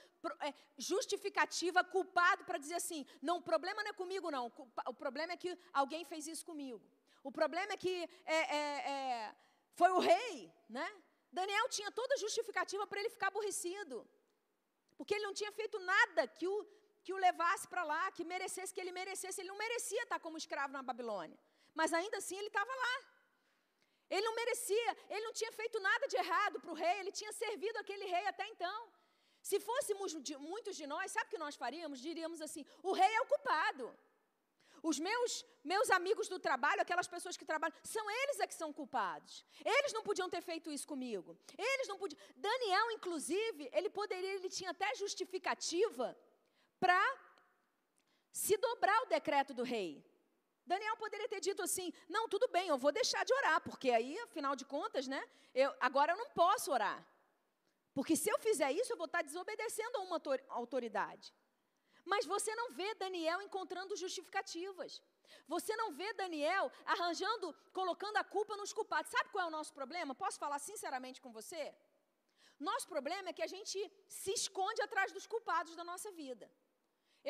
é, 0.41 0.53
justificativa, 0.77 1.83
culpado, 1.83 2.45
para 2.45 2.59
dizer 2.59 2.75
assim: 2.75 3.05
não, 3.21 3.37
o 3.37 3.41
problema 3.41 3.83
não 3.83 3.89
é 3.89 3.93
comigo, 3.93 4.29
não. 4.29 4.51
O 4.85 4.93
problema 4.93 5.33
é 5.33 5.37
que 5.37 5.57
alguém 5.73 6.05
fez 6.05 6.27
isso 6.27 6.45
comigo. 6.45 6.81
O 7.23 7.31
problema 7.31 7.73
é 7.73 7.77
que 7.77 7.93
é, 8.25 8.39
é, 8.59 8.61
é, 8.93 9.35
foi 9.79 9.91
o 9.91 9.99
rei, 9.99 10.51
né? 10.77 10.87
Daniel 11.31 11.67
tinha 11.69 11.91
toda 11.91 12.15
a 12.15 12.21
justificativa 12.25 12.85
para 12.87 12.99
ele 12.99 13.09
ficar 13.15 13.27
aborrecido. 13.27 13.95
Porque 14.97 15.13
ele 15.13 15.27
não 15.27 15.33
tinha 15.39 15.51
feito 15.51 15.77
nada 15.79 16.27
que 16.27 16.47
o, 16.47 16.55
que 17.03 17.13
o 17.13 17.17
levasse 17.17 17.67
para 17.67 17.83
lá, 17.83 18.11
que 18.11 18.23
merecesse, 18.23 18.73
que 18.73 18.81
ele 18.81 18.91
merecesse. 18.91 19.39
Ele 19.39 19.51
não 19.53 19.57
merecia 19.65 20.03
estar 20.03 20.19
como 20.19 20.37
escravo 20.37 20.73
na 20.73 20.81
Babilônia. 20.81 21.37
Mas 21.73 21.93
ainda 21.93 22.17
assim 22.17 22.37
ele 22.37 22.47
estava 22.47 22.73
lá. 22.83 22.95
Ele 24.09 24.25
não 24.27 24.35
merecia, 24.41 24.97
ele 25.09 25.23
não 25.27 25.33
tinha 25.39 25.51
feito 25.51 25.79
nada 25.79 26.07
de 26.07 26.17
errado 26.23 26.59
para 26.59 26.71
o 26.71 26.79
rei, 26.83 26.95
ele 26.99 27.11
tinha 27.11 27.31
servido 27.31 27.77
aquele 27.77 28.05
rei 28.05 28.25
até 28.25 28.47
então. 28.47 28.79
Se 29.49 29.59
fôssemos 29.59 30.13
muitos 30.39 30.75
de 30.75 30.85
nós, 30.87 31.11
sabe 31.11 31.27
o 31.27 31.29
que 31.29 31.43
nós 31.45 31.55
faríamos? 31.55 32.01
Diríamos 32.01 32.41
assim: 32.41 32.65
o 32.81 32.91
rei 32.91 33.13
é 33.19 33.21
o 33.21 33.29
culpado. 33.33 33.85
Os 34.83 34.99
meus, 34.99 35.45
meus 35.63 35.89
amigos 35.89 36.27
do 36.27 36.39
trabalho, 36.39 36.81
aquelas 36.81 37.07
pessoas 37.07 37.35
que 37.37 37.45
trabalham, 37.45 37.75
são 37.83 38.09
eles 38.09 38.39
é 38.39 38.47
que 38.47 38.53
são 38.53 38.71
culpados. 38.71 39.45
Eles 39.63 39.93
não 39.93 40.03
podiam 40.03 40.29
ter 40.29 40.41
feito 40.41 40.71
isso 40.71 40.87
comigo. 40.87 41.37
Eles 41.57 41.87
não 41.87 41.97
podiam. 41.97 42.19
Daniel, 42.35 42.91
inclusive, 42.91 43.69
ele 43.73 43.89
poderia, 43.89 44.33
ele 44.35 44.49
tinha 44.49 44.71
até 44.71 44.93
justificativa 44.95 46.17
para 46.79 46.99
se 48.31 48.55
dobrar 48.57 49.01
o 49.03 49.07
decreto 49.07 49.53
do 49.53 49.63
rei. 49.63 50.03
Daniel 50.65 50.95
poderia 50.97 51.27
ter 51.27 51.39
dito 51.39 51.61
assim: 51.63 51.91
não, 52.07 52.29
tudo 52.29 52.47
bem, 52.47 52.67
eu 52.67 52.77
vou 52.77 52.91
deixar 52.91 53.25
de 53.25 53.33
orar, 53.33 53.61
porque 53.61 53.89
aí, 53.89 54.17
afinal 54.19 54.55
de 54.55 54.65
contas, 54.65 55.07
né, 55.07 55.21
eu, 55.53 55.73
agora 55.79 56.13
eu 56.13 56.17
não 56.17 56.29
posso 56.29 56.71
orar. 56.71 57.05
Porque 57.93 58.15
se 58.15 58.29
eu 58.29 58.37
fizer 58.39 58.71
isso, 58.71 58.93
eu 58.93 58.97
vou 58.97 59.07
estar 59.07 59.23
desobedecendo 59.23 59.97
a 59.97 60.01
uma 60.01 60.21
autoridade. 60.49 61.33
Mas 62.13 62.25
você 62.33 62.51
não 62.61 62.67
vê 62.79 62.89
Daniel 63.05 63.39
encontrando 63.47 63.99
justificativas. 64.03 64.91
Você 65.53 65.73
não 65.81 65.89
vê 65.99 66.09
Daniel 66.23 66.65
arranjando, 66.93 67.47
colocando 67.79 68.17
a 68.17 68.25
culpa 68.35 68.55
nos 68.61 68.71
culpados. 68.79 69.11
Sabe 69.15 69.31
qual 69.33 69.45
é 69.45 69.47
o 69.47 69.57
nosso 69.57 69.73
problema? 69.79 70.21
Posso 70.23 70.39
falar 70.45 70.59
sinceramente 70.69 71.21
com 71.25 71.31
você? 71.39 71.63
Nosso 72.69 72.87
problema 72.93 73.29
é 73.29 73.33
que 73.37 73.45
a 73.47 73.51
gente 73.55 73.77
se 74.21 74.31
esconde 74.39 74.81
atrás 74.81 75.11
dos 75.17 75.27
culpados 75.33 75.75
da 75.79 75.85
nossa 75.91 76.11
vida. 76.23 76.47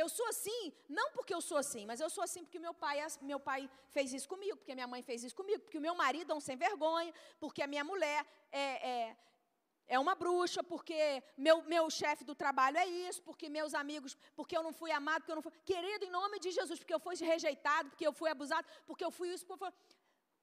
Eu 0.01 0.07
sou 0.07 0.27
assim, 0.27 0.61
não 0.87 1.07
porque 1.15 1.33
eu 1.33 1.41
sou 1.41 1.57
assim, 1.57 1.83
mas 1.89 1.99
eu 1.99 2.09
sou 2.15 2.23
assim 2.23 2.43
porque 2.43 2.59
meu 2.59 2.73
pai, 2.73 2.97
meu 3.21 3.39
pai 3.39 3.69
fez 3.95 4.13
isso 4.17 4.27
comigo, 4.33 4.57
porque 4.57 4.75
minha 4.75 4.87
mãe 4.87 5.01
fez 5.09 5.23
isso 5.23 5.35
comigo, 5.35 5.61
porque 5.63 5.79
o 5.79 5.85
meu 5.87 5.95
marido 5.95 6.31
é 6.31 6.35
um 6.35 6.39
sem 6.39 6.55
vergonha, 6.55 7.13
porque 7.39 7.61
a 7.63 7.67
minha 7.67 7.83
mulher 7.83 8.25
é, 8.51 8.65
é, 8.91 9.17
é 9.95 9.97
uma 9.97 10.13
bruxa, 10.13 10.61
porque 10.71 10.99
meu, 11.45 11.63
meu 11.63 11.89
chefe 11.89 12.23
do 12.23 12.35
trabalho 12.41 12.77
é 12.77 12.85
isso, 12.85 13.21
porque 13.27 13.49
meus 13.49 13.73
amigos, 13.73 14.15
porque 14.35 14.55
eu 14.55 14.61
não 14.61 14.71
fui 14.71 14.91
amado, 14.91 15.21
porque 15.21 15.31
eu 15.31 15.39
não 15.39 15.41
fui. 15.41 15.51
Querido, 15.71 16.05
em 16.05 16.11
nome 16.11 16.39
de 16.39 16.51
Jesus, 16.51 16.77
porque 16.79 16.93
eu 16.93 16.99
fui 16.99 17.15
rejeitado, 17.15 17.89
porque 17.89 18.05
eu 18.05 18.13
fui 18.13 18.29
abusado, 18.29 18.67
porque 18.85 19.03
eu 19.03 19.09
fui 19.09 19.29
isso. 19.33 19.45
Porque 19.47 19.65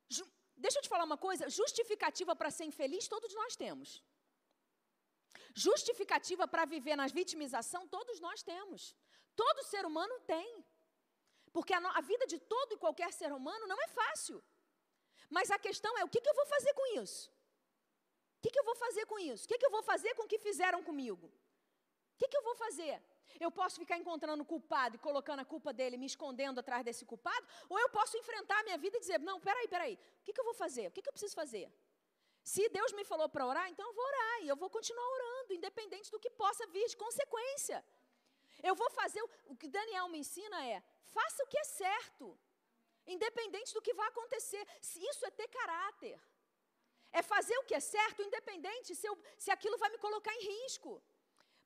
Ju... 0.08 0.24
Deixa 0.56 0.78
eu 0.78 0.82
te 0.82 0.88
falar 0.88 1.04
uma 1.04 1.16
coisa: 1.16 1.48
justificativa 1.48 2.34
para 2.34 2.50
ser 2.50 2.64
infeliz, 2.64 3.06
todos 3.06 3.32
nós 3.34 3.54
temos. 3.54 4.02
Justificativa 5.54 6.48
para 6.48 6.64
viver 6.64 6.96
na 6.96 7.06
vitimização, 7.06 7.86
todos 7.86 8.18
nós 8.18 8.42
temos. 8.42 8.96
Todo 9.36 9.68
ser 9.72 9.86
humano 9.86 10.18
tem. 10.34 10.64
Porque 11.52 11.72
a, 11.72 11.78
a, 11.78 12.00
vida 12.00 12.26
de 12.26 12.38
todo 12.38 12.72
e 12.72 12.82
qualquer 12.84 13.12
ser 13.12 13.32
humano 13.32 13.66
não 13.66 13.80
é 13.80 13.88
fácil. 13.88 14.42
Mas 15.30 15.50
a 15.52 15.58
questão 15.58 15.96
é: 15.98 16.04
o 16.04 16.08
que, 16.08 16.20
que 16.20 16.28
eu 16.28 16.34
vou 16.34 16.46
fazer 16.46 16.74
com 16.74 17.00
isso? 17.00 17.35
O 18.38 18.42
que, 18.42 18.50
que, 18.50 18.58
eu 18.58 18.64
vou 18.64 18.76
fazer 18.76 19.04
com 19.06 19.18
isso? 19.18 19.44
O 19.44 19.48
que, 19.48 19.58
que, 19.58 19.66
eu 19.66 19.70
vou 19.70 19.82
fazer 19.82 20.14
com 20.14 20.24
o 20.24 20.28
que 20.28 20.38
fizeram 20.38 20.82
comigo? 20.82 21.26
O 21.26 22.18
que, 22.18 22.28
que 22.28 22.36
eu 22.36 22.42
vou 22.42 22.54
fazer? 22.54 23.02
Eu 23.38 23.50
posso 23.50 23.78
ficar 23.78 23.98
encontrando 23.98 24.44
culpado 24.44 24.96
e 24.96 24.98
colocando 24.98 25.40
a 25.40 25.44
culpa 25.44 25.72
dele, 25.72 25.96
me 25.96 26.06
escondendo 26.06 26.60
atrás 26.60 26.84
desse 26.84 27.04
culpado? 27.04 27.46
Ou 27.68 27.78
eu 27.78 27.90
posso 27.90 28.16
enfrentar 28.16 28.58
a 28.60 28.64
minha 28.64 28.78
vida 28.78 28.96
e 28.96 29.00
dizer: 29.00 29.18
não, 29.20 29.40
peraí, 29.40 29.68
peraí, 29.68 29.94
o 29.94 30.24
que, 30.24 30.32
que 30.32 30.40
eu 30.40 30.44
vou 30.44 30.54
fazer? 30.54 30.86
O 30.88 30.92
que, 30.92 31.02
que 31.02 31.08
eu 31.08 31.12
preciso 31.12 31.34
fazer? 31.34 31.70
Se 32.52 32.68
Deus 32.68 32.92
me 32.92 33.04
falou 33.04 33.28
para 33.28 33.44
orar, 33.44 33.68
então 33.70 33.84
eu 33.88 33.92
vou 33.92 34.04
orar 34.04 34.42
e 34.42 34.48
eu 34.48 34.56
vou 34.56 34.70
continuar 34.70 35.06
orando, 35.16 35.52
independente 35.52 36.10
do 36.10 36.20
que 36.20 36.30
possa 36.30 36.64
vir 36.68 36.86
de 36.86 36.96
consequência. 36.96 37.84
Eu 38.62 38.74
vou 38.74 38.88
fazer 38.90 39.22
o 39.46 39.56
que 39.56 39.68
Daniel 39.68 40.08
me 40.08 40.18
ensina 40.18 40.64
é: 40.64 40.82
faça 41.02 41.42
o 41.42 41.48
que 41.48 41.58
é 41.58 41.64
certo, 41.64 42.38
independente 43.06 43.74
do 43.74 43.82
que 43.82 43.92
vai 43.92 44.08
acontecer. 44.08 44.64
Isso 44.80 45.26
é 45.26 45.30
ter 45.30 45.48
caráter. 45.48 46.18
É 47.12 47.22
fazer 47.22 47.56
o 47.58 47.64
que 47.64 47.74
é 47.74 47.80
certo, 47.80 48.22
independente 48.22 48.94
se, 48.94 49.06
eu, 49.06 49.18
se 49.38 49.50
aquilo 49.50 49.78
vai 49.78 49.90
me 49.90 49.98
colocar 49.98 50.34
em 50.34 50.44
risco. 50.54 51.02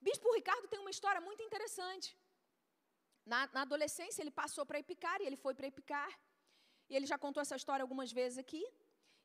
Bispo 0.00 0.32
Ricardo 0.32 0.68
tem 0.68 0.80
uma 0.80 0.90
história 0.90 1.20
muito 1.20 1.42
interessante. 1.42 2.16
Na, 3.26 3.48
na 3.52 3.62
adolescência, 3.62 4.22
ele 4.22 4.30
passou 4.30 4.64
para 4.64 4.78
Epicar 4.78 5.20
e 5.20 5.26
ele 5.26 5.36
foi 5.36 5.54
para 5.54 5.66
Epicar. 5.66 6.10
E 6.88 6.96
ele 6.96 7.06
já 7.06 7.18
contou 7.18 7.40
essa 7.40 7.56
história 7.56 7.82
algumas 7.82 8.12
vezes 8.12 8.38
aqui. 8.38 8.64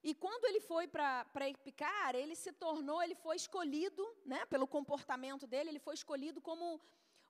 E 0.04 0.14
quando 0.14 0.46
ele 0.46 0.60
foi 0.60 0.88
para 0.88 1.50
Epicar, 1.50 2.16
ele 2.16 2.36
se 2.36 2.52
tornou, 2.52 3.02
ele 3.02 3.16
foi 3.16 3.36
escolhido, 3.38 4.04
né, 4.26 4.46
pelo 4.46 4.68
comportamento 4.68 5.48
dele, 5.48 5.70
ele 5.70 5.80
foi 5.80 5.96
escolhido 5.96 6.40
como 6.40 6.80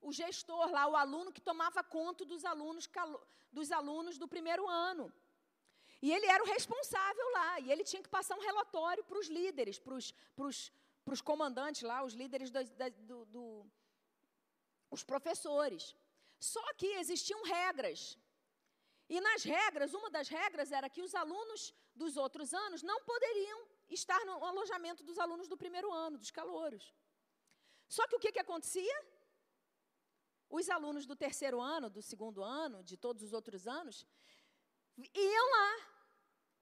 o 0.02 0.12
gestor 0.12 0.70
lá, 0.72 0.86
o 0.88 0.96
aluno 0.96 1.32
que 1.32 1.42
tomava 1.42 1.82
conta 1.84 2.26
dos 2.26 2.44
alunos, 2.44 2.90
dos 3.52 3.72
alunos 3.72 4.18
do 4.18 4.28
primeiro 4.28 4.68
ano. 4.68 5.06
E 6.02 6.12
ele 6.12 6.26
era 6.26 6.44
o 6.44 6.48
responsável 6.48 7.32
lá, 7.32 7.60
e 7.60 7.72
ele 7.72 7.84
tinha 7.84 8.04
que 8.04 8.10
passar 8.10 8.36
um 8.36 8.42
relatório 8.42 9.04
para 9.04 9.18
os 9.18 9.28
líderes, 9.28 9.80
para 9.80 9.96
os 9.96 11.22
comandantes 11.22 11.82
lá, 11.82 12.04
os 12.04 12.14
líderes 12.14 12.52
do, 12.52 12.64
do, 13.10 13.26
do, 13.26 13.66
os 14.92 15.04
professores. 15.04 15.96
Só 16.40 16.74
que 16.74 16.88
existiam 17.04 17.42
regras. 17.44 18.18
E 19.08 19.22
nas 19.22 19.44
regras, 19.44 19.94
uma 19.94 20.10
das 20.10 20.28
regras 20.28 20.72
era 20.72 20.90
que 20.90 21.02
os 21.02 21.14
alunos 21.14 21.74
dos 21.96 22.18
outros 22.18 22.54
anos 22.54 22.82
não 22.84 23.02
poderiam 23.04 23.60
estar 23.90 24.20
no 24.26 24.44
alojamento 24.44 25.04
dos 25.04 25.18
alunos 25.20 25.48
do 25.48 25.58
primeiro 25.58 25.92
ano, 25.92 26.18
dos 26.18 26.32
calouros. 26.32 26.94
Só 27.88 28.08
que 28.08 28.16
o 28.16 28.20
que, 28.20 28.32
que 28.32 28.40
acontecia? 28.40 29.06
Os 30.50 30.70
alunos 30.70 31.06
do 31.06 31.16
terceiro 31.16 31.62
ano, 31.62 31.90
do 31.90 32.02
segundo 32.02 32.44
ano, 32.44 32.84
de 32.84 32.98
todos 32.98 33.22
os 33.24 33.34
outros 33.34 33.68
anos, 33.68 34.06
iam 34.98 35.50
lá. 35.58 35.72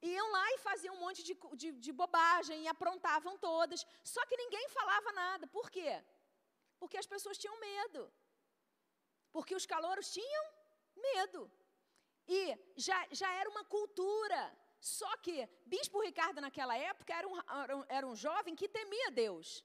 Iam 0.02 0.32
lá 0.32 0.46
e 0.52 0.58
faziam 0.58 0.96
um 0.96 1.00
monte 1.00 1.24
de, 1.24 1.34
de, 1.62 1.72
de 1.72 1.92
bobagem 1.92 2.64
e 2.64 2.68
aprontavam 2.68 3.38
todas. 3.38 3.86
Só 4.04 4.26
que 4.26 4.36
ninguém 4.36 4.68
falava 4.70 5.12
nada. 5.14 5.48
Por 5.48 5.70
quê? 5.72 6.04
Porque 6.78 6.98
as 6.98 7.06
pessoas 7.06 7.38
tinham 7.38 7.58
medo. 7.60 8.12
Porque 9.32 9.56
os 9.56 9.66
calouros 9.66 10.12
tinham 10.12 10.46
medo. 10.96 11.50
E 12.28 12.42
já, 12.76 13.08
já 13.12 13.32
era 13.34 13.50
uma 13.50 13.64
cultura. 13.64 14.42
Só 14.80 15.12
que 15.18 15.48
Bispo 15.66 16.02
Ricardo, 16.02 16.42
naquela 16.42 16.76
época, 16.78 17.14
era 17.14 17.28
um, 17.28 17.38
era 17.88 18.06
um, 18.06 18.16
jovem 18.16 18.56
que 18.56 18.68
temia 18.68 19.10
Deus. 19.12 19.64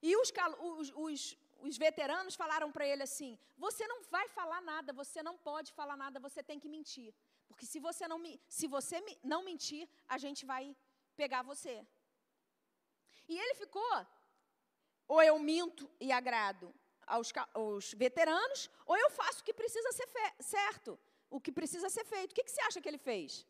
E 0.00 0.16
os, 0.16 0.32
os, 0.60 0.92
os, 0.96 1.38
os 1.60 1.76
veteranos 1.76 2.34
falaram 2.34 2.72
para 2.72 2.86
ele 2.86 3.02
assim: 3.02 3.38
Você 3.58 3.86
não 3.86 4.02
vai 4.14 4.26
falar 4.28 4.62
nada, 4.62 4.92
você 4.92 5.22
não 5.22 5.36
pode 5.36 5.72
falar 5.72 5.96
nada, 5.96 6.18
você 6.18 6.42
tem 6.42 6.58
que 6.58 6.70
mentir. 6.76 7.14
Porque 7.62 7.70
se 7.74 7.78
você 7.78 8.08
não, 8.08 8.20
se 8.48 8.66
você 8.66 8.96
não 9.22 9.44
mentir, 9.44 9.88
a 10.08 10.18
gente 10.18 10.44
vai 10.44 10.76
pegar 11.14 11.42
você. 11.42 11.86
E 13.28 13.38
ele 13.38 13.54
ficou, 13.54 13.94
ou 15.06 15.22
eu 15.22 15.38
minto 15.38 15.88
e 16.00 16.10
agrado 16.10 16.74
aos, 17.06 17.32
aos 17.54 17.94
veteranos, 17.94 18.68
ou 18.84 18.96
eu 18.96 19.10
faço 19.10 19.42
o 19.42 19.44
que 19.44 19.54
precisa 19.54 19.92
ser 19.92 20.08
certo, 20.40 20.98
o 21.30 21.40
que 21.40 21.52
precisa 21.52 21.88
ser 21.88 22.04
feito. 22.04 22.32
O 22.32 22.34
que, 22.34 22.42
que 22.42 22.50
você 22.50 22.62
acha 22.62 22.80
que 22.80 22.88
ele 22.88 22.98
fez? 22.98 23.46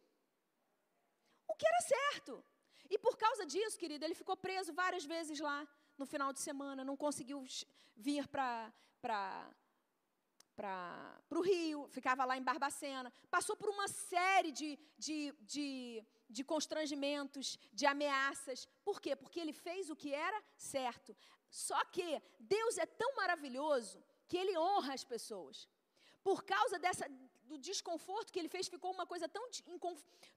O 1.49 1.55
que 1.55 1.67
era 1.67 1.81
certo. 1.81 2.45
E 2.91 2.99
por 2.99 3.17
causa 3.17 3.47
disso, 3.47 3.79
querido, 3.79 4.05
ele 4.05 4.15
ficou 4.23 4.37
preso 4.37 4.75
várias 4.75 5.07
vezes 5.07 5.41
lá 5.41 5.67
no 5.97 6.05
final 6.05 6.35
de 6.35 6.41
semana, 6.41 6.85
não 6.85 6.99
conseguiu 6.99 7.43
vir 7.97 8.29
para 8.29 9.51
para 10.63 11.39
o 11.41 11.43
Rio, 11.43 11.89
ficava 11.97 12.25
lá 12.25 12.37
em 12.37 12.43
Barbacena, 12.51 13.13
passou 13.37 13.57
por 13.57 13.69
uma 13.69 13.89
série 13.89 14.53
de, 14.53 14.79
de, 14.97 15.19
de, 15.41 16.05
de 16.31 16.45
constrangimentos, 16.45 17.59
de 17.73 17.85
ameaças. 17.85 18.69
Por 18.85 19.01
quê? 19.01 19.17
Porque 19.17 19.41
ele 19.41 19.53
fez 19.53 19.91
o 19.91 19.97
que 19.97 20.15
era 20.15 20.41
certo. 20.57 21.17
Só 21.51 21.85
que 21.87 22.23
Deus 22.39 22.79
é 22.79 22.87
tão 22.87 23.11
maravilhoso 23.17 24.03
que 24.29 24.37
ele 24.37 24.57
honra 24.57 24.95
as 24.95 25.05
pessoas. 25.05 25.69
Por 26.23 26.45
causa 26.45 26.79
dessa, 26.79 27.07
do 27.51 27.59
desconforto 27.59 28.33
que 28.33 28.39
ele 28.39 28.49
fez, 28.49 28.69
ficou 28.69 28.93
uma 28.93 29.07
coisa 29.13 29.29
tão, 29.29 29.45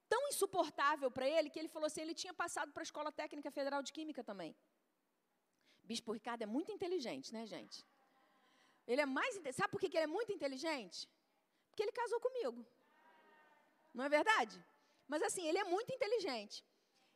tão 0.10 0.28
insuportável 0.30 1.12
para 1.12 1.30
ele 1.30 1.52
que 1.52 1.60
ele 1.60 1.74
falou 1.76 1.86
assim: 1.86 2.02
ele 2.02 2.16
tinha 2.16 2.34
passado 2.34 2.72
para 2.74 2.82
a 2.82 2.90
Escola 2.90 3.12
Técnica 3.12 3.52
Federal 3.52 3.84
de 3.84 3.94
Química 3.94 4.24
também. 4.24 4.56
Bispo 5.84 6.12
Ricardo 6.12 6.42
é 6.42 6.48
muito 6.48 6.72
inteligente, 6.72 7.32
né, 7.32 7.46
gente? 7.46 7.86
Ele 8.88 9.02
é 9.02 9.06
mais. 9.06 9.34
Sabe 9.60 9.72
por 9.72 9.80
que 9.80 9.88
ele 9.88 10.08
é 10.10 10.14
muito 10.18 10.32
inteligente? 10.32 11.10
Porque 11.70 11.84
ele 11.84 11.92
casou 11.92 12.20
comigo. 12.20 12.66
Não 13.94 14.04
é 14.06 14.10
verdade? 14.10 14.64
Mas 15.08 15.22
assim, 15.22 15.48
ele 15.48 15.58
é 15.58 15.64
muito 15.64 15.94
inteligente. 15.94 16.64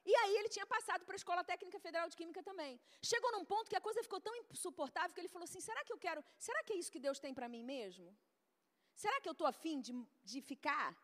E 0.05 0.15
aí 0.21 0.37
ele 0.37 0.49
tinha 0.49 0.65
passado 0.65 1.05
para 1.05 1.15
a 1.15 1.21
Escola 1.21 1.43
Técnica 1.43 1.79
Federal 1.79 2.07
de 2.09 2.15
Química 2.15 2.41
também. 2.41 2.79
Chegou 3.01 3.31
num 3.31 3.45
ponto 3.45 3.69
que 3.69 3.75
a 3.75 3.81
coisa 3.81 4.01
ficou 4.01 4.19
tão 4.19 4.35
insuportável 4.35 5.13
que 5.13 5.21
ele 5.21 5.27
falou 5.27 5.43
assim: 5.43 5.61
será 5.61 5.83
que 5.83 5.93
eu 5.93 5.97
quero. 5.97 6.23
Será 6.37 6.63
que 6.63 6.73
é 6.73 6.77
isso 6.77 6.91
que 6.91 6.99
Deus 6.99 7.19
tem 7.19 7.33
para 7.33 7.49
mim 7.49 7.63
mesmo? 7.63 8.15
Será 8.95 9.19
que 9.21 9.29
eu 9.29 9.33
estou 9.33 9.47
afim 9.47 9.79
de, 9.79 9.93
de 10.23 10.41
ficar 10.41 10.97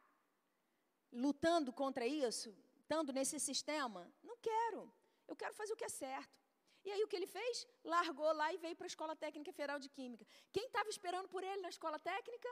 lutando 1.11 1.71
contra 1.71 2.05
isso, 2.05 2.55
estando 2.81 3.13
nesse 3.13 3.39
sistema? 3.39 4.11
Não 4.23 4.37
quero. 4.37 4.91
Eu 5.27 5.35
quero 5.35 5.53
fazer 5.53 5.73
o 5.73 5.77
que 5.77 5.85
é 5.85 5.89
certo. 5.89 6.44
E 6.85 6.91
aí 6.93 7.01
o 7.03 7.07
que 7.07 7.17
ele 7.19 7.29
fez? 7.37 7.67
Largou 7.83 8.31
lá 8.41 8.47
e 8.53 8.57
veio 8.57 8.75
para 8.79 8.85
a 8.85 8.93
Escola 8.93 9.15
Técnica 9.15 9.51
Federal 9.51 9.79
de 9.85 9.89
Química. 9.89 10.25
Quem 10.55 10.65
estava 10.67 10.89
esperando 10.95 11.27
por 11.27 11.43
ele 11.43 11.61
na 11.61 11.69
escola 11.75 11.97
técnica? 12.11 12.49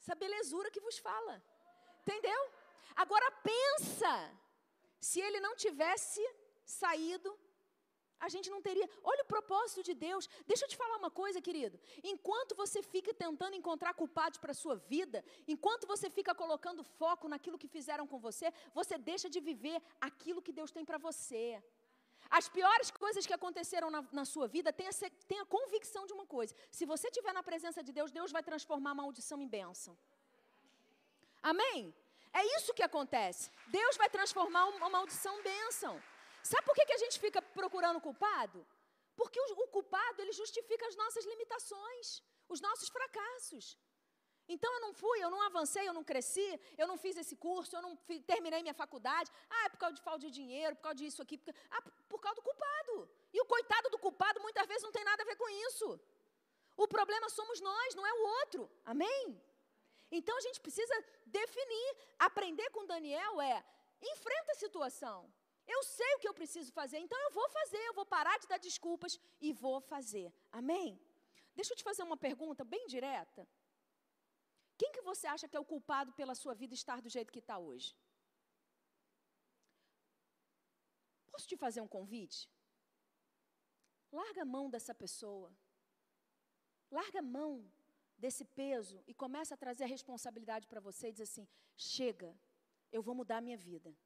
Essa 0.00 0.14
belezura 0.14 0.70
que 0.70 0.84
vos 0.86 0.98
fala. 0.98 1.34
Entendeu? 2.02 2.40
Agora 2.94 3.28
pensa 3.52 4.14
se 5.00 5.18
ele 5.26 5.40
não 5.46 5.54
tivesse 5.56 6.22
saído 6.64 7.30
a 8.24 8.28
gente 8.34 8.48
não 8.48 8.60
teria. 8.66 8.88
Olha 9.02 9.22
o 9.22 9.26
propósito 9.26 9.82
de 9.82 9.94
Deus. 9.94 10.28
Deixa 10.46 10.64
eu 10.64 10.68
te 10.68 10.76
falar 10.76 10.96
uma 10.96 11.10
coisa, 11.10 11.42
querido. 11.42 11.78
Enquanto 12.02 12.54
você 12.54 12.82
fica 12.82 13.12
tentando 13.12 13.54
encontrar 13.54 13.92
culpados 13.94 14.38
para 14.38 14.52
a 14.52 14.60
sua 14.62 14.76
vida, 14.76 15.22
enquanto 15.46 15.86
você 15.86 16.08
fica 16.08 16.34
colocando 16.34 16.82
foco 16.82 17.28
naquilo 17.28 17.58
que 17.58 17.68
fizeram 17.68 18.06
com 18.06 18.18
você, 18.18 18.52
você 18.72 18.96
deixa 18.96 19.28
de 19.28 19.40
viver 19.40 19.78
aquilo 20.00 20.40
que 20.40 20.52
Deus 20.52 20.70
tem 20.70 20.84
para 20.84 20.96
você. 20.96 21.62
As 22.30 22.48
piores 22.48 22.90
coisas 22.90 23.26
que 23.26 23.32
aconteceram 23.32 23.90
na, 23.90 24.02
na 24.12 24.24
sua 24.24 24.46
vida, 24.48 24.72
tenha, 24.72 24.90
tenha 25.28 25.44
convicção 25.44 26.06
de 26.06 26.12
uma 26.12 26.26
coisa: 26.26 26.54
se 26.70 26.84
você 26.84 27.08
estiver 27.08 27.32
na 27.32 27.42
presença 27.42 27.82
de 27.82 27.92
Deus, 27.92 28.10
Deus 28.10 28.32
vai 28.32 28.42
transformar 28.42 28.90
a 28.92 28.94
maldição 28.94 29.40
em 29.40 29.48
bênção. 29.48 29.96
Amém? 31.42 31.94
É 32.32 32.42
isso 32.56 32.74
que 32.74 32.82
acontece. 32.82 33.50
Deus 33.68 33.96
vai 33.96 34.08
transformar 34.10 34.64
uma 34.66 34.88
maldição 34.88 35.38
em 35.38 35.42
bênção. 35.42 36.02
Sabe 36.42 36.64
por 36.66 36.74
que, 36.74 36.86
que 36.86 36.92
a 36.92 36.98
gente 36.98 37.18
fica 37.18 37.40
procurando 37.40 38.00
culpado? 38.00 38.66
Porque 39.16 39.40
o, 39.40 39.44
o 39.64 39.68
culpado, 39.68 40.20
ele 40.20 40.32
justifica 40.32 40.86
as 40.86 40.96
nossas 40.96 41.24
limitações, 41.24 42.22
os 42.48 42.60
nossos 42.60 42.88
fracassos. 42.88 43.78
Então 44.48 44.70
eu 44.74 44.80
não 44.80 44.92
fui, 44.92 45.18
eu 45.22 45.30
não 45.30 45.40
avancei, 45.42 45.88
eu 45.88 45.94
não 45.94 46.04
cresci, 46.04 46.60
eu 46.76 46.86
não 46.86 46.96
fiz 46.96 47.16
esse 47.16 47.36
curso, 47.36 47.74
eu 47.76 47.82
não 47.82 47.96
fi, 47.96 48.20
terminei 48.20 48.62
minha 48.62 48.74
faculdade. 48.74 49.30
Ah, 49.48 49.64
é 49.66 49.68
por 49.68 49.78
causa 49.78 49.94
de 49.94 50.02
falta 50.02 50.20
de 50.26 50.30
dinheiro, 50.30 50.76
por 50.76 50.82
causa 50.82 50.96
disso 50.96 51.22
aqui. 51.22 51.38
Por, 51.38 51.54
ah, 51.70 51.82
por 52.08 52.20
causa 52.20 52.36
do 52.36 52.42
culpado. 52.42 53.08
E 53.32 53.40
o 53.40 53.46
coitado 53.46 53.88
do 53.90 53.98
culpado 53.98 54.40
muitas 54.40 54.66
vezes 54.66 54.82
não 54.82 54.92
tem 54.92 55.04
nada 55.04 55.22
a 55.22 55.26
ver 55.26 55.36
com 55.36 55.48
isso. 55.68 56.00
O 56.76 56.86
problema 56.86 57.28
somos 57.28 57.60
nós, 57.60 57.94
não 57.94 58.06
é 58.06 58.12
o 58.12 58.22
outro. 58.40 58.70
Amém? 58.84 59.40
Então 60.10 60.36
a 60.36 60.40
gente 60.40 60.60
precisa 60.60 60.94
definir, 61.26 61.96
aprender 62.18 62.68
com 62.70 62.86
Daniel 62.86 63.40
é 63.40 63.64
enfrenta 64.02 64.52
a 64.52 64.56
situação. 64.56 65.32
Eu 65.66 65.82
sei 65.82 66.14
o 66.14 66.18
que 66.18 66.28
eu 66.28 66.34
preciso 66.34 66.70
fazer, 66.72 66.98
então 66.98 67.18
eu 67.22 67.30
vou 67.30 67.48
fazer, 67.48 67.78
eu 67.78 67.94
vou 67.94 68.04
parar 68.04 68.38
de 68.38 68.46
dar 68.46 68.58
desculpas 68.58 69.18
e 69.40 69.52
vou 69.52 69.80
fazer. 69.80 70.32
Amém? 70.52 71.00
Deixa 71.54 71.72
eu 71.72 71.76
te 71.76 71.82
fazer 71.82 72.02
uma 72.02 72.16
pergunta 72.16 72.64
bem 72.64 72.86
direta. 72.86 73.48
Quem 74.84 74.92
que 74.92 75.00
você 75.00 75.26
acha 75.26 75.48
que 75.48 75.56
é 75.56 75.60
o 75.60 75.64
culpado 75.64 76.12
pela 76.12 76.34
sua 76.34 76.54
vida 76.62 76.74
estar 76.74 77.00
do 77.00 77.08
jeito 77.08 77.32
que 77.32 77.38
está 77.38 77.56
hoje? 77.58 77.96
Posso 81.32 81.46
te 81.48 81.56
fazer 81.56 81.80
um 81.80 81.88
convite? 81.88 82.40
Larga 84.12 84.42
a 84.42 84.44
mão 84.44 84.68
dessa 84.68 84.94
pessoa. 84.94 85.50
Larga 86.90 87.20
a 87.20 87.22
mão 87.38 87.52
desse 88.18 88.44
peso 88.44 89.02
e 89.06 89.14
começa 89.14 89.54
a 89.54 89.56
trazer 89.64 89.84
a 89.84 89.92
responsabilidade 89.96 90.66
para 90.66 90.80
você 90.88 91.08
e 91.08 91.12
diz 91.12 91.30
assim: 91.30 91.48
chega, 91.74 92.38
eu 92.92 93.02
vou 93.02 93.14
mudar 93.14 93.38
a 93.38 93.46
minha 93.48 93.56
vida. 93.56 93.96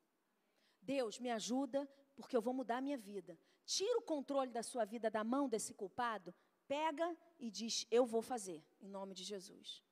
Deus, 0.80 1.18
me 1.18 1.32
ajuda, 1.40 1.80
porque 2.14 2.36
eu 2.36 2.40
vou 2.48 2.54
mudar 2.54 2.76
a 2.76 2.86
minha 2.88 3.00
vida. 3.10 3.36
Tira 3.66 3.98
o 3.98 4.08
controle 4.14 4.52
da 4.52 4.62
sua 4.62 4.84
vida 4.84 5.10
da 5.10 5.24
mão 5.24 5.48
desse 5.48 5.74
culpado, 5.74 6.32
pega 6.68 7.08
e 7.36 7.50
diz: 7.50 7.84
eu 7.90 8.06
vou 8.06 8.22
fazer, 8.22 8.64
em 8.80 8.88
nome 8.88 9.12
de 9.12 9.24
Jesus. 9.24 9.87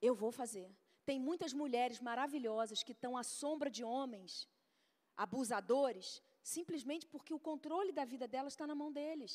Eu 0.00 0.14
vou 0.14 0.30
fazer. 0.40 0.68
Tem 1.08 1.18
muitas 1.28 1.52
mulheres 1.52 2.00
maravilhosas 2.00 2.82
que 2.82 2.92
estão 2.92 3.16
à 3.16 3.22
sombra 3.22 3.70
de 3.70 3.82
homens 3.84 4.48
abusadores, 5.26 6.22
simplesmente 6.56 7.04
porque 7.12 7.34
o 7.34 7.44
controle 7.50 7.92
da 7.98 8.04
vida 8.04 8.26
delas 8.34 8.52
está 8.52 8.66
na 8.66 8.74
mão 8.80 8.90
deles. 8.92 9.32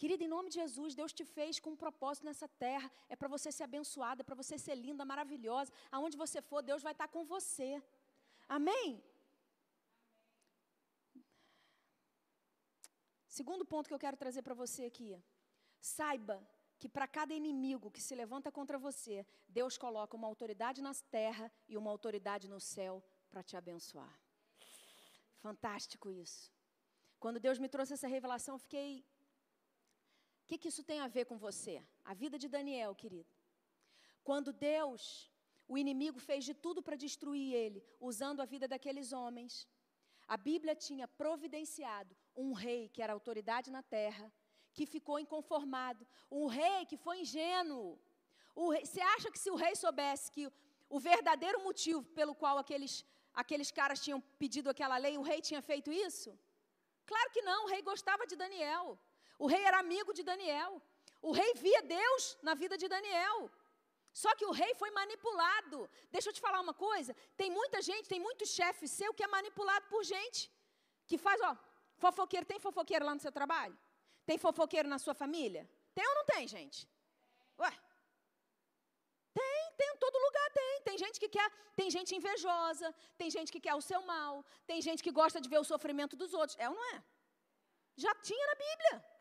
Querida, 0.00 0.22
em 0.24 0.32
nome 0.36 0.50
de 0.50 0.56
Jesus, 0.62 0.94
Deus 0.94 1.12
te 1.18 1.24
fez 1.24 1.58
com 1.58 1.70
um 1.70 1.82
propósito 1.84 2.26
nessa 2.28 2.48
terra. 2.64 2.88
É 3.08 3.16
para 3.16 3.32
você 3.34 3.50
ser 3.50 3.64
abençoada, 3.64 4.20
é 4.22 4.28
para 4.28 4.40
você 4.42 4.58
ser 4.58 4.74
linda, 4.74 5.10
maravilhosa. 5.12 5.72
Aonde 5.90 6.18
você 6.24 6.42
for, 6.42 6.62
Deus 6.62 6.82
vai 6.82 6.92
estar 6.92 7.08
com 7.08 7.24
você. 7.24 7.70
Amém? 8.46 9.02
Segundo 13.38 13.64
ponto 13.72 13.88
que 13.88 13.96
eu 13.96 14.04
quero 14.04 14.18
trazer 14.22 14.42
para 14.42 14.58
você 14.62 14.84
aqui. 14.90 15.10
Saiba 15.80 16.36
que 16.78 16.88
para 16.88 17.06
cada 17.08 17.32
inimigo 17.34 17.90
que 17.90 18.02
se 18.02 18.14
levanta 18.14 18.52
contra 18.52 18.78
você, 18.78 19.26
Deus 19.48 19.78
coloca 19.78 20.16
uma 20.16 20.28
autoridade 20.28 20.82
na 20.82 20.92
terra 21.18 21.50
e 21.68 21.76
uma 21.76 21.90
autoridade 21.90 22.48
no 22.48 22.60
céu 22.60 23.02
para 23.30 23.42
te 23.42 23.56
abençoar. 23.56 24.14
Fantástico 25.38 26.10
isso. 26.10 26.52
Quando 27.18 27.40
Deus 27.40 27.58
me 27.58 27.68
trouxe 27.68 27.94
essa 27.94 28.08
revelação, 28.08 28.54
eu 28.54 28.58
fiquei. 28.58 29.04
O 30.42 30.46
que, 30.48 30.58
que 30.58 30.68
isso 30.68 30.84
tem 30.84 31.00
a 31.00 31.08
ver 31.08 31.24
com 31.24 31.36
você? 31.36 31.82
A 32.04 32.14
vida 32.14 32.38
de 32.38 32.48
Daniel, 32.48 32.94
querido. 32.94 33.30
Quando 34.22 34.52
Deus, 34.52 35.30
o 35.66 35.78
inimigo, 35.78 36.18
fez 36.18 36.44
de 36.44 36.54
tudo 36.54 36.82
para 36.82 36.96
destruir 36.96 37.52
ele, 37.54 37.82
usando 38.00 38.40
a 38.40 38.44
vida 38.44 38.68
daqueles 38.68 39.12
homens, 39.12 39.66
a 40.28 40.36
Bíblia 40.36 40.74
tinha 40.74 41.06
providenciado 41.06 42.16
um 42.36 42.52
rei 42.52 42.88
que 42.88 43.02
era 43.02 43.12
autoridade 43.12 43.70
na 43.70 43.82
terra 43.82 44.32
que 44.76 44.86
ficou 44.94 45.16
inconformado, 45.24 46.02
um 46.40 46.46
rei 46.58 46.80
que 46.90 46.98
foi 47.04 47.16
ingênuo. 47.24 47.88
Rei, 48.74 48.84
você 48.86 49.02
acha 49.14 49.28
que 49.34 49.40
se 49.44 49.50
o 49.54 49.58
rei 49.64 49.74
soubesse 49.84 50.30
que 50.34 50.44
o 50.96 50.98
verdadeiro 51.10 51.58
motivo 51.68 52.02
pelo 52.18 52.34
qual 52.42 52.56
aqueles, 52.64 52.94
aqueles 53.42 53.70
caras 53.78 54.00
tinham 54.04 54.20
pedido 54.42 54.68
aquela 54.74 54.96
lei, 55.04 55.14
o 55.18 55.26
rei 55.30 55.40
tinha 55.48 55.62
feito 55.70 55.90
isso? 56.08 56.30
Claro 57.10 57.30
que 57.34 57.42
não, 57.48 57.60
o 57.64 57.70
rei 57.74 57.82
gostava 57.90 58.26
de 58.30 58.36
Daniel. 58.44 58.84
O 59.44 59.46
rei 59.52 59.62
era 59.70 59.78
amigo 59.86 60.12
de 60.18 60.22
Daniel. 60.30 60.72
O 61.28 61.32
rei 61.40 61.50
via 61.66 61.82
Deus 61.98 62.22
na 62.48 62.54
vida 62.62 62.76
de 62.82 62.88
Daniel. 62.94 63.38
Só 64.22 64.30
que 64.38 64.46
o 64.50 64.54
rei 64.60 64.72
foi 64.80 64.90
manipulado. 65.00 65.78
Deixa 66.14 66.28
eu 66.28 66.34
te 66.36 66.40
falar 66.46 66.60
uma 66.66 66.76
coisa: 66.86 67.14
tem 67.40 67.50
muita 67.58 67.80
gente, 67.88 68.12
tem 68.12 68.20
muito 68.28 68.44
chefe 68.58 68.88
seu 68.98 69.12
que 69.16 69.24
é 69.26 69.34
manipulado 69.38 69.86
por 69.92 70.02
gente. 70.14 70.42
Que 71.08 71.18
faz, 71.24 71.40
ó, 71.50 71.52
fofoqueiro, 72.04 72.46
tem 72.52 72.60
fofoqueiro 72.66 73.04
lá 73.08 73.14
no 73.14 73.24
seu 73.26 73.32
trabalho? 73.38 73.76
Tem 74.28 74.36
fofoqueiro 74.36 74.88
na 74.88 74.98
sua 74.98 75.14
família? 75.22 75.62
Tem 75.94 76.06
ou 76.10 76.14
não 76.18 76.24
tem, 76.32 76.46
gente? 76.56 76.78
Ué? 77.60 77.72
Tem, 79.38 79.58
tem, 79.78 79.88
em 79.94 79.98
todo 80.04 80.18
lugar 80.26 80.50
tem. 80.58 80.82
Tem 80.88 80.98
gente 80.98 81.18
que 81.22 81.28
quer, 81.28 81.48
tem 81.74 81.90
gente 81.96 82.14
invejosa, 82.18 82.94
tem 83.16 83.30
gente 83.30 83.52
que 83.52 83.60
quer 83.60 83.74
o 83.74 83.80
seu 83.90 84.00
mal, 84.02 84.44
tem 84.66 84.80
gente 84.80 85.02
que 85.02 85.12
gosta 85.20 85.40
de 85.40 85.48
ver 85.48 85.58
o 85.58 85.68
sofrimento 85.72 86.16
dos 86.16 86.32
outros. 86.34 86.58
É 86.58 86.68
ou 86.68 86.74
não 86.74 86.86
é? 86.94 87.02
Já 87.96 88.14
tinha 88.16 88.46
na 88.46 88.56
Bíblia. 88.66 89.15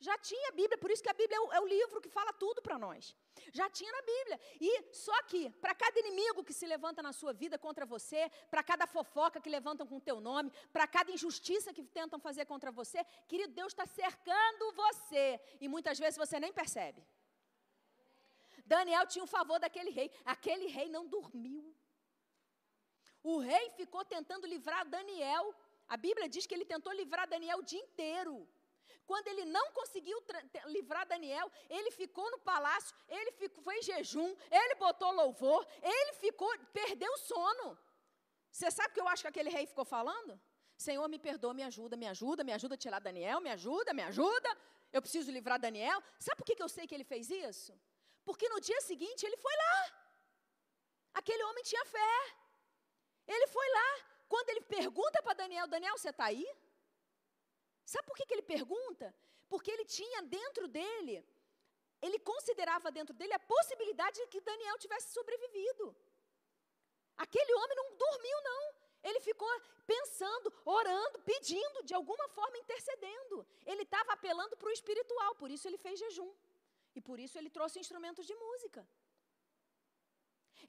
Já 0.00 0.16
tinha 0.18 0.48
a 0.50 0.52
Bíblia, 0.52 0.78
por 0.78 0.90
isso 0.92 1.02
que 1.02 1.08
a 1.08 1.18
Bíblia 1.20 1.36
é 1.36 1.40
o, 1.40 1.52
é 1.54 1.60
o 1.60 1.66
livro 1.66 2.00
que 2.00 2.08
fala 2.08 2.32
tudo 2.32 2.62
para 2.62 2.78
nós. 2.78 3.16
Já 3.52 3.68
tinha 3.68 3.90
na 3.90 4.02
Bíblia. 4.02 4.40
E 4.60 4.94
só 4.94 5.22
que, 5.24 5.50
para 5.62 5.74
cada 5.74 5.98
inimigo 5.98 6.44
que 6.44 6.52
se 6.52 6.66
levanta 6.66 7.02
na 7.02 7.12
sua 7.12 7.32
vida 7.32 7.58
contra 7.58 7.84
você, 7.84 8.30
para 8.48 8.62
cada 8.62 8.86
fofoca 8.86 9.40
que 9.40 9.50
levantam 9.50 9.86
com 9.86 9.96
o 9.96 10.00
teu 10.00 10.20
nome, 10.20 10.52
para 10.72 10.86
cada 10.86 11.10
injustiça 11.10 11.74
que 11.74 11.82
tentam 11.82 12.20
fazer 12.20 12.44
contra 12.44 12.70
você, 12.70 13.04
querido, 13.26 13.52
Deus 13.52 13.72
está 13.72 13.86
cercando 13.86 14.72
você. 14.72 15.40
E 15.60 15.66
muitas 15.66 15.98
vezes 15.98 16.16
você 16.16 16.38
nem 16.38 16.52
percebe. 16.52 17.04
Daniel 18.64 19.06
tinha 19.06 19.24
o 19.24 19.32
favor 19.36 19.58
daquele 19.58 19.90
rei. 19.90 20.12
Aquele 20.24 20.66
rei 20.66 20.88
não 20.88 21.04
dormiu. 21.06 21.74
O 23.22 23.38
rei 23.38 23.70
ficou 23.70 24.04
tentando 24.04 24.46
livrar 24.46 24.86
Daniel. 24.86 25.52
A 25.88 25.96
Bíblia 25.96 26.28
diz 26.28 26.46
que 26.46 26.54
ele 26.54 26.64
tentou 26.64 26.92
livrar 26.92 27.26
Daniel 27.26 27.58
o 27.58 27.62
dia 27.64 27.80
inteiro. 27.80 28.46
Quando 29.06 29.28
ele 29.28 29.44
não 29.44 29.72
conseguiu 29.72 30.18
livrar 30.66 31.06
Daniel, 31.06 31.50
ele 31.68 31.90
ficou 31.90 32.30
no 32.30 32.38
palácio, 32.38 32.94
ele 33.08 33.32
ficou, 33.32 33.62
foi 33.62 33.78
em 33.78 33.82
jejum, 33.82 34.36
ele 34.50 34.74
botou 34.74 35.10
louvor, 35.12 35.66
ele 35.82 36.12
ficou, 36.14 36.50
perdeu 36.72 37.12
o 37.12 37.18
sono. 37.18 37.78
Você 38.50 38.70
sabe 38.70 38.90
o 38.90 38.94
que 38.94 39.00
eu 39.00 39.08
acho 39.08 39.22
que 39.22 39.28
aquele 39.28 39.50
rei 39.50 39.66
ficou 39.66 39.84
falando? 39.84 40.38
Senhor, 40.76 41.06
me 41.08 41.18
perdoa, 41.18 41.52
me 41.52 41.64
ajuda, 41.64 41.96
me 41.96 42.06
ajuda, 42.06 42.44
me 42.44 42.52
ajuda 42.52 42.74
a 42.74 42.78
tirar 42.78 43.00
Daniel, 43.00 43.40
me 43.40 43.50
ajuda, 43.50 43.92
me 43.92 44.02
ajuda. 44.02 44.50
Eu 44.92 45.02
preciso 45.02 45.30
livrar 45.30 45.58
Daniel. 45.58 46.02
Sabe 46.18 46.36
por 46.36 46.44
que, 46.44 46.54
que 46.54 46.62
eu 46.62 46.68
sei 46.68 46.86
que 46.86 46.94
ele 46.94 47.04
fez 47.04 47.30
isso? 47.30 47.72
Porque 48.24 48.48
no 48.48 48.60
dia 48.60 48.80
seguinte 48.82 49.26
ele 49.26 49.36
foi 49.36 49.54
lá. 49.64 49.76
Aquele 51.14 51.42
homem 51.44 51.64
tinha 51.64 51.84
fé. 51.84 52.14
Ele 53.26 53.46
foi 53.48 53.68
lá. 53.70 53.90
Quando 54.28 54.48
ele 54.50 54.60
pergunta 54.60 55.22
para 55.22 55.34
Daniel, 55.34 55.66
Daniel, 55.66 55.96
você 55.98 56.10
está 56.10 56.26
aí? 56.26 56.46
Sabe 57.92 58.06
por 58.08 58.16
que, 58.16 58.26
que 58.26 58.34
ele 58.36 58.50
pergunta? 58.56 59.06
Porque 59.52 59.70
ele 59.74 59.86
tinha 59.98 60.20
dentro 60.38 60.64
dele, 60.76 61.16
ele 62.06 62.18
considerava 62.30 62.88
dentro 62.98 63.14
dele 63.18 63.34
a 63.36 63.46
possibilidade 63.54 64.16
de 64.20 64.26
que 64.32 64.42
Daniel 64.48 64.76
tivesse 64.84 65.08
sobrevivido. 65.18 65.84
Aquele 67.24 67.52
homem 67.60 67.76
não 67.80 67.88
dormiu, 68.04 68.38
não. 68.50 68.62
Ele 69.08 69.20
ficou 69.28 69.52
pensando, 69.86 70.52
orando, 70.76 71.18
pedindo, 71.30 71.82
de 71.88 71.94
alguma 71.94 72.26
forma 72.36 72.58
intercedendo. 72.58 73.36
Ele 73.64 73.84
estava 73.88 74.12
apelando 74.12 74.54
para 74.58 74.68
o 74.68 74.76
espiritual, 74.78 75.34
por 75.36 75.50
isso 75.54 75.66
ele 75.66 75.78
fez 75.86 75.98
jejum. 75.98 76.30
E 76.94 77.00
por 77.00 77.18
isso 77.24 77.38
ele 77.38 77.50
trouxe 77.56 77.80
instrumentos 77.84 78.26
de 78.26 78.34
música. 78.44 78.86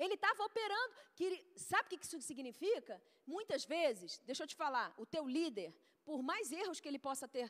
Ele 0.03 0.13
estava 0.13 0.41
operando. 0.49 0.93
Que, 1.17 1.27
sabe 1.57 1.85
o 1.87 1.89
que 1.89 2.05
isso 2.05 2.21
significa? 2.21 2.95
Muitas 3.35 3.65
vezes, 3.65 4.19
deixa 4.19 4.43
eu 4.43 4.47
te 4.47 4.55
falar, 4.63 4.87
o 4.97 5.05
teu 5.05 5.27
líder, 5.27 5.69
por 6.09 6.21
mais 6.31 6.51
erros 6.61 6.79
que 6.81 6.87
ele 6.91 7.01
possa 7.07 7.27
ter, 7.35 7.47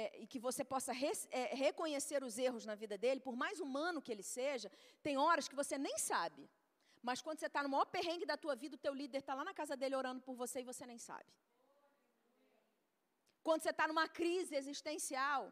é, 0.00 0.02
e 0.22 0.26
que 0.32 0.38
você 0.46 0.62
possa 0.72 0.92
é, 1.40 1.42
reconhecer 1.66 2.20
os 2.28 2.34
erros 2.46 2.64
na 2.70 2.74
vida 2.82 2.96
dele, 3.02 3.20
por 3.28 3.36
mais 3.42 3.56
humano 3.66 4.02
que 4.04 4.12
ele 4.14 4.26
seja, 4.36 4.68
tem 5.06 5.18
horas 5.24 5.46
que 5.50 5.58
você 5.62 5.76
nem 5.86 5.96
sabe. 6.10 6.42
Mas 7.08 7.20
quando 7.24 7.38
você 7.38 7.48
está 7.50 7.62
no 7.62 7.68
maior 7.74 7.88
perrengue 7.96 8.26
da 8.32 8.38
tua 8.44 8.54
vida, 8.62 8.76
o 8.76 8.84
teu 8.86 8.94
líder 9.00 9.18
está 9.18 9.34
lá 9.34 9.44
na 9.44 9.54
casa 9.60 9.76
dele 9.80 9.94
orando 10.02 10.22
por 10.22 10.34
você 10.42 10.60
e 10.60 10.70
você 10.72 10.86
nem 10.92 10.98
sabe. 11.10 11.30
quando 13.46 13.62
você 13.62 13.72
está 13.74 13.86
numa 13.90 14.06
crise 14.18 14.54
existencial, 14.60 15.42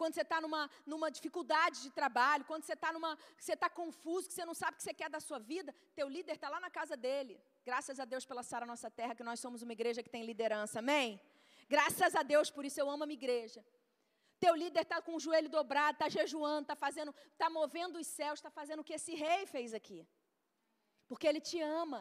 quando 0.00 0.14
você 0.14 0.24
está 0.26 0.38
numa, 0.44 0.62
numa 0.92 1.10
dificuldade 1.16 1.76
de 1.82 1.90
trabalho, 1.90 2.44
quando 2.50 2.64
você 2.64 2.74
está 2.78 2.92
numa. 2.96 3.10
você 3.38 3.54
está 3.54 3.68
confuso, 3.80 4.28
que 4.28 4.34
você 4.34 4.44
não 4.50 4.56
sabe 4.62 4.74
o 4.74 4.76
que 4.76 4.84
você 4.84 4.94
quer 5.00 5.10
da 5.16 5.20
sua 5.28 5.40
vida, 5.52 5.74
teu 5.98 6.08
líder 6.16 6.34
está 6.34 6.48
lá 6.54 6.60
na 6.66 6.70
casa 6.78 6.96
dele. 6.96 7.34
Graças 7.64 7.98
a 7.98 8.04
Deus 8.04 8.24
pela 8.30 8.42
Sara 8.50 8.66
Nossa 8.72 8.90
Terra, 8.90 9.14
que 9.18 9.24
nós 9.30 9.40
somos 9.40 9.62
uma 9.62 9.74
igreja 9.78 10.02
que 10.02 10.10
tem 10.16 10.24
liderança, 10.32 10.78
amém? 10.78 11.20
Graças 11.74 12.14
a 12.20 12.22
Deus 12.32 12.48
por 12.54 12.64
isso 12.68 12.78
eu 12.80 12.88
amo 12.94 13.04
a 13.04 13.08
minha 13.10 13.22
igreja. 13.22 13.60
Teu 14.44 14.54
líder 14.62 14.82
está 14.86 14.98
com 15.06 15.14
o 15.16 15.22
joelho 15.26 15.50
dobrado, 15.58 15.94
está 15.96 16.08
jejuando, 16.16 16.64
está 16.66 16.76
fazendo, 16.84 17.10
está 17.34 17.48
movendo 17.58 17.98
os 18.02 18.08
céus, 18.18 18.38
está 18.38 18.50
fazendo 18.58 18.80
o 18.80 18.86
que 18.88 18.96
esse 18.98 19.14
rei 19.14 19.42
fez 19.54 19.72
aqui. 19.78 20.00
Porque 21.08 21.26
ele 21.30 21.40
te 21.50 21.58
ama. 21.84 22.00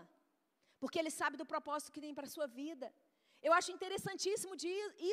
Porque 0.81 0.99
ele 1.01 1.11
sabe 1.19 1.37
do 1.41 1.45
propósito 1.53 1.93
que 1.93 2.03
tem 2.05 2.13
para 2.17 2.27
a 2.29 2.33
sua 2.35 2.47
vida. 2.61 2.87
Eu 3.47 3.53
acho 3.57 3.71
interessantíssimo 3.75 4.55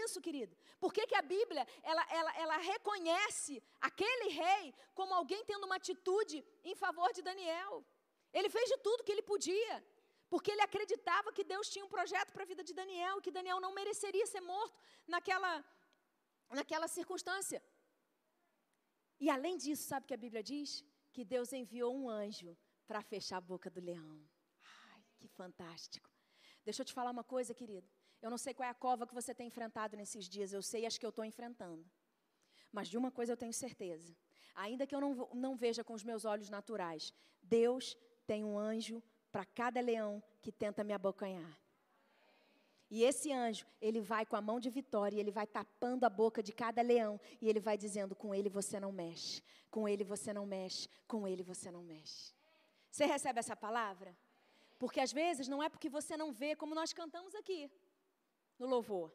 isso, 0.03 0.21
querido. 0.27 0.57
Por 0.83 0.93
que, 0.97 1.07
que 1.11 1.19
a 1.21 1.23
Bíblia, 1.37 1.65
ela, 1.91 2.05
ela, 2.19 2.33
ela 2.45 2.57
reconhece 2.73 3.63
aquele 3.89 4.29
rei 4.43 4.75
como 4.99 5.15
alguém 5.15 5.45
tendo 5.51 5.67
uma 5.69 5.77
atitude 5.83 6.39
em 6.65 6.75
favor 6.85 7.13
de 7.13 7.23
Daniel? 7.31 7.73
Ele 8.33 8.51
fez 8.57 8.69
de 8.73 8.79
tudo 8.79 9.05
que 9.05 9.13
ele 9.13 9.31
podia. 9.33 9.77
Porque 10.29 10.51
ele 10.51 10.63
acreditava 10.63 11.33
que 11.33 11.45
Deus 11.53 11.69
tinha 11.71 11.85
um 11.85 11.89
projeto 11.97 12.33
para 12.33 12.43
a 12.43 12.47
vida 12.47 12.63
de 12.63 12.75
Daniel, 12.75 13.21
que 13.21 13.31
Daniel 13.31 13.61
não 13.61 13.73
mereceria 13.75 14.27
ser 14.27 14.41
morto 14.41 14.79
naquela, 15.07 15.65
naquela 16.51 16.87
circunstância. 16.87 17.63
E 19.19 19.29
além 19.31 19.57
disso, 19.57 19.85
sabe 19.85 20.05
o 20.05 20.09
que 20.09 20.15
a 20.15 20.25
Bíblia 20.27 20.43
diz? 20.43 20.85
Que 21.13 21.25
Deus 21.25 21.53
enviou 21.53 21.97
um 21.97 22.09
anjo 22.09 22.57
para 22.87 23.03
fechar 23.03 23.39
a 23.39 23.41
boca 23.41 23.69
do 23.71 23.81
leão. 23.81 24.19
Ai, 24.93 25.03
que 25.19 25.29
fantástico. 25.29 26.11
Deixa 26.65 26.83
eu 26.83 26.87
te 26.87 26.93
falar 26.93 27.11
uma 27.11 27.25
coisa, 27.25 27.55
querido. 27.55 27.89
Eu 28.21 28.31
não 28.31 28.39
sei 28.39 28.53
qual 28.53 28.67
é 28.67 28.71
a 28.71 28.75
cova 28.75 29.07
que 29.07 29.15
você 29.15 29.35
tem 29.35 29.47
enfrentado 29.49 29.97
nesses 29.97 30.29
dias, 30.29 30.53
eu 30.53 30.63
sei 30.63 30.85
as 30.85 30.99
que 30.99 31.07
eu 31.07 31.11
estou 31.11 31.25
enfrentando. 31.25 31.85
Mas 32.71 32.89
de 32.89 32.99
uma 32.99 33.11
coisa 33.11 33.33
eu 33.33 33.37
tenho 33.37 33.53
certeza. 33.53 34.17
Ainda 34.55 34.87
que 34.87 34.95
eu 34.95 35.01
não, 35.01 35.13
não 35.35 35.57
veja 35.57 35.83
com 35.85 35.95
os 35.95 36.03
meus 36.03 36.25
olhos 36.25 36.51
naturais, 36.51 37.13
Deus 37.43 37.97
tem 38.27 38.45
um 38.45 38.59
anjo 38.59 39.03
para 39.31 39.45
cada 39.45 39.81
leão 39.81 40.23
que 40.43 40.51
tenta 40.51 40.85
me 40.85 40.93
abocanhar. 40.93 41.59
E 42.91 43.05
esse 43.05 43.31
anjo, 43.33 43.67
ele 43.81 44.01
vai 44.01 44.25
com 44.25 44.35
a 44.35 44.41
mão 44.41 44.59
de 44.59 44.71
vitória, 44.71 45.17
e 45.17 45.21
ele 45.21 45.31
vai 45.31 45.47
tapando 45.47 46.07
a 46.07 46.11
boca 46.11 46.43
de 46.43 46.53
cada 46.53 46.81
leão, 46.81 47.21
e 47.41 47.49
ele 47.49 47.61
vai 47.61 47.77
dizendo: 47.77 48.17
com 48.17 48.35
ele 48.35 48.49
você 48.49 48.81
não 48.81 48.91
mexe, 48.91 49.43
com 49.71 49.87
ele 49.87 50.05
você 50.05 50.33
não 50.33 50.47
mexe, 50.47 50.89
com 51.07 51.29
ele 51.29 51.43
você 51.43 51.71
não 51.71 51.83
mexe. 51.83 52.33
Você 52.91 53.05
recebe 53.05 53.39
essa 53.39 53.55
palavra? 53.55 54.17
Porque 54.79 55.01
às 55.01 55.13
vezes 55.13 55.49
não 55.49 55.63
é 55.63 55.69
porque 55.69 55.91
você 55.91 56.17
não 56.17 56.33
vê, 56.33 56.57
como 56.57 56.75
nós 56.75 56.93
cantamos 56.93 57.35
aqui, 57.35 57.71
no 58.59 58.67
louvor. 58.67 59.13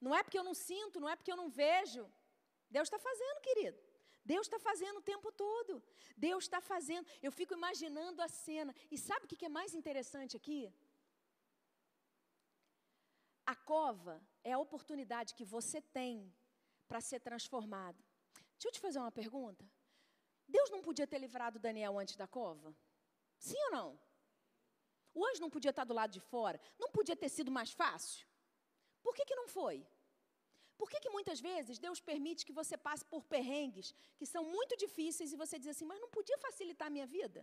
Não 0.00 0.14
é 0.14 0.22
porque 0.22 0.38
eu 0.38 0.44
não 0.44 0.54
sinto, 0.54 0.98
não 0.98 1.08
é 1.08 1.14
porque 1.14 1.30
eu 1.30 1.36
não 1.36 1.48
vejo. 1.48 2.10
Deus 2.68 2.86
está 2.86 2.98
fazendo, 2.98 3.40
querido. 3.40 3.78
Deus 4.24 4.46
está 4.46 4.58
fazendo 4.58 4.98
o 4.98 5.02
tempo 5.02 5.32
todo. 5.32 5.82
Deus 6.16 6.44
está 6.44 6.60
fazendo. 6.60 7.06
Eu 7.22 7.32
fico 7.32 7.54
imaginando 7.54 8.22
a 8.22 8.28
cena. 8.28 8.74
E 8.90 8.98
sabe 8.98 9.24
o 9.24 9.28
que 9.28 9.44
é 9.44 9.48
mais 9.48 9.74
interessante 9.74 10.36
aqui? 10.36 10.72
A 13.46 13.54
cova 13.54 14.22
é 14.44 14.52
a 14.52 14.58
oportunidade 14.58 15.34
que 15.34 15.44
você 15.44 15.80
tem 15.80 16.32
para 16.86 17.00
ser 17.00 17.20
transformado. 17.20 18.02
Deixa 18.52 18.68
eu 18.68 18.72
te 18.72 18.80
fazer 18.80 18.98
uma 18.98 19.10
pergunta. 19.10 19.64
Deus 20.46 20.70
não 20.70 20.82
podia 20.82 21.06
ter 21.06 21.18
livrado 21.18 21.58
Daniel 21.58 21.98
antes 21.98 22.16
da 22.16 22.26
cova? 22.26 22.76
Sim 23.38 23.60
ou 23.66 23.70
não? 23.70 24.00
O 25.14 25.26
anjo 25.26 25.40
não 25.40 25.50
podia 25.50 25.70
estar 25.70 25.84
do 25.84 25.94
lado 25.94 26.12
de 26.12 26.20
fora? 26.20 26.60
Não 26.78 26.90
podia 26.90 27.16
ter 27.16 27.28
sido 27.28 27.50
mais 27.50 27.72
fácil? 27.72 28.26
Por 29.02 29.14
que, 29.14 29.24
que 29.24 29.34
não 29.34 29.48
foi? 29.48 29.86
Por 30.80 30.88
que, 30.90 30.98
que 31.04 31.14
muitas 31.16 31.38
vezes 31.48 31.82
Deus 31.86 31.98
permite 32.10 32.44
que 32.48 32.54
você 32.58 32.74
passe 32.86 33.04
por 33.12 33.22
perrengues 33.32 33.88
que 34.18 34.26
são 34.32 34.42
muito 34.54 34.74
difíceis 34.82 35.32
e 35.32 35.40
você 35.42 35.56
diz 35.62 35.70
assim, 35.72 35.88
mas 35.90 36.00
não 36.04 36.10
podia 36.16 36.38
facilitar 36.46 36.86
a 36.88 36.94
minha 36.96 37.08
vida? 37.16 37.40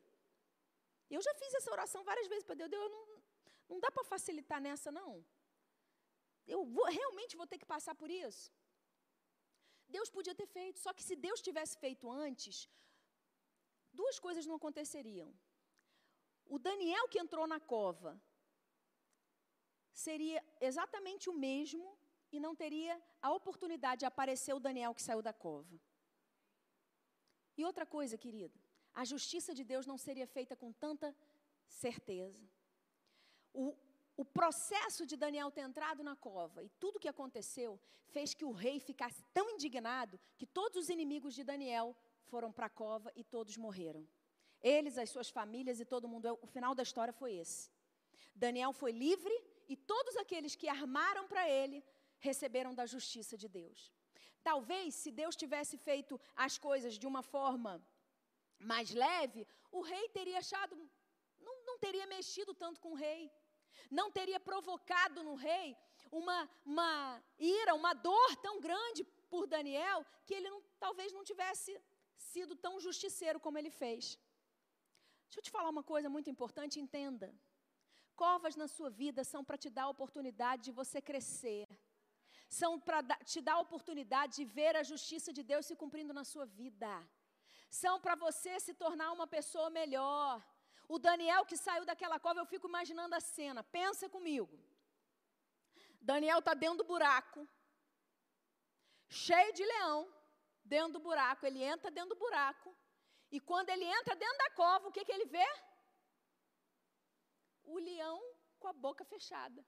Eu 1.15 1.21
já 1.27 1.33
fiz 1.41 1.51
essa 1.59 1.71
oração 1.75 2.01
várias 2.09 2.27
vezes 2.31 2.45
para 2.47 2.55
Deus, 2.61 2.71
Deus 2.75 2.91
não, 2.95 3.03
não 3.71 3.79
dá 3.83 3.91
para 3.95 4.09
facilitar 4.13 4.59
nessa, 4.67 4.91
não. 4.99 5.11
Eu 6.53 6.61
vou, 6.75 6.85
realmente 6.99 7.37
vou 7.41 7.47
ter 7.51 7.59
que 7.61 7.69
passar 7.75 7.93
por 8.01 8.09
isso? 8.09 8.45
Deus 9.97 10.09
podia 10.17 10.35
ter 10.41 10.49
feito, 10.57 10.79
só 10.85 10.91
que 10.97 11.03
se 11.09 11.15
Deus 11.27 11.45
tivesse 11.47 11.77
feito 11.85 12.09
antes, 12.27 12.67
duas 14.01 14.17
coisas 14.25 14.47
não 14.49 14.57
aconteceriam. 14.61 15.29
O 16.55 16.57
Daniel 16.67 17.07
que 17.11 17.21
entrou 17.25 17.45
na 17.53 17.59
cova 17.59 18.11
seria 20.07 20.41
exatamente 20.69 21.29
o 21.29 21.37
mesmo 21.47 21.87
e 22.31 22.39
não 22.39 22.55
teria 22.55 23.01
a 23.21 23.31
oportunidade 23.31 23.99
de 23.99 24.05
aparecer 24.05 24.53
o 24.53 24.59
Daniel 24.59 24.93
que 24.93 25.01
saiu 25.01 25.21
da 25.21 25.33
cova. 25.33 25.79
E 27.57 27.65
outra 27.65 27.85
coisa, 27.85 28.17
querido, 28.17 28.59
a 28.93 29.03
justiça 29.03 29.53
de 29.53 29.63
Deus 29.63 29.85
não 29.85 29.97
seria 29.97 30.27
feita 30.27 30.55
com 30.55 30.71
tanta 30.71 31.15
certeza. 31.67 32.47
O, 33.53 33.75
o 34.15 34.25
processo 34.25 35.05
de 35.05 35.15
Daniel 35.15 35.51
ter 35.51 35.61
entrado 35.61 36.03
na 36.03 36.15
cova 36.15 36.63
e 36.63 36.69
tudo 36.79 36.97
o 36.97 36.99
que 36.99 37.07
aconteceu 37.07 37.79
fez 38.07 38.33
que 38.33 38.45
o 38.45 38.51
rei 38.51 38.79
ficasse 38.79 39.23
tão 39.33 39.49
indignado 39.51 40.19
que 40.37 40.45
todos 40.45 40.83
os 40.83 40.89
inimigos 40.89 41.33
de 41.33 41.43
Daniel 41.43 41.95
foram 42.25 42.51
para 42.51 42.67
a 42.67 42.69
cova 42.69 43.11
e 43.15 43.23
todos 43.23 43.57
morreram. 43.57 44.07
Eles, 44.61 44.97
as 44.97 45.09
suas 45.09 45.29
famílias 45.29 45.79
e 45.79 45.85
todo 45.85 46.07
mundo. 46.07 46.37
O 46.41 46.47
final 46.47 46.73
da 46.73 46.83
história 46.83 47.13
foi 47.13 47.35
esse. 47.35 47.69
Daniel 48.35 48.73
foi 48.73 48.91
livre 48.91 49.35
e 49.67 49.75
todos 49.75 50.15
aqueles 50.17 50.55
que 50.55 50.67
armaram 50.67 51.27
para 51.27 51.49
ele 51.49 51.83
receberam 52.19 52.73
da 52.73 52.85
justiça 52.85 53.37
de 53.37 53.47
Deus. 53.47 53.91
Talvez, 54.43 54.95
se 54.95 55.11
Deus 55.11 55.35
tivesse 55.35 55.77
feito 55.77 56.19
as 56.35 56.57
coisas 56.57 56.93
de 56.97 57.07
uma 57.07 57.21
forma 57.21 57.81
mais 58.59 58.91
leve, 58.91 59.47
o 59.71 59.81
rei 59.81 60.09
teria 60.09 60.39
achado, 60.39 60.75
não, 61.39 61.65
não 61.65 61.77
teria 61.77 62.07
mexido 62.07 62.53
tanto 62.53 62.79
com 62.79 62.91
o 62.91 62.95
rei 62.95 63.31
não 63.89 64.11
teria 64.11 64.39
provocado 64.39 65.23
no 65.23 65.35
rei 65.35 65.75
uma, 66.11 66.49
uma 66.65 67.23
ira, 67.37 67.73
uma 67.75 67.93
dor 67.93 68.35
tão 68.37 68.59
grande 68.59 69.03
por 69.29 69.45
Daniel, 69.45 70.05
que 70.25 70.33
ele 70.33 70.49
não, 70.49 70.61
talvez 70.79 71.11
não 71.11 71.23
tivesse 71.23 71.79
sido 72.17 72.55
tão 72.55 72.79
justiceiro 72.79 73.39
como 73.39 73.57
ele 73.57 73.69
fez. 73.69 74.17
Deixa 75.25 75.39
eu 75.39 75.43
te 75.43 75.51
falar 75.51 75.69
uma 75.69 75.83
coisa 75.83 76.09
muito 76.09 76.29
importante, 76.29 76.79
entenda. 76.79 77.33
Covas 78.15 78.55
na 78.55 78.67
sua 78.67 78.89
vida 78.89 79.23
são 79.23 79.43
para 79.43 79.57
te 79.57 79.69
dar 79.69 79.83
a 79.83 79.89
oportunidade 79.89 80.63
de 80.63 80.71
você 80.71 81.01
crescer. 81.01 81.67
São 82.47 82.79
para 82.79 83.03
te 83.31 83.41
dar 83.41 83.55
a 83.55 83.59
oportunidade 83.59 84.35
de 84.37 84.45
ver 84.45 84.75
a 84.75 84.83
justiça 84.83 85.33
de 85.33 85.43
Deus 85.43 85.65
se 85.65 85.75
cumprindo 85.75 86.13
na 86.13 86.23
sua 86.23 86.45
vida. 86.45 86.91
São 87.69 87.99
para 87.99 88.15
você 88.15 88.59
se 88.59 88.73
tornar 88.73 89.11
uma 89.11 89.27
pessoa 89.27 89.69
melhor. 89.69 90.41
O 90.87 90.97
Daniel 90.97 91.45
que 91.45 91.57
saiu 91.57 91.85
daquela 91.85 92.19
cova, 92.19 92.39
eu 92.39 92.45
fico 92.45 92.67
imaginando 92.67 93.13
a 93.15 93.19
cena. 93.19 93.63
Pensa 93.63 94.07
comigo. 94.09 94.57
Daniel 95.99 96.39
está 96.39 96.53
dentro 96.53 96.77
do 96.77 96.85
buraco, 96.85 97.45
cheio 99.09 99.53
de 99.53 99.63
leão, 99.65 100.07
dentro 100.63 100.93
do 100.93 100.99
buraco. 100.99 101.45
Ele 101.45 101.61
entra 101.61 101.91
dentro 101.91 102.15
do 102.15 102.19
buraco. 102.19 102.73
E 103.29 103.39
quando 103.41 103.69
ele 103.69 103.83
entra 103.83 104.15
dentro 104.15 104.37
da 104.37 104.51
cova, 104.51 104.87
o 104.87 104.91
que, 104.91 105.03
que 105.03 105.11
ele 105.11 105.25
vê? 105.25 105.47
O 107.65 107.77
leão 107.77 108.21
com 108.57 108.69
a 108.69 108.73
boca 108.73 109.03
fechada. 109.03 109.65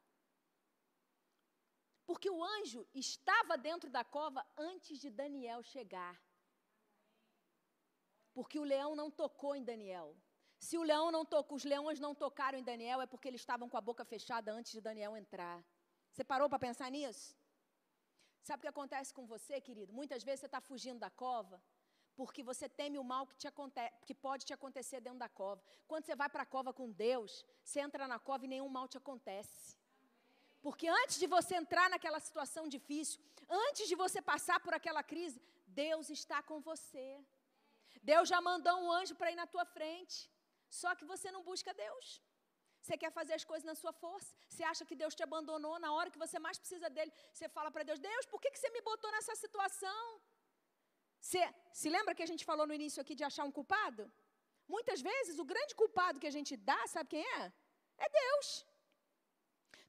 Porque 2.09 2.29
o 2.35 2.43
anjo 2.43 2.81
estava 3.05 3.55
dentro 3.55 3.87
da 3.95 4.03
cova 4.03 4.43
antes 4.57 4.97
de 4.99 5.09
Daniel 5.11 5.61
chegar. 5.61 6.19
Porque 8.33 8.57
o 8.57 8.63
leão 8.63 8.95
não 8.95 9.11
tocou 9.11 9.55
em 9.55 9.63
Daniel. 9.63 10.17
Se 10.67 10.75
o 10.75 10.81
leão 10.81 11.11
não 11.11 11.23
tocou, 11.23 11.55
os 11.55 11.63
leões 11.73 11.99
não 11.99 12.15
tocaram 12.15 12.57
em 12.57 12.63
Daniel, 12.63 12.99
é 12.99 13.05
porque 13.05 13.27
eles 13.27 13.41
estavam 13.41 13.69
com 13.69 13.77
a 13.77 13.81
boca 13.89 14.03
fechada 14.03 14.51
antes 14.51 14.71
de 14.71 14.81
Daniel 14.81 15.15
entrar. 15.15 15.63
Você 16.11 16.23
parou 16.23 16.49
para 16.49 16.57
pensar 16.57 16.89
nisso? 16.89 17.37
Sabe 18.41 18.61
o 18.61 18.63
que 18.63 18.73
acontece 18.75 19.13
com 19.13 19.27
você, 19.27 19.61
querido? 19.61 19.93
Muitas 19.93 20.23
vezes 20.23 20.39
você 20.39 20.47
está 20.47 20.59
fugindo 20.59 20.99
da 20.99 21.11
cova 21.11 21.61
porque 22.15 22.41
você 22.41 22.67
teme 22.67 22.97
o 22.97 23.03
mal 23.03 23.27
que, 23.27 23.35
te 23.35 23.47
que 24.07 24.15
pode 24.15 24.45
te 24.47 24.53
acontecer 24.57 24.99
dentro 24.99 25.19
da 25.19 25.29
cova. 25.29 25.61
Quando 25.87 26.05
você 26.07 26.15
vai 26.15 26.27
para 26.27 26.41
a 26.41 26.53
cova 26.55 26.73
com 26.73 26.89
Deus, 26.89 27.45
você 27.63 27.81
entra 27.81 28.07
na 28.07 28.17
cova 28.17 28.45
e 28.45 28.47
nenhum 28.47 28.67
mal 28.67 28.87
te 28.87 28.97
acontece. 28.97 29.78
Porque 30.65 30.87
antes 31.01 31.17
de 31.21 31.27
você 31.35 31.53
entrar 31.61 31.87
naquela 31.93 32.19
situação 32.27 32.63
difícil, 32.75 33.19
antes 33.65 33.87
de 33.91 33.95
você 34.03 34.21
passar 34.31 34.59
por 34.65 34.73
aquela 34.73 35.03
crise, 35.11 35.41
Deus 35.83 36.09
está 36.17 36.39
com 36.49 36.59
você. 36.69 37.07
Deus 38.11 38.27
já 38.33 38.39
mandou 38.49 38.75
um 38.83 38.91
anjo 38.99 39.15
para 39.19 39.31
ir 39.33 39.37
na 39.41 39.47
tua 39.53 39.65
frente. 39.75 40.17
Só 40.81 40.89
que 40.97 41.05
você 41.13 41.31
não 41.35 41.43
busca 41.51 41.73
Deus. 41.85 42.07
Você 42.81 42.97
quer 43.01 43.11
fazer 43.19 43.33
as 43.39 43.45
coisas 43.51 43.65
na 43.71 43.75
sua 43.81 43.93
força. 44.03 44.31
Você 44.47 44.63
acha 44.71 44.83
que 44.89 44.95
Deus 45.01 45.15
te 45.17 45.23
abandonou 45.27 45.75
na 45.85 45.91
hora 45.95 46.11
que 46.13 46.21
você 46.25 46.37
mais 46.45 46.57
precisa 46.57 46.89
dele. 46.95 47.11
Você 47.33 47.47
fala 47.57 47.71
para 47.75 47.83
Deus: 47.89 47.99
Deus, 47.99 48.25
por 48.33 48.39
que, 48.41 48.51
que 48.51 48.59
você 48.59 48.69
me 48.77 48.81
botou 48.89 49.11
nessa 49.11 49.35
situação? 49.43 50.03
Você 51.19 51.41
se 51.73 51.89
lembra 51.95 52.15
que 52.15 52.23
a 52.23 52.31
gente 52.31 52.45
falou 52.49 52.65
no 52.65 52.73
início 52.79 53.01
aqui 53.01 53.15
de 53.19 53.25
achar 53.29 53.43
um 53.49 53.51
culpado? 53.59 54.03
Muitas 54.75 55.01
vezes 55.01 55.37
o 55.43 55.45
grande 55.51 55.75
culpado 55.81 56.19
que 56.19 56.27
a 56.31 56.35
gente 56.37 56.55
dá, 56.55 56.79
sabe 56.87 57.09
quem 57.09 57.25
é? 57.39 57.51
É 58.05 58.09
Deus. 58.21 58.65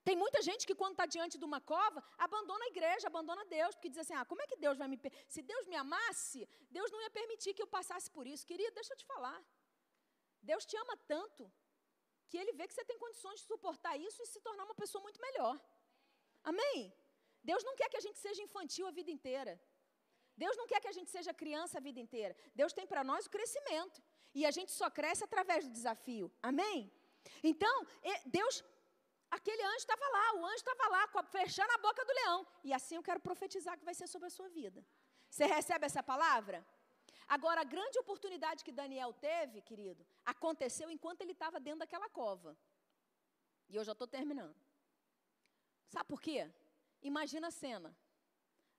Tem 0.09 0.16
muita 0.16 0.40
gente 0.48 0.66
que, 0.68 0.74
quando 0.80 0.94
está 0.96 1.07
diante 1.14 1.36
de 1.40 1.44
uma 1.51 1.61
cova, 1.72 2.03
abandona 2.26 2.64
a 2.64 2.68
igreja, 2.74 3.07
abandona 3.07 3.44
Deus, 3.57 3.74
porque 3.74 3.90
diz 3.94 4.01
assim: 4.03 4.14
ah, 4.14 4.24
como 4.24 4.42
é 4.42 4.46
que 4.51 4.57
Deus 4.64 4.76
vai 4.78 4.88
me. 4.92 4.98
Se 5.34 5.42
Deus 5.42 5.66
me 5.66 5.76
amasse, 5.84 6.48
Deus 6.70 6.90
não 6.90 7.01
ia 7.05 7.11
permitir 7.11 7.53
que 7.55 7.62
eu 7.62 7.70
passasse 7.78 8.11
por 8.16 8.26
isso. 8.26 8.46
Querido, 8.46 8.72
deixa 8.80 8.92
eu 8.94 9.01
te 9.03 9.07
falar. 9.12 9.38
Deus 10.51 10.64
te 10.64 10.76
ama 10.82 10.96
tanto 11.14 11.42
que 12.30 12.38
Ele 12.38 12.53
vê 12.59 12.66
que 12.68 12.74
você 12.74 12.84
tem 12.90 12.98
condições 13.05 13.40
de 13.40 13.46
suportar 13.53 13.94
isso 14.09 14.22
e 14.22 14.26
se 14.26 14.40
tornar 14.40 14.64
uma 14.64 14.78
pessoa 14.82 15.03
muito 15.07 15.20
melhor. 15.26 15.55
Amém? 16.42 16.76
Deus 17.51 17.62
não 17.68 17.74
quer 17.76 17.88
que 17.90 18.01
a 18.01 18.05
gente 18.07 18.18
seja 18.18 18.42
infantil 18.42 18.86
a 18.86 18.90
vida 18.98 19.11
inteira. 19.11 19.61
Deus 20.42 20.57
não 20.57 20.66
quer 20.70 20.80
que 20.80 20.88
a 20.88 20.96
gente 20.98 21.11
seja 21.11 21.34
criança 21.42 21.76
a 21.78 21.80
vida 21.88 22.01
inteira. 22.01 22.34
Deus 22.55 22.72
tem 22.72 22.86
para 22.86 23.03
nós 23.11 23.26
o 23.26 23.30
crescimento. 23.30 24.03
E 24.38 24.46
a 24.46 24.53
gente 24.57 24.72
só 24.80 24.88
cresce 24.98 25.22
através 25.24 25.64
do 25.66 25.72
desafio. 25.78 26.26
Amém? 26.51 26.90
Então, 27.42 27.76
Deus 28.24 28.64
Aquele 29.31 29.62
anjo 29.62 29.76
estava 29.76 30.07
lá, 30.09 30.35
o 30.41 30.45
anjo 30.45 30.57
estava 30.57 30.89
lá, 30.89 31.22
fechando 31.22 31.72
a 31.72 31.78
boca 31.78 32.05
do 32.05 32.12
leão. 32.12 32.47
E 32.64 32.72
assim 32.72 32.97
eu 32.97 33.03
quero 33.03 33.20
profetizar 33.20 33.78
que 33.78 33.85
vai 33.85 33.95
ser 33.95 34.09
sobre 34.09 34.26
a 34.26 34.31
sua 34.31 34.49
vida. 34.49 34.85
Você 35.28 35.47
recebe 35.47 35.87
essa 35.87 36.03
palavra? 36.03 36.66
Agora, 37.28 37.61
a 37.61 37.64
grande 37.64 37.97
oportunidade 37.97 38.64
que 38.64 38.72
Daniel 38.72 39.12
teve, 39.12 39.62
querido, 39.62 40.05
aconteceu 40.26 40.91
enquanto 40.91 41.20
ele 41.20 41.31
estava 41.31 41.61
dentro 41.61 41.81
daquela 41.81 42.09
cova. 42.09 42.57
E 43.68 43.76
eu 43.76 43.85
já 43.85 43.93
estou 43.93 44.09
terminando. 44.09 44.57
Sabe 45.89 46.09
por 46.09 46.20
quê? 46.20 46.51
Imagina 47.01 47.47
a 47.49 47.53
cena. 47.53 47.97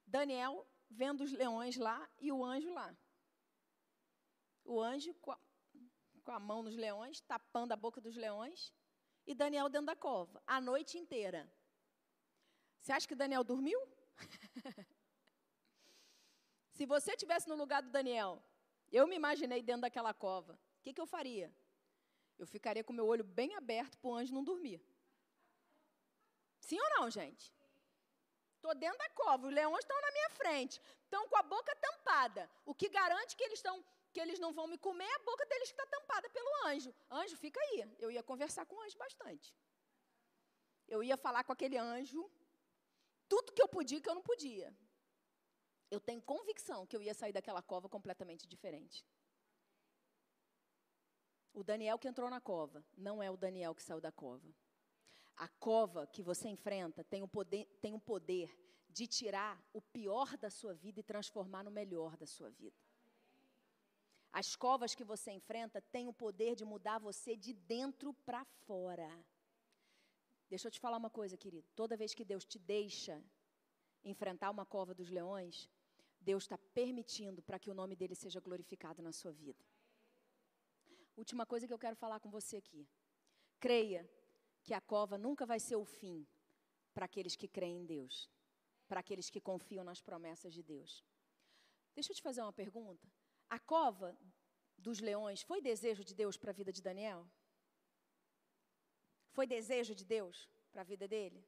Daniel 0.06 0.68
vendo 0.90 1.22
os 1.24 1.32
leões 1.32 1.78
lá 1.78 2.10
e 2.20 2.30
o 2.30 2.44
anjo 2.44 2.74
lá. 2.74 2.94
O 4.66 4.82
anjo 4.82 5.14
com 5.16 5.32
a, 5.32 5.40
com 6.26 6.32
a 6.34 6.40
mão 6.40 6.62
nos 6.62 6.76
leões, 6.76 7.22
tapando 7.22 7.72
a 7.72 7.78
boca 7.78 8.02
dos 8.02 8.18
leões 8.18 8.74
e 9.26 9.34
Daniel 9.34 9.70
dentro 9.70 9.88
da 9.88 9.96
cova, 9.96 10.42
a 10.46 10.60
noite 10.60 10.98
inteira. 10.98 11.52
Você 12.80 12.92
acha 12.92 13.08
que 13.08 13.16
Daniel 13.16 13.44
dormiu? 13.44 13.80
Se 16.74 16.86
você 16.86 17.16
tivesse 17.16 17.48
no 17.48 17.56
lugar 17.56 17.82
do 17.82 17.90
Daniel, 17.90 18.42
eu 18.92 19.08
me 19.08 19.16
imaginei 19.16 19.62
dentro 19.62 19.82
daquela 19.82 20.14
cova, 20.14 20.54
o 20.54 20.82
que, 20.82 20.94
que 20.94 21.02
eu 21.02 21.06
faria? 21.06 21.54
Eu 22.38 22.48
ficaria 22.48 22.84
com 22.84 22.92
meu 22.92 23.06
olho 23.06 23.24
bem 23.24 23.54
aberto 23.56 23.98
para 24.00 24.10
o 24.10 24.16
anjo 24.16 24.34
não 24.34 24.44
dormir. 24.44 24.82
Sim 26.60 26.80
ou 26.80 26.90
não, 26.96 27.10
gente? 27.10 27.54
Estou 28.56 28.74
dentro 28.76 28.98
da 28.98 29.10
cova, 29.10 29.48
os 29.48 29.54
leões 29.54 29.84
estão 29.84 30.00
na 30.02 30.12
minha 30.12 30.30
frente, 30.32 30.82
estão 31.04 31.28
com 31.28 31.38
a 31.38 31.44
boca 31.44 31.76
tampada. 31.76 32.50
O 32.66 32.74
que 32.74 32.90
garante 32.90 33.36
que 33.36 33.44
eles 33.44 33.60
estão 33.60 33.84
que 34.12 34.20
eles 34.20 34.40
não 34.40 34.52
vão 34.54 34.68
me 34.68 34.78
comer, 34.78 35.12
a 35.16 35.20
boca 35.20 35.46
deles 35.46 35.70
está 35.70 35.86
tampada 35.86 36.30
pelo 36.30 36.50
anjo. 36.68 36.94
Anjo, 37.10 37.38
fica 37.38 37.60
aí. 37.60 37.96
Eu 38.00 38.12
ia 38.12 38.24
conversar 38.24 38.66
com 38.66 38.76
o 38.76 38.82
anjo 38.82 38.98
bastante. 38.98 39.56
Eu 40.88 41.02
ia 41.04 41.18
falar 41.18 41.44
com 41.44 41.54
aquele 41.54 41.78
anjo 41.78 42.30
tudo 43.32 43.54
que 43.54 43.62
eu 43.62 43.68
podia 43.68 44.02
que 44.02 44.10
eu 44.10 44.16
não 44.16 44.22
podia. 44.22 44.76
Eu 45.90 46.02
tenho 46.02 46.22
convicção 46.22 46.86
que 46.86 46.96
eu 46.96 47.02
ia 47.02 47.14
sair 47.14 47.32
daquela 47.32 47.62
cova 47.62 47.88
completamente 47.88 48.46
diferente. 48.46 49.06
O 51.54 51.64
Daniel 51.64 51.98
que 51.98 52.10
entrou 52.10 52.30
na 52.30 52.42
cova 52.42 52.86
não 52.98 53.24
é 53.24 53.32
o 53.32 53.38
Daniel 53.38 53.74
que 53.74 53.84
saiu 53.84 54.02
da 54.02 54.12
cova. 54.12 54.54
A 55.38 55.48
cova 55.48 56.06
que 56.08 56.22
você 56.22 56.50
enfrenta 56.50 57.06
tem 57.06 57.24
o 57.24 57.28
poder, 57.28 57.66
tem 57.82 57.94
o 57.94 58.00
poder 58.00 58.54
de 58.90 59.08
tirar 59.08 59.62
o 59.74 59.82
pior 59.82 60.38
da 60.38 60.50
sua 60.50 60.74
vida 60.74 61.00
e 61.00 61.04
transformar 61.04 61.64
no 61.64 61.72
melhor 61.72 62.18
da 62.18 62.26
sua 62.26 62.50
vida. 62.50 62.78
As 64.32 64.56
covas 64.56 64.96
que 64.96 65.04
você 65.04 65.32
enfrenta 65.32 65.82
têm 65.82 66.08
o 66.08 66.14
poder 66.14 66.56
de 66.56 66.64
mudar 66.64 67.00
você 67.00 67.36
de 67.36 67.54
dentro 67.54 68.14
para 68.14 68.46
fora. 68.66 69.10
Deixa 70.50 70.68
eu 70.68 70.72
te 70.72 70.80
falar 70.80 70.98
uma 70.98 71.10
coisa, 71.10 71.38
querido. 71.38 71.68
Toda 71.76 71.98
vez 71.98 72.14
que 72.14 72.24
Deus 72.24 72.46
te 72.46 72.58
deixa 72.58 73.22
enfrentar 74.04 74.50
uma 74.50 74.66
cova 74.66 74.94
dos 74.94 75.10
leões, 75.10 75.70
Deus 76.20 76.44
está 76.44 76.58
permitindo 76.58 77.42
para 77.42 77.60
que 77.60 77.70
o 77.70 77.74
nome 77.74 77.96
dele 77.96 78.16
seja 78.16 78.40
glorificado 78.40 79.02
na 79.02 79.12
sua 79.12 79.32
vida. 79.32 79.64
Última 81.16 81.46
coisa 81.46 81.68
que 81.68 81.74
eu 81.74 81.80
quero 81.80 81.96
falar 81.96 82.20
com 82.20 82.30
você 82.30 82.58
aqui. 82.58 82.88
Creia 83.60 84.10
que 84.64 84.74
a 84.74 84.82
cova 84.82 85.18
nunca 85.18 85.46
vai 85.46 85.60
ser 85.60 85.76
o 85.76 85.86
fim 85.86 86.26
para 86.94 87.06
aqueles 87.06 87.36
que 87.36 87.48
creem 87.48 87.82
em 87.82 87.86
Deus, 87.86 88.30
para 88.88 89.00
aqueles 89.00 89.30
que 89.30 89.42
confiam 89.42 89.84
nas 89.84 90.02
promessas 90.02 90.54
de 90.54 90.64
Deus. 90.64 91.04
Deixa 91.94 92.12
eu 92.12 92.16
te 92.16 92.22
fazer 92.22 92.42
uma 92.42 92.54
pergunta. 92.54 93.08
A 93.56 93.60
cova 93.60 94.18
dos 94.78 95.02
leões 95.02 95.42
foi 95.42 95.62
desejo 95.62 96.06
de 96.06 96.16
Deus 96.16 96.38
para 96.38 96.52
a 96.52 96.54
vida 96.54 96.72
de 96.72 96.82
Daniel? 96.82 97.30
Foi 99.34 99.46
desejo 99.46 99.94
de 99.94 100.06
Deus 100.06 100.50
para 100.72 100.82
a 100.82 100.86
vida 100.86 101.06
dele? 101.06 101.46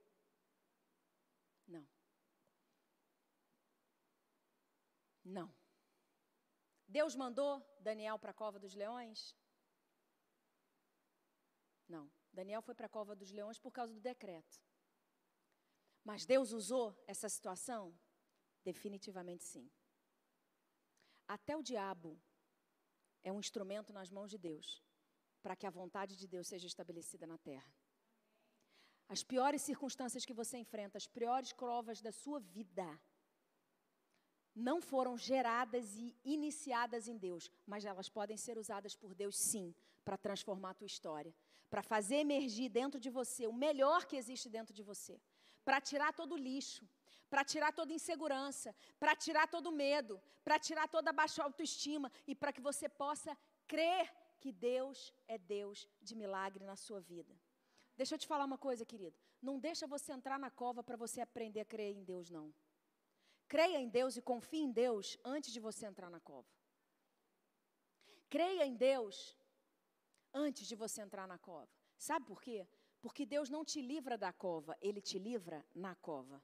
Não. 1.65 1.87
Não. 5.23 5.49
Deus 6.85 7.15
mandou 7.15 7.65
Daniel 7.79 8.19
para 8.19 8.31
a 8.31 8.39
cova 8.41 8.59
dos 8.59 8.75
leões? 8.75 9.33
Não. 11.87 12.11
Daniel 12.33 12.61
foi 12.61 12.75
para 12.75 12.87
a 12.87 12.95
cova 12.97 13.15
dos 13.15 13.31
leões 13.31 13.57
por 13.57 13.71
causa 13.71 13.93
do 13.93 14.01
decreto. 14.01 14.61
Mas 16.03 16.25
Deus 16.25 16.51
usou 16.51 17.01
essa 17.07 17.29
situação? 17.29 17.97
Definitivamente 18.61 19.45
sim. 19.45 19.71
Até 21.27 21.55
o 21.55 21.63
diabo 21.63 22.19
é 23.23 23.31
um 23.31 23.39
instrumento 23.39 23.93
nas 23.93 24.09
mãos 24.09 24.29
de 24.29 24.37
Deus 24.37 24.83
para 25.41 25.55
que 25.55 25.67
a 25.67 25.69
vontade 25.69 26.15
de 26.15 26.27
Deus 26.27 26.47
seja 26.47 26.67
estabelecida 26.67 27.27
na 27.27 27.37
terra. 27.37 27.71
As 29.09 29.23
piores 29.23 29.61
circunstâncias 29.61 30.25
que 30.25 30.33
você 30.33 30.57
enfrenta, 30.57 30.97
as 30.97 31.05
piores 31.05 31.51
provas 31.51 32.01
da 32.01 32.11
sua 32.11 32.39
vida, 32.39 32.87
não 34.55 34.79
foram 34.81 35.17
geradas 35.17 35.95
e 35.97 36.15
iniciadas 36.23 37.07
em 37.07 37.17
Deus, 37.17 37.51
mas 37.65 37.83
elas 37.83 38.07
podem 38.07 38.37
ser 38.37 38.57
usadas 38.57 38.95
por 38.95 39.13
Deus 39.13 39.35
sim, 39.37 39.75
para 40.05 40.17
transformar 40.17 40.71
a 40.71 40.73
tua 40.75 40.85
história, 40.85 41.35
para 41.69 41.81
fazer 41.81 42.17
emergir 42.17 42.69
dentro 42.69 42.99
de 42.99 43.09
você 43.09 43.45
o 43.47 43.53
melhor 43.53 44.05
que 44.05 44.15
existe 44.15 44.47
dentro 44.49 44.73
de 44.73 44.83
você, 44.83 45.19
para 45.65 45.81
tirar 45.81 46.13
todo 46.13 46.33
o 46.33 46.37
lixo, 46.37 46.87
para 47.33 47.43
tirar 47.43 47.71
toda 47.73 47.91
insegurança, 47.91 48.75
para 48.99 49.15
tirar 49.15 49.47
todo 49.47 49.71
medo, 49.71 50.21
para 50.43 50.59
tirar 50.59 50.87
toda 50.87 51.11
baixa 51.11 51.41
autoestima 51.41 52.11
e 52.27 52.35
para 52.35 52.53
que 52.53 52.61
você 52.61 52.87
possa 52.87 53.35
crer 53.65 54.13
que 54.39 54.51
Deus 54.51 55.11
é 55.27 55.35
Deus 55.39 55.89
de 55.99 56.13
milagre 56.15 56.63
na 56.63 56.75
sua 56.75 56.99
vida. 57.01 57.33
Deixa 57.97 58.13
eu 58.13 58.19
te 58.19 58.27
falar 58.27 58.45
uma 58.45 58.59
coisa, 58.67 58.85
querido. 58.85 59.17
Não 59.41 59.57
deixa 59.57 59.87
você 59.87 60.11
entrar 60.11 60.37
na 60.37 60.51
cova 60.51 60.83
para 60.83 60.95
você 60.95 61.21
aprender 61.21 61.61
a 61.61 61.65
crer 61.65 61.95
em 61.95 62.03
Deus, 62.03 62.29
não. 62.29 62.53
Creia 63.47 63.79
em 63.79 63.89
Deus 63.89 64.15
e 64.15 64.21
confie 64.21 64.61
em 64.67 64.71
Deus 64.71 65.17
antes 65.25 65.51
de 65.51 65.59
você 65.59 65.87
entrar 65.87 66.11
na 66.11 66.19
cova. 66.19 66.53
Creia 68.29 68.63
em 68.63 68.75
Deus 68.75 69.35
antes 70.31 70.67
de 70.67 70.75
você 70.75 71.01
entrar 71.01 71.27
na 71.27 71.39
cova. 71.39 71.67
Sabe 71.97 72.27
por 72.27 72.39
quê? 72.39 72.67
Porque 73.01 73.25
Deus 73.25 73.49
não 73.49 73.65
te 73.65 73.81
livra 73.81 74.19
da 74.19 74.31
cova, 74.31 74.77
Ele 74.79 75.01
te 75.01 75.17
livra 75.17 75.65
na 75.73 75.95
cova. 75.95 76.39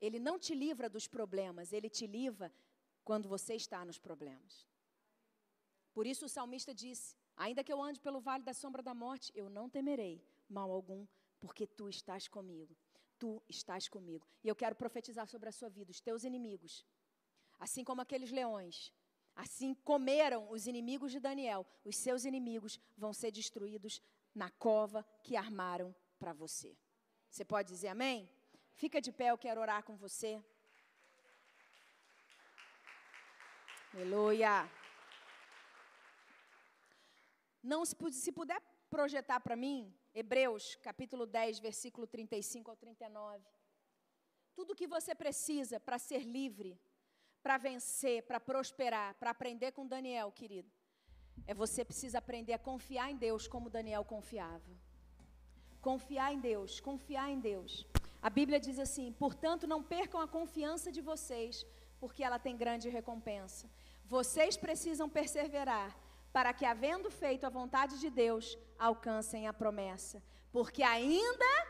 Ele 0.00 0.18
não 0.18 0.38
te 0.38 0.54
livra 0.54 0.88
dos 0.88 1.06
problemas, 1.06 1.72
ele 1.72 1.88
te 1.88 2.06
livra 2.06 2.52
quando 3.04 3.28
você 3.28 3.54
está 3.54 3.84
nos 3.84 3.98
problemas. 3.98 4.66
Por 5.92 6.06
isso 6.06 6.26
o 6.26 6.28
salmista 6.28 6.74
disse: 6.74 7.16
Ainda 7.36 7.64
que 7.64 7.72
eu 7.72 7.82
ande 7.82 8.00
pelo 8.00 8.20
vale 8.20 8.44
da 8.44 8.52
sombra 8.52 8.82
da 8.82 8.94
morte, 8.94 9.32
eu 9.34 9.48
não 9.48 9.68
temerei 9.68 10.22
mal 10.48 10.70
algum, 10.70 11.06
porque 11.40 11.66
tu 11.66 11.88
estás 11.88 12.28
comigo. 12.28 12.76
Tu 13.18 13.42
estás 13.48 13.88
comigo. 13.88 14.26
E 14.44 14.48
eu 14.48 14.54
quero 14.54 14.76
profetizar 14.76 15.26
sobre 15.26 15.48
a 15.48 15.52
sua 15.52 15.68
vida, 15.68 15.90
os 15.90 16.00
teus 16.00 16.22
inimigos. 16.22 16.84
Assim 17.58 17.82
como 17.82 18.00
aqueles 18.00 18.30
leões, 18.30 18.92
assim 19.34 19.74
comeram 19.74 20.48
os 20.50 20.66
inimigos 20.66 21.10
de 21.10 21.18
Daniel, 21.18 21.66
os 21.84 21.96
seus 21.96 22.24
inimigos 22.24 22.78
vão 22.96 23.12
ser 23.12 23.32
destruídos 23.32 24.00
na 24.34 24.50
cova 24.50 25.04
que 25.22 25.36
armaram 25.36 25.94
para 26.18 26.32
você. 26.32 26.76
Você 27.28 27.44
pode 27.44 27.68
dizer 27.68 27.88
amém? 27.88 28.30
Fica 28.80 29.00
de 29.00 29.10
pé, 29.10 29.26
eu 29.30 29.38
quero 29.44 29.60
orar 29.60 29.82
com 29.82 29.96
você. 29.96 30.40
Aleluia. 33.92 34.70
Não 37.60 37.84
se, 37.84 37.96
se 38.12 38.30
puder 38.30 38.60
projetar 38.88 39.40
para 39.40 39.56
mim, 39.56 39.92
Hebreus 40.14 40.76
capítulo 40.76 41.26
10, 41.26 41.58
versículo 41.58 42.06
35 42.06 42.70
ao 42.70 42.76
39. 42.76 43.44
Tudo 44.54 44.76
que 44.76 44.86
você 44.86 45.12
precisa 45.12 45.80
para 45.80 45.98
ser 45.98 46.22
livre, 46.38 46.80
para 47.42 47.58
vencer, 47.58 48.22
para 48.28 48.38
prosperar, 48.38 49.16
para 49.16 49.30
aprender 49.30 49.72
com 49.72 49.88
Daniel, 49.88 50.30
querido, 50.30 50.70
é 51.48 51.52
você 51.52 51.84
precisa 51.84 52.18
aprender 52.18 52.52
a 52.52 52.64
confiar 52.70 53.10
em 53.10 53.16
Deus 53.16 53.48
como 53.48 53.68
Daniel 53.68 54.04
confiava. 54.04 54.70
Confiar 55.80 56.32
em 56.32 56.38
Deus, 56.38 56.78
confiar 56.78 57.28
em 57.28 57.40
Deus. 57.40 57.84
A 58.20 58.30
Bíblia 58.30 58.60
diz 58.60 58.78
assim: 58.78 59.12
portanto, 59.12 59.66
não 59.66 59.82
percam 59.82 60.20
a 60.20 60.28
confiança 60.28 60.90
de 60.90 61.00
vocês, 61.00 61.64
porque 62.00 62.22
ela 62.22 62.38
tem 62.38 62.56
grande 62.56 62.88
recompensa. 62.88 63.68
Vocês 64.04 64.56
precisam 64.56 65.08
perseverar, 65.08 65.96
para 66.32 66.52
que, 66.52 66.64
havendo 66.64 67.10
feito 67.10 67.44
a 67.44 67.50
vontade 67.50 67.98
de 68.00 68.10
Deus, 68.10 68.58
alcancem 68.78 69.46
a 69.46 69.52
promessa. 69.52 70.22
Porque 70.50 70.82
ainda 70.82 71.68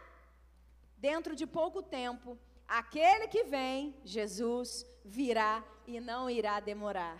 dentro 0.96 1.34
de 1.34 1.46
pouco 1.46 1.80
tempo, 1.82 2.38
aquele 2.66 3.28
que 3.28 3.44
vem, 3.44 3.94
Jesus, 4.04 4.84
virá 5.04 5.64
e 5.86 6.00
não 6.00 6.28
irá 6.28 6.60
demorar. 6.60 7.18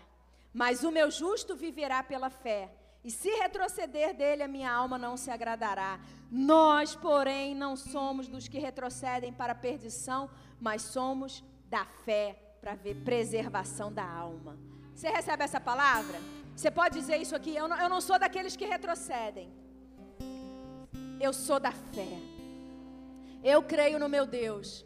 Mas 0.53 0.83
o 0.83 0.91
meu 0.91 1.11
justo 1.11 1.55
viverá 1.55 2.03
pela 2.03 2.31
fé. 2.31 2.71
E 3.05 3.11
se 3.11 3.29
retroceder 3.37 4.15
dele, 4.15 4.43
a 4.43 4.49
minha 4.49 4.71
alma 4.71 4.99
não 4.99 5.17
se 5.17 5.31
agradará. 5.31 6.01
Nós, 6.31 6.95
porém, 6.95 7.55
não 7.55 7.77
somos 7.77 8.29
dos 8.29 8.49
que 8.49 8.59
retrocedem 8.59 9.33
para 9.33 9.53
a 9.53 9.57
perdição, 9.57 10.29
mas 10.61 10.83
somos 10.83 11.45
da 11.71 11.85
fé 12.05 12.37
para 12.61 12.75
ver 12.75 12.97
preservação 13.05 13.93
da 13.93 14.05
alma. 14.05 14.59
Você 14.95 15.09
recebe 15.09 15.45
essa 15.45 15.61
palavra? 15.61 16.19
Você 16.57 16.71
pode 16.71 16.99
dizer 16.99 17.19
isso 17.19 17.37
aqui? 17.37 17.55
Eu 17.55 17.69
não, 17.69 17.79
eu 17.79 17.89
não 17.89 18.01
sou 18.01 18.19
daqueles 18.19 18.57
que 18.57 18.67
retrocedem. 18.67 19.49
Eu 21.21 21.33
sou 21.33 21.61
da 21.61 21.71
fé. 21.71 22.19
Eu 23.43 23.63
creio 23.63 23.99
no 23.99 24.09
meu 24.09 24.27
Deus. 24.27 24.85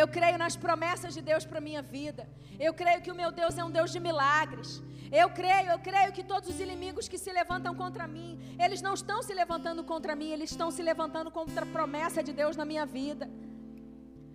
Eu 0.00 0.06
creio 0.08 0.38
nas 0.38 0.56
promessas 0.56 1.12
de 1.16 1.22
Deus 1.30 1.44
para 1.44 1.60
minha 1.60 1.82
vida. 1.82 2.28
Eu 2.58 2.72
creio 2.72 3.02
que 3.02 3.10
o 3.10 3.14
meu 3.14 3.30
Deus 3.30 3.56
é 3.58 3.64
um 3.64 3.70
Deus 3.70 3.90
de 3.94 4.00
milagres. 4.00 4.82
Eu 5.20 5.28
creio, 5.28 5.68
eu 5.70 5.78
creio 5.78 6.10
que 6.16 6.24
todos 6.24 6.48
os 6.48 6.58
inimigos 6.58 7.06
que 7.06 7.18
se 7.18 7.30
levantam 7.30 7.74
contra 7.74 8.06
mim, 8.06 8.30
eles 8.58 8.80
não 8.80 8.94
estão 8.94 9.22
se 9.22 9.34
levantando 9.34 9.84
contra 9.84 10.16
mim, 10.16 10.30
eles 10.30 10.50
estão 10.50 10.70
se 10.70 10.82
levantando 10.82 11.30
contra 11.30 11.64
a 11.66 11.72
promessa 11.76 12.22
de 12.22 12.32
Deus 12.32 12.56
na 12.56 12.64
minha 12.64 12.86
vida. 12.86 13.28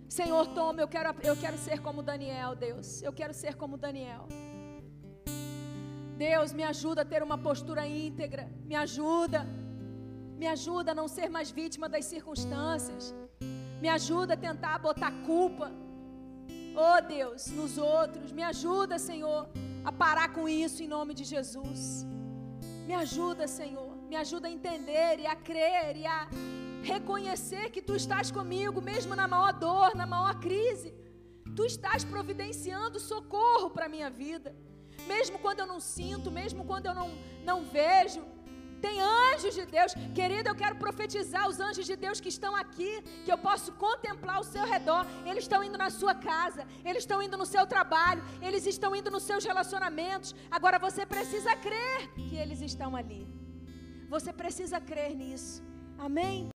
Senhor, 0.07 0.45
toma, 0.57 0.79
eu 0.81 0.87
quero, 0.87 1.15
eu 1.23 1.35
quero 1.35 1.57
ser 1.57 1.79
como 1.81 2.03
Daniel, 2.03 2.55
Deus. 2.55 3.01
Eu 3.01 3.11
quero 3.11 3.33
ser 3.33 3.55
como 3.55 3.75
Daniel. 3.75 4.27
Deus, 6.17 6.53
me 6.53 6.63
ajuda 6.63 7.01
a 7.01 7.05
ter 7.05 7.21
uma 7.23 7.37
postura 7.37 7.87
íntegra. 7.87 8.47
Me 8.63 8.75
ajuda. 8.75 9.45
Me 10.37 10.47
ajuda 10.47 10.91
a 10.91 10.95
não 10.95 11.07
ser 11.07 11.27
mais 11.29 11.49
vítima 11.49 11.89
das 11.89 12.05
circunstâncias. 12.05 13.13
Me 13.81 13.89
ajuda 13.89 14.33
a 14.33 14.37
tentar 14.37 14.79
botar 14.79 15.11
culpa. 15.25 15.71
Oh 16.75 17.01
Deus, 17.01 17.47
nos 17.47 17.77
outros. 17.77 18.31
Me 18.31 18.43
ajuda, 18.43 18.97
Senhor, 18.97 19.47
a 19.83 19.91
parar 19.91 20.29
com 20.33 20.47
isso 20.49 20.81
em 20.83 20.87
nome 20.87 21.13
de 21.13 21.23
Jesus. 21.23 22.05
Me 22.87 22.93
ajuda, 22.93 23.47
Senhor. 23.47 23.95
Me 24.09 24.15
ajuda 24.15 24.47
a 24.47 24.51
entender 24.51 25.19
e 25.19 25.27
a 25.27 25.35
crer 25.35 25.97
e 25.97 26.05
a 26.05 26.27
reconhecer 26.83 27.69
que 27.69 27.81
tu 27.81 27.95
estás 27.95 28.31
comigo, 28.31 28.81
mesmo 28.81 29.15
na 29.15 29.27
maior 29.27 29.53
dor, 29.53 29.95
na 29.95 30.05
maior 30.05 30.39
crise. 30.39 30.93
Tu 31.55 31.65
estás 31.65 32.03
providenciando 32.03 32.99
socorro 32.99 33.69
para 33.69 33.85
a 33.87 33.89
minha 33.89 34.09
vida. 34.09 34.55
Mesmo 35.07 35.37
quando 35.39 35.59
eu 35.59 35.67
não 35.67 35.79
sinto, 35.79 36.31
mesmo 36.31 36.63
quando 36.65 36.85
eu 36.87 36.95
não, 36.95 37.09
não 37.43 37.63
vejo. 37.63 38.23
Tem 38.85 38.95
anjos 39.01 39.53
de 39.59 39.65
Deus. 39.75 39.91
Querido, 40.19 40.49
eu 40.49 40.57
quero 40.61 40.75
profetizar 40.83 41.45
os 41.51 41.59
anjos 41.67 41.85
de 41.91 41.95
Deus 42.05 42.19
que 42.23 42.31
estão 42.35 42.53
aqui, 42.63 42.91
que 43.25 43.31
eu 43.31 43.39
posso 43.47 43.71
contemplar 43.85 44.37
ao 44.37 44.43
seu 44.53 44.65
redor. 44.73 45.03
Eles 45.29 45.43
estão 45.45 45.63
indo 45.67 45.77
na 45.83 45.89
sua 45.99 46.13
casa, 46.31 46.63
eles 46.89 47.03
estão 47.03 47.21
indo 47.27 47.37
no 47.41 47.47
seu 47.53 47.65
trabalho, 47.75 48.23
eles 48.47 48.65
estão 48.73 48.91
indo 48.99 49.11
nos 49.15 49.23
seus 49.29 49.43
relacionamentos. 49.51 50.35
Agora 50.57 50.77
você 50.87 51.05
precisa 51.05 51.55
crer 51.55 51.99
que 52.29 52.35
eles 52.43 52.61
estão 52.61 52.91
ali. 53.01 53.23
Você 54.15 54.31
precisa 54.41 54.79
crer 54.91 55.11
nisso. 55.15 55.55
Amém? 56.07 56.37